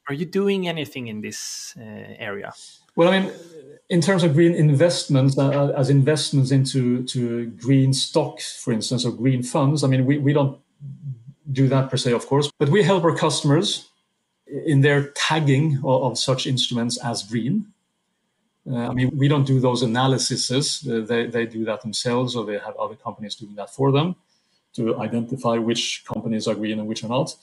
Are 0.10 0.14
you 0.14 0.26
doing 0.26 0.68
anything 0.68 1.08
in 1.08 1.22
this 1.22 1.74
uh, 1.80 1.84
area? 2.20 2.54
Well, 2.96 3.10
I 3.10 3.20
mean, 3.20 3.32
in 3.90 4.02
terms 4.02 4.24
of 4.24 4.34
green 4.34 4.54
investments, 4.54 5.38
uh, 5.38 5.74
as 5.78 5.90
investments 5.90 6.52
into 6.52 7.04
to 7.06 7.48
green 7.48 7.94
stocks, 7.94 8.62
for 8.62 8.74
instance, 8.74 9.06
or 9.06 9.12
green 9.12 9.44
funds, 9.44 9.84
I 9.84 9.88
mean, 9.88 10.06
we, 10.06 10.18
we 10.18 10.34
don't 10.34 10.60
do 11.52 11.68
that 11.70 11.90
per 11.90 11.98
se, 11.98 12.12
of 12.12 12.28
course, 12.28 12.52
but 12.60 12.70
we 12.70 12.84
help 12.84 13.04
our 13.04 13.16
customers 13.16 13.90
in 14.48 14.82
their 14.82 15.10
tagging 15.12 15.78
of, 15.84 16.04
of 16.04 16.18
such 16.18 16.46
instruments 16.46 16.98
as 17.04 17.24
green. 17.24 17.68
Uh, 18.70 18.88
I 18.90 18.94
mean, 18.94 19.12
we 19.18 19.28
don't 19.28 19.46
do 19.46 19.60
those 19.60 19.84
analyses. 19.84 20.88
Uh, 20.88 21.02
they, 21.02 21.28
they 21.28 21.46
do 21.46 21.66
that 21.66 21.82
themselves, 21.82 22.36
or 22.36 22.46
they 22.46 22.58
have 22.58 22.76
other 22.78 22.96
companies 22.96 23.36
doing 23.36 23.56
that 23.56 23.70
for 23.70 23.92
them 23.92 24.16
to 24.76 25.00
identify 25.00 25.58
which 25.58 26.04
companies 26.06 26.48
are 26.48 26.56
green 26.56 26.80
and 26.80 26.88
which 26.88 27.04
are 27.04 27.10
not. 27.10 27.36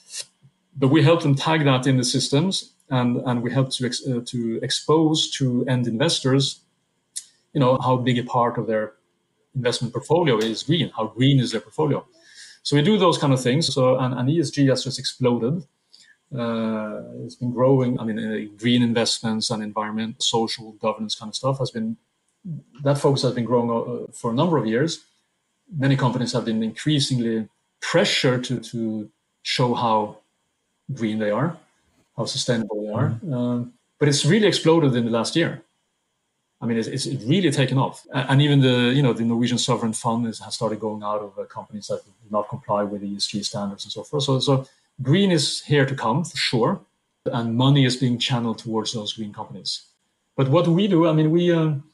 But 0.76 0.88
we 0.88 1.02
help 1.02 1.22
them 1.22 1.34
tag 1.34 1.64
that 1.64 1.86
in 1.86 1.96
the 1.96 2.04
systems, 2.04 2.72
and, 2.88 3.18
and 3.26 3.42
we 3.42 3.52
help 3.52 3.70
to, 3.72 3.86
ex, 3.86 4.06
uh, 4.06 4.20
to 4.26 4.60
expose 4.62 5.30
to 5.32 5.64
end 5.66 5.86
investors, 5.86 6.60
you 7.52 7.60
know, 7.60 7.78
how 7.78 7.96
big 7.96 8.18
a 8.18 8.24
part 8.24 8.58
of 8.58 8.66
their 8.66 8.94
investment 9.54 9.92
portfolio 9.92 10.38
is 10.38 10.62
green, 10.62 10.90
how 10.96 11.06
green 11.06 11.38
is 11.38 11.52
their 11.52 11.60
portfolio. 11.60 12.04
So 12.62 12.76
we 12.76 12.82
do 12.82 12.98
those 12.98 13.18
kind 13.18 13.32
of 13.32 13.42
things. 13.42 13.72
So 13.72 13.98
and, 13.98 14.14
and 14.14 14.28
ESG 14.28 14.68
has 14.68 14.84
just 14.84 14.98
exploded. 14.98 15.64
Uh, 16.36 17.02
it's 17.24 17.34
been 17.34 17.52
growing. 17.52 17.98
I 17.98 18.04
mean, 18.04 18.18
uh, 18.18 18.58
green 18.58 18.82
investments 18.82 19.50
and 19.50 19.62
environment, 19.62 20.22
social 20.22 20.72
governance 20.72 21.14
kind 21.14 21.28
of 21.30 21.34
stuff 21.34 21.58
has 21.58 21.70
been 21.70 21.96
that 22.82 22.98
focus 22.98 23.22
has 23.22 23.34
been 23.34 23.44
growing 23.44 23.70
uh, 23.70 24.10
for 24.12 24.30
a 24.30 24.34
number 24.34 24.56
of 24.56 24.66
years. 24.66 25.04
Many 25.76 25.96
companies 25.96 26.32
have 26.32 26.44
been 26.44 26.62
increasingly 26.62 27.48
pressured 27.80 28.44
to 28.44 28.60
to 28.60 29.10
show 29.42 29.74
how 29.74 30.18
green 30.92 31.18
they 31.18 31.30
are, 31.30 31.56
how 32.16 32.24
sustainable 32.24 32.82
they 32.82 32.92
are. 32.92 33.08
Mm-hmm. 33.10 33.34
Um, 33.34 33.72
but 33.98 34.08
it's 34.08 34.24
really 34.24 34.46
exploded 34.46 34.94
in 34.94 35.04
the 35.04 35.10
last 35.10 35.36
year. 35.36 35.62
I 36.62 36.66
mean, 36.66 36.76
it's, 36.76 36.88
it's 36.88 37.06
really 37.24 37.50
taken 37.50 37.78
off, 37.78 38.06
and 38.12 38.42
even 38.42 38.60
the 38.60 38.92
you 38.94 39.02
know 39.02 39.14
the 39.14 39.24
Norwegian 39.24 39.58
sovereign 39.58 39.94
fund 39.94 40.26
is, 40.26 40.40
has 40.40 40.54
started 40.54 40.78
going 40.78 41.02
out 41.02 41.22
of 41.22 41.38
uh, 41.38 41.44
companies 41.44 41.86
that 41.88 42.04
do 42.04 42.30
not 42.30 42.48
comply 42.48 42.82
with 42.82 43.00
the 43.00 43.08
ESG 43.08 43.44
standards 43.44 43.84
and 43.84 43.92
so 43.92 44.02
forth. 44.02 44.24
So, 44.24 44.38
so 44.40 44.66
green 45.02 45.30
is 45.30 45.62
here 45.62 45.86
to 45.86 45.94
come 45.94 46.24
for 46.24 46.36
sure, 46.36 46.80
and 47.26 47.56
money 47.56 47.84
is 47.84 47.96
being 47.96 48.18
channeled 48.18 48.58
towards 48.58 48.92
those 48.92 49.12
green 49.12 49.32
companies. 49.32 49.82
But 50.36 50.48
what 50.48 50.68
we 50.68 50.88
do, 50.88 51.06
I 51.06 51.12
mean, 51.12 51.30
we 51.30 51.52
um, 51.52 51.84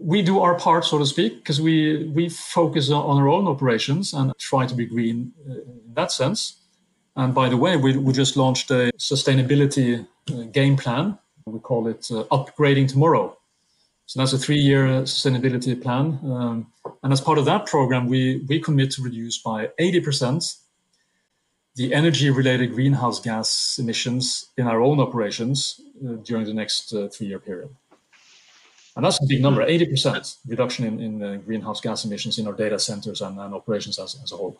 we 0.00 0.22
do 0.22 0.40
our 0.40 0.54
part, 0.54 0.84
so 0.84 0.98
to 0.98 1.06
speak, 1.06 1.36
because 1.36 1.60
we 1.60 2.04
we 2.14 2.28
focus 2.28 2.90
on 2.90 3.16
our 3.20 3.28
own 3.28 3.46
operations 3.46 4.12
and 4.12 4.32
try 4.38 4.66
to 4.66 4.74
be 4.74 4.86
green 4.86 5.32
uh, 5.48 5.52
in 5.52 5.94
that 5.94 6.12
sense. 6.12 6.56
And 7.14 7.34
by 7.34 7.48
the 7.48 7.56
way, 7.56 7.78
we, 7.78 7.96
we 7.96 8.12
just 8.12 8.36
launched 8.36 8.70
a 8.70 8.92
sustainability 8.98 10.06
uh, 10.30 10.42
game 10.52 10.76
plan. 10.76 11.18
We 11.46 11.60
call 11.60 11.86
it 11.86 12.10
uh, 12.10 12.24
Upgrading 12.24 12.88
Tomorrow 12.88 13.38
so 14.06 14.20
that's 14.20 14.32
a 14.32 14.38
three-year 14.38 15.02
sustainability 15.02 15.80
plan. 15.80 16.20
Um, 16.22 16.72
and 17.02 17.12
as 17.12 17.20
part 17.20 17.38
of 17.38 17.44
that 17.46 17.66
program, 17.66 18.06
we, 18.06 18.44
we 18.48 18.60
commit 18.60 18.92
to 18.92 19.02
reduce 19.02 19.38
by 19.38 19.70
80% 19.80 20.56
the 21.76 21.92
energy-related 21.92 22.72
greenhouse 22.72 23.20
gas 23.20 23.78
emissions 23.78 24.50
in 24.56 24.66
our 24.66 24.80
own 24.80 24.98
operations 24.98 25.80
uh, 26.04 26.14
during 26.24 26.46
the 26.46 26.54
next 26.54 26.92
uh, 26.92 27.08
three-year 27.08 27.38
period. 27.38 27.68
And 28.96 29.04
that's 29.04 29.22
a 29.22 29.26
big 29.26 29.42
number, 29.42 29.64
80% 29.64 30.38
reduction 30.48 30.86
in, 30.86 31.00
in 31.00 31.22
uh, 31.22 31.36
greenhouse 31.36 31.82
gas 31.82 32.06
emissions 32.06 32.38
in 32.38 32.46
our 32.46 32.54
data 32.54 32.78
centers 32.78 33.20
and, 33.20 33.38
and 33.38 33.54
operations 33.54 33.98
as, 33.98 34.18
as 34.22 34.32
a 34.32 34.36
whole. 34.36 34.58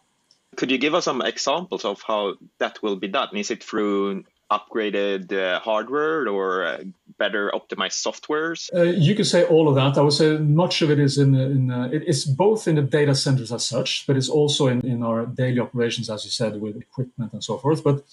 Could 0.57 0.71
you 0.71 0.77
give 0.77 0.95
us 0.95 1.05
some 1.07 1.23
examples 1.23 1.87
of 1.87 2.03
how 2.03 2.35
that 2.59 2.83
will 2.83 2.97
be 2.97 3.09
done? 3.09 3.35
Is 3.35 3.51
it 3.51 3.65
through 3.65 4.25
upgraded 4.51 5.33
uh, 5.33 5.59
hardware 5.61 6.29
or 6.29 6.65
uh, 6.65 6.85
better 7.19 7.51
optimized 7.55 7.99
softwares? 8.05 8.73
Uh, 8.75 8.83
you 8.83 9.15
could 9.15 9.27
say 9.27 9.45
all 9.45 9.69
of 9.69 9.75
that. 9.75 9.99
I 9.99 10.03
would 10.03 10.13
say 10.13 10.39
much 10.39 10.83
of 10.83 10.91
it 10.91 10.99
is 10.99 11.19
in, 11.19 11.35
in 11.35 11.71
uh, 11.71 11.89
it's 11.93 12.25
both 12.25 12.69
in 12.69 12.77
the 12.77 12.83
data 12.83 13.15
centers 13.15 13.53
as 13.53 13.65
such, 13.65 14.07
but 14.07 14.17
it's 14.17 14.29
also 14.29 14.69
in, 14.69 14.81
in 14.87 15.03
our 15.03 15.27
daily 15.27 15.61
operations, 15.61 16.11
as 16.11 16.25
you 16.25 16.31
said, 16.31 16.61
with 16.61 16.77
equipment 16.77 17.33
and 17.33 17.43
so 17.43 17.59
forth. 17.59 17.83
But 17.83 18.05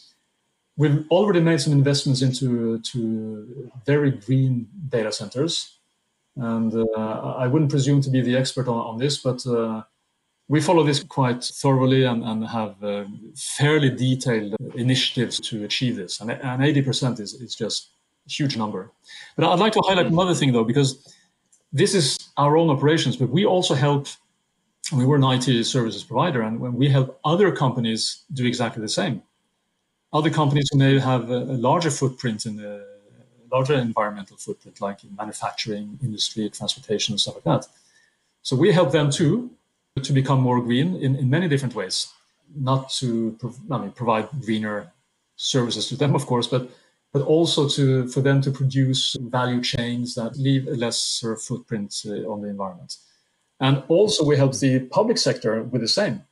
we've 0.78 1.06
already 1.10 1.40
made 1.40 1.62
some 1.62 1.74
investments 1.74 2.22
into 2.22 2.80
to 2.80 3.72
very 3.86 4.12
green 4.12 4.68
data 4.90 5.12
centers. 5.12 5.78
And 6.36 6.74
uh, 6.74 7.36
I 7.38 7.46
wouldn't 7.46 7.70
presume 7.70 8.02
to 8.02 8.10
be 8.10 8.22
the 8.22 8.36
expert 8.36 8.68
on, 8.68 8.78
on 8.78 8.98
this, 8.98 9.18
but 9.18 9.46
uh, 9.46 9.84
we 10.54 10.62
follow 10.62 10.84
this 10.84 11.02
quite 11.02 11.44
thoroughly 11.44 12.04
and, 12.04 12.24
and 12.24 12.46
have 12.46 12.76
uh, 12.84 13.06
fairly 13.36 13.90
detailed 13.90 14.54
initiatives 14.76 15.40
to 15.40 15.64
achieve 15.64 15.96
this. 15.96 16.22
And, 16.22 16.30
and 16.30 16.62
80% 16.62 17.20
is, 17.20 17.34
is 17.34 17.56
just 17.56 17.90
a 18.28 18.30
huge 18.30 18.56
number. 18.56 18.92
But 19.36 19.46
I'd 19.48 19.58
like 19.58 19.74
to 19.74 19.82
highlight 19.88 20.06
another 20.06 20.36
thing, 20.36 20.54
though, 20.54 20.64
because 20.64 21.12
this 21.82 21.96
is 21.96 22.20
our 22.38 22.56
own 22.56 22.70
operations, 22.70 23.18
but 23.18 23.30
we 23.30 23.48
also 23.48 23.74
help. 23.74 24.06
I 24.92 24.96
mean, 24.96 25.08
we're 25.08 25.16
an 25.16 25.24
IT 25.24 25.64
services 25.64 26.04
provider, 26.04 26.44
and 26.44 26.60
when 26.60 26.76
we 26.76 26.88
help 26.88 27.20
other 27.26 27.52
companies 27.52 28.24
do 28.32 28.46
exactly 28.46 28.82
the 28.82 28.96
same. 29.02 29.24
Other 30.12 30.30
companies 30.30 30.68
who 30.72 30.78
may 30.78 31.00
have 31.00 31.32
a, 31.32 31.40
a 31.56 31.58
larger 31.70 31.90
footprint 31.90 32.46
in 32.46 32.58
the 32.58 32.86
larger 33.52 33.74
environmental 33.74 34.38
footprint, 34.38 34.82
like 34.82 35.04
in 35.04 35.16
manufacturing, 35.16 35.98
industry, 36.04 36.48
transportation, 36.52 37.14
and 37.14 37.20
stuff 37.20 37.36
like 37.38 37.46
that. 37.46 37.66
So 38.44 38.56
we 38.56 38.72
help 38.72 38.92
them 38.92 39.10
too 39.10 39.50
to 40.02 40.14
become 40.14 40.42
more 40.42 40.62
green 40.62 40.96
in, 40.96 41.16
in 41.16 41.30
many 41.30 41.48
different 41.48 41.76
ways. 41.76 42.08
Not 42.56 42.90
to 43.00 43.38
I 43.72 43.78
mean, 43.78 43.92
provide 43.92 44.30
greener 44.42 44.92
services 45.36 45.88
to 45.90 45.96
them, 45.96 46.16
of 46.16 46.26
course, 46.26 46.48
but 46.48 46.70
but 47.12 47.22
also 47.22 47.70
to 47.70 48.08
for 48.08 48.22
them 48.22 48.42
to 48.42 48.52
produce 48.52 49.16
value 49.20 49.62
chains 49.62 50.16
that 50.16 50.36
leave 50.36 50.68
a 50.68 50.76
lesser 50.76 51.36
footprint 51.36 51.94
uh, 52.08 52.32
on 52.32 52.42
the 52.42 52.50
environment. 52.50 52.98
And 53.60 53.84
also, 53.88 54.26
we 54.26 54.36
help 54.36 54.58
the 54.58 54.80
public 54.80 55.18
sector 55.18 55.62
with 55.64 55.82
the 55.82 55.88
same. 55.88 56.24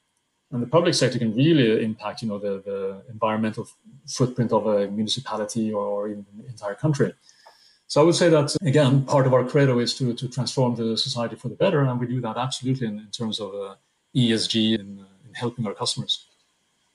And 0.51 0.62
the 0.62 0.68
public 0.68 0.95
sector 0.95 1.20
can 1.20 1.34
really 1.34 1.84
impact, 1.84 2.24
you 2.24 2.28
know, 2.28 2.39
the, 2.39 2.62
the 2.66 3.03
environmental 3.09 3.68
footprint 4.07 4.51
of 4.51 4.66
a 4.66 4.88
municipality 4.88 5.72
or 5.72 6.09
even 6.09 6.26
the 6.38 6.47
entire 6.47 6.76
country. 6.76 7.14
So 7.91 7.99
I 7.99 8.05
would 8.05 8.15
say 8.15 8.29
that 8.29 8.55
again, 8.61 9.03
part 9.03 9.27
of 9.27 9.33
our 9.33 9.43
credo 9.43 9.79
is 9.79 9.93
to 9.95 10.13
to 10.13 10.29
transform 10.29 10.75
the 10.75 10.97
society 10.97 11.35
for 11.35 11.49
the 11.49 11.55
better, 11.55 11.81
and 11.81 11.99
we 11.99 12.07
do 12.07 12.21
that 12.21 12.37
absolutely 12.37 12.87
in, 12.87 12.99
in 12.99 13.11
terms 13.11 13.41
of 13.41 13.53
uh, 13.53 13.75
ESG 14.15 14.79
and 14.79 15.01
uh, 15.01 15.27
in 15.27 15.33
helping 15.33 15.67
our 15.67 15.73
customers. 15.73 16.25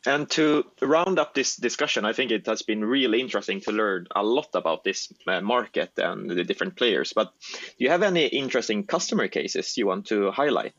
And 0.07 0.31
to 0.31 0.65
round 0.81 1.19
up 1.19 1.35
this 1.35 1.57
discussion, 1.57 2.07
I 2.07 2.15
think 2.15 2.31
it 2.31 2.47
has 2.47 2.63
been 2.63 2.83
really 2.83 3.21
interesting 3.21 3.61
to 3.63 3.73
learn 3.73 4.07
a 4.17 4.23
lot 4.23 4.49
about 4.55 4.85
this 4.85 5.13
uh, 5.27 5.43
market 5.43 5.91
and 5.99 6.31
the 6.31 6.45
different 6.45 6.77
players. 6.77 7.13
But 7.13 7.31
do 7.43 7.85
you 7.85 7.91
have 7.91 8.03
any 8.03 8.27
interesting 8.29 8.87
customer 8.87 9.29
cases 9.29 9.77
you 9.77 9.87
want 9.87 10.07
to 10.07 10.31
highlight? 10.31 10.77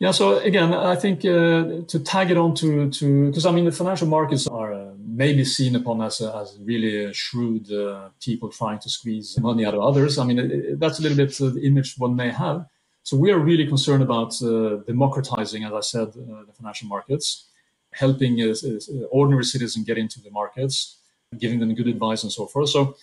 Yeah, 0.00 0.12
so 0.12 0.38
again, 0.38 0.74
I 0.74 0.94
think 0.94 1.24
uh, 1.24 1.82
to 1.88 1.98
tag 1.98 2.30
it 2.30 2.36
on 2.36 2.54
to 2.56 2.88
to 2.88 3.26
because 3.26 3.46
I 3.46 3.50
mean 3.50 3.64
the 3.64 3.72
financial 3.72 4.06
markets 4.06 4.46
are 4.46 4.72
uh, 4.72 4.92
maybe 4.96 5.44
seen 5.44 5.74
upon 5.74 6.00
as 6.02 6.20
as 6.20 6.56
really 6.62 7.12
shrewd 7.12 7.72
uh, 7.72 8.10
people 8.20 8.48
trying 8.48 8.78
to 8.78 8.88
squeeze 8.88 9.36
money 9.40 9.66
out 9.66 9.74
of 9.74 9.80
others. 9.80 10.16
I 10.18 10.24
mean 10.24 10.38
it, 10.38 10.78
that's 10.78 11.00
a 11.00 11.02
little 11.02 11.16
bit 11.16 11.36
the 11.36 11.60
image 11.66 11.96
one 11.98 12.14
may 12.14 12.30
have. 12.30 12.66
So 13.02 13.16
we 13.16 13.32
are 13.32 13.40
really 13.40 13.66
concerned 13.66 14.02
about 14.02 14.40
uh, 14.40 14.76
democratizing, 14.86 15.64
as 15.64 15.72
I 15.72 15.80
said, 15.80 16.08
uh, 16.08 16.44
the 16.46 16.52
financial 16.52 16.86
markets, 16.88 17.48
helping 17.92 18.40
uh, 18.40 18.54
ordinary 19.10 19.44
citizens 19.44 19.84
get 19.84 19.98
into 19.98 20.20
the 20.20 20.30
markets, 20.30 20.98
giving 21.38 21.58
them 21.58 21.74
good 21.74 21.88
advice 21.88 22.22
and 22.22 22.30
so 22.30 22.46
forth. 22.46 22.68
So 22.68 22.94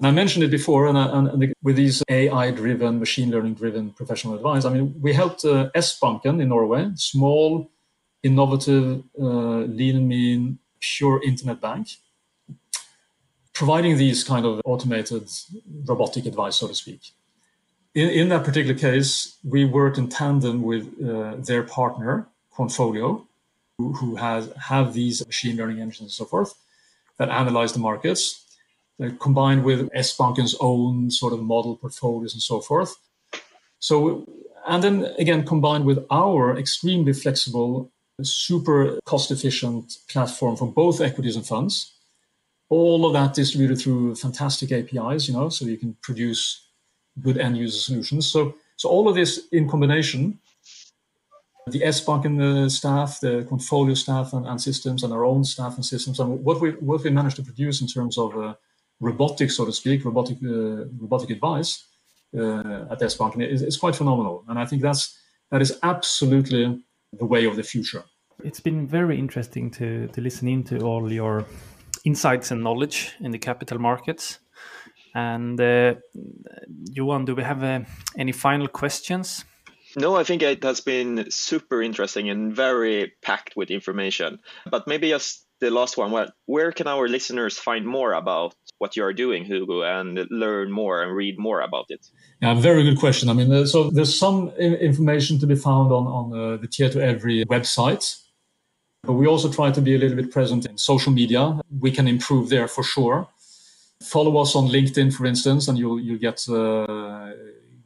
and 0.00 0.06
I 0.06 0.12
mentioned 0.12 0.42
it 0.44 0.50
before, 0.50 0.86
and, 0.86 0.96
and, 0.96 1.28
and 1.28 1.54
with 1.62 1.76
these 1.76 2.02
AI-driven, 2.08 2.98
machine 2.98 3.30
learning-driven 3.30 3.90
professional 3.90 4.34
advice, 4.34 4.64
I 4.64 4.70
mean, 4.70 4.94
we 4.98 5.12
helped 5.12 5.44
uh, 5.44 5.68
S-Banken 5.74 6.40
in 6.40 6.48
Norway, 6.48 6.90
small, 6.94 7.70
innovative, 8.22 9.02
uh, 9.20 9.66
lean 9.78 10.08
mean, 10.08 10.58
pure 10.80 11.22
internet 11.22 11.60
bank, 11.60 11.88
providing 13.52 13.98
these 13.98 14.24
kind 14.24 14.46
of 14.46 14.62
automated 14.64 15.28
robotic 15.84 16.24
advice, 16.24 16.56
so 16.56 16.68
to 16.68 16.74
speak. 16.74 17.12
In, 17.94 18.08
in 18.08 18.28
that 18.30 18.44
particular 18.44 18.78
case, 18.78 19.36
we 19.44 19.66
worked 19.66 19.98
in 19.98 20.08
tandem 20.08 20.62
with 20.62 20.86
uh, 21.06 21.36
their 21.36 21.62
partner, 21.62 22.26
Quantfolio, 22.56 23.26
who, 23.76 23.92
who 23.92 24.16
has 24.16 24.50
have 24.68 24.94
these 24.94 25.26
machine 25.26 25.58
learning 25.58 25.80
engines 25.80 26.00
and 26.00 26.10
so 26.10 26.24
forth 26.24 26.54
that 27.18 27.28
analyze 27.28 27.74
the 27.74 27.78
markets 27.78 28.49
combined 29.18 29.64
with 29.64 29.88
S-Banken's 29.94 30.54
own 30.60 31.10
sort 31.10 31.32
of 31.32 31.42
model 31.42 31.76
portfolios 31.76 32.34
and 32.34 32.42
so 32.42 32.60
forth. 32.60 32.96
So, 33.78 34.26
and 34.66 34.84
then 34.84 35.04
again, 35.18 35.44
combined 35.44 35.84
with 35.84 36.04
our 36.10 36.56
extremely 36.56 37.12
flexible, 37.12 37.90
super 38.22 38.98
cost 39.06 39.30
efficient 39.30 39.96
platform 40.08 40.56
for 40.56 40.66
both 40.66 41.00
equities 41.00 41.36
and 41.36 41.46
funds, 41.46 41.94
all 42.68 43.06
of 43.06 43.12
that 43.14 43.34
distributed 43.34 43.80
through 43.80 44.14
fantastic 44.14 44.70
APIs, 44.70 45.28
you 45.28 45.34
know, 45.34 45.48
so 45.48 45.64
you 45.64 45.78
can 45.78 45.96
produce 46.02 46.68
good 47.20 47.38
end 47.38 47.56
user 47.56 47.78
solutions. 47.78 48.26
So, 48.26 48.54
so 48.76 48.88
all 48.88 49.08
of 49.08 49.14
this 49.14 49.48
in 49.50 49.68
combination, 49.68 50.38
the 51.66 51.84
S-Banken 51.84 52.70
staff, 52.70 53.20
the 53.20 53.46
portfolio 53.48 53.94
staff 53.94 54.32
and, 54.32 54.46
and, 54.46 54.60
systems, 54.60 55.02
and 55.02 55.12
our 55.12 55.24
own 55.24 55.44
staff 55.44 55.76
and 55.76 55.84
systems, 55.84 56.20
and 56.20 56.44
what 56.44 56.60
we 56.60 56.70
what 56.72 57.02
we 57.02 57.10
managed 57.10 57.36
to 57.36 57.42
produce 57.42 57.80
in 57.80 57.86
terms 57.86 58.18
of 58.18 58.36
uh, 58.36 58.54
robotics, 59.00 59.56
so 59.56 59.64
to 59.64 59.72
speak, 59.72 60.04
robotic 60.04 60.38
uh, 60.44 60.86
robotic 61.00 61.30
advice 61.30 61.84
uh, 62.36 62.84
at 62.90 63.02
S-Banken 63.02 63.42
is, 63.42 63.62
is 63.62 63.76
quite 63.76 63.96
phenomenal. 63.96 64.44
And 64.48 64.58
I 64.58 64.66
think 64.66 64.82
that's 64.82 65.18
that 65.50 65.62
is 65.62 65.78
absolutely 65.82 66.82
the 67.18 67.26
way 67.26 67.44
of 67.46 67.56
the 67.56 67.62
future. 67.62 68.04
It's 68.44 68.60
been 68.60 68.86
very 68.86 69.18
interesting 69.18 69.70
to 69.72 70.08
to 70.08 70.20
listen 70.20 70.48
into 70.48 70.80
all 70.80 71.12
your 71.12 71.44
insights 72.04 72.50
and 72.50 72.62
knowledge 72.62 73.14
in 73.20 73.30
the 73.32 73.38
capital 73.38 73.78
markets. 73.78 74.38
And 75.14 75.60
uh, 75.60 75.94
Johan, 76.92 77.24
do 77.24 77.34
we 77.34 77.42
have 77.42 77.64
uh, 77.64 77.80
any 78.16 78.32
final 78.32 78.68
questions? 78.68 79.44
No, 79.96 80.14
I 80.14 80.22
think 80.22 80.42
it 80.42 80.62
has 80.62 80.80
been 80.80 81.26
super 81.30 81.82
interesting 81.82 82.30
and 82.30 82.54
very 82.54 83.12
packed 83.22 83.56
with 83.56 83.70
information. 83.70 84.38
But 84.70 84.86
maybe 84.86 85.08
just 85.08 85.44
the 85.60 85.70
last 85.70 85.96
one 85.96 86.10
well, 86.10 86.30
where 86.46 86.72
can 86.72 86.86
our 86.86 87.08
listeners 87.08 87.58
find 87.58 87.86
more 87.86 88.12
about 88.12 88.54
what 88.78 88.96
you 88.96 89.04
are 89.04 89.12
doing, 89.12 89.44
Hugo, 89.44 89.82
and 89.82 90.26
learn 90.30 90.72
more 90.72 91.02
and 91.02 91.14
read 91.14 91.38
more 91.38 91.60
about 91.60 91.86
it? 91.90 92.06
Yeah, 92.40 92.54
very 92.54 92.82
good 92.82 92.98
question. 92.98 93.28
I 93.28 93.34
mean, 93.34 93.66
so 93.66 93.90
there's 93.90 94.18
some 94.18 94.48
information 94.58 95.38
to 95.38 95.46
be 95.46 95.54
found 95.54 95.92
on, 95.92 96.06
on 96.06 96.32
uh, 96.32 96.56
the 96.56 97.00
every 97.02 97.44
website. 97.44 98.16
But 99.02 99.14
we 99.14 99.26
also 99.26 99.50
try 99.50 99.70
to 99.70 99.80
be 99.80 99.94
a 99.94 99.98
little 99.98 100.16
bit 100.16 100.30
present 100.30 100.66
in 100.66 100.76
social 100.76 101.12
media. 101.12 101.60
We 101.78 101.90
can 101.90 102.06
improve 102.06 102.48
there 102.48 102.68
for 102.68 102.82
sure. 102.82 103.28
Follow 104.02 104.36
us 104.38 104.54
on 104.54 104.68
LinkedIn, 104.68 105.12
for 105.12 105.26
instance, 105.26 105.68
and 105.68 105.78
you'll 105.78 106.00
you 106.00 106.18
get 106.18 106.48
uh, 106.48 107.32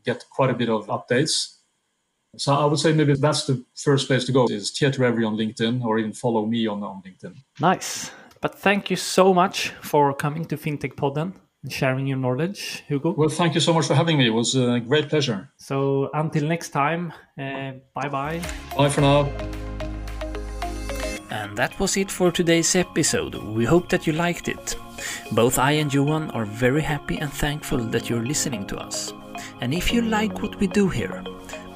get 0.05 0.25
quite 0.31 0.51
a 0.51 0.55
bit 0.55 0.69
of 0.69 0.87
updates. 0.87 1.54
So 2.37 2.55
I 2.55 2.65
would 2.65 2.79
say 2.79 2.93
maybe 2.93 3.15
that's 3.15 3.47
the 3.47 3.65
first 3.75 4.07
place 4.07 4.25
to 4.25 4.33
go 4.33 4.47
is 4.47 4.71
Tietoevry 4.71 5.27
on 5.27 5.37
LinkedIn, 5.37 5.85
or 5.85 5.99
even 5.99 6.13
follow 6.13 6.47
me 6.47 6.67
on, 6.67 6.83
on 6.83 7.03
LinkedIn. 7.03 7.35
Nice. 7.61 8.11
But 8.41 8.59
thank 8.59 8.91
you 8.91 8.97
so 8.97 9.33
much 9.33 9.71
for 9.81 10.13
coming 10.13 10.45
to 10.47 10.57
FinTech 10.57 10.95
Podden 10.97 11.33
and 11.63 11.73
sharing 11.73 12.07
your 12.07 12.19
knowledge, 12.19 12.85
Hugo. 12.87 13.13
Well, 13.13 13.31
thank 13.31 13.55
you 13.55 13.61
so 13.61 13.73
much 13.73 13.87
for 13.87 13.95
having 13.95 14.19
me. 14.19 14.27
It 14.27 14.35
was 14.35 14.55
a 14.55 14.81
great 14.81 15.09
pleasure. 15.09 15.49
So 15.57 16.11
until 16.13 16.47
next 16.47 16.69
time, 16.71 17.13
uh, 17.39 17.73
bye 17.95 18.09
bye. 18.09 18.43
Bye 18.77 18.91
for 18.91 19.01
now. 19.01 19.31
And 21.31 21.57
that 21.57 21.79
was 21.81 21.97
it 21.97 22.11
for 22.11 22.31
today's 22.31 22.77
episode. 22.77 23.35
We 23.35 23.65
hope 23.65 23.89
that 23.89 24.07
you 24.07 24.13
liked 24.13 24.49
it. 24.49 24.77
Both 25.33 25.59
I 25.59 25.73
and 25.73 25.93
Johan 25.93 26.31
are 26.31 26.45
very 26.45 26.83
happy 26.83 27.17
and 27.19 27.33
thankful 27.33 27.79
that 27.79 28.09
you're 28.09 28.25
listening 28.25 28.67
to 28.67 28.77
us. 28.77 29.13
And 29.61 29.75
if 29.75 29.93
you 29.93 30.03
like 30.03 30.43
what 30.43 30.61
we 30.61 30.67
do 30.67 30.89
here, 30.89 31.25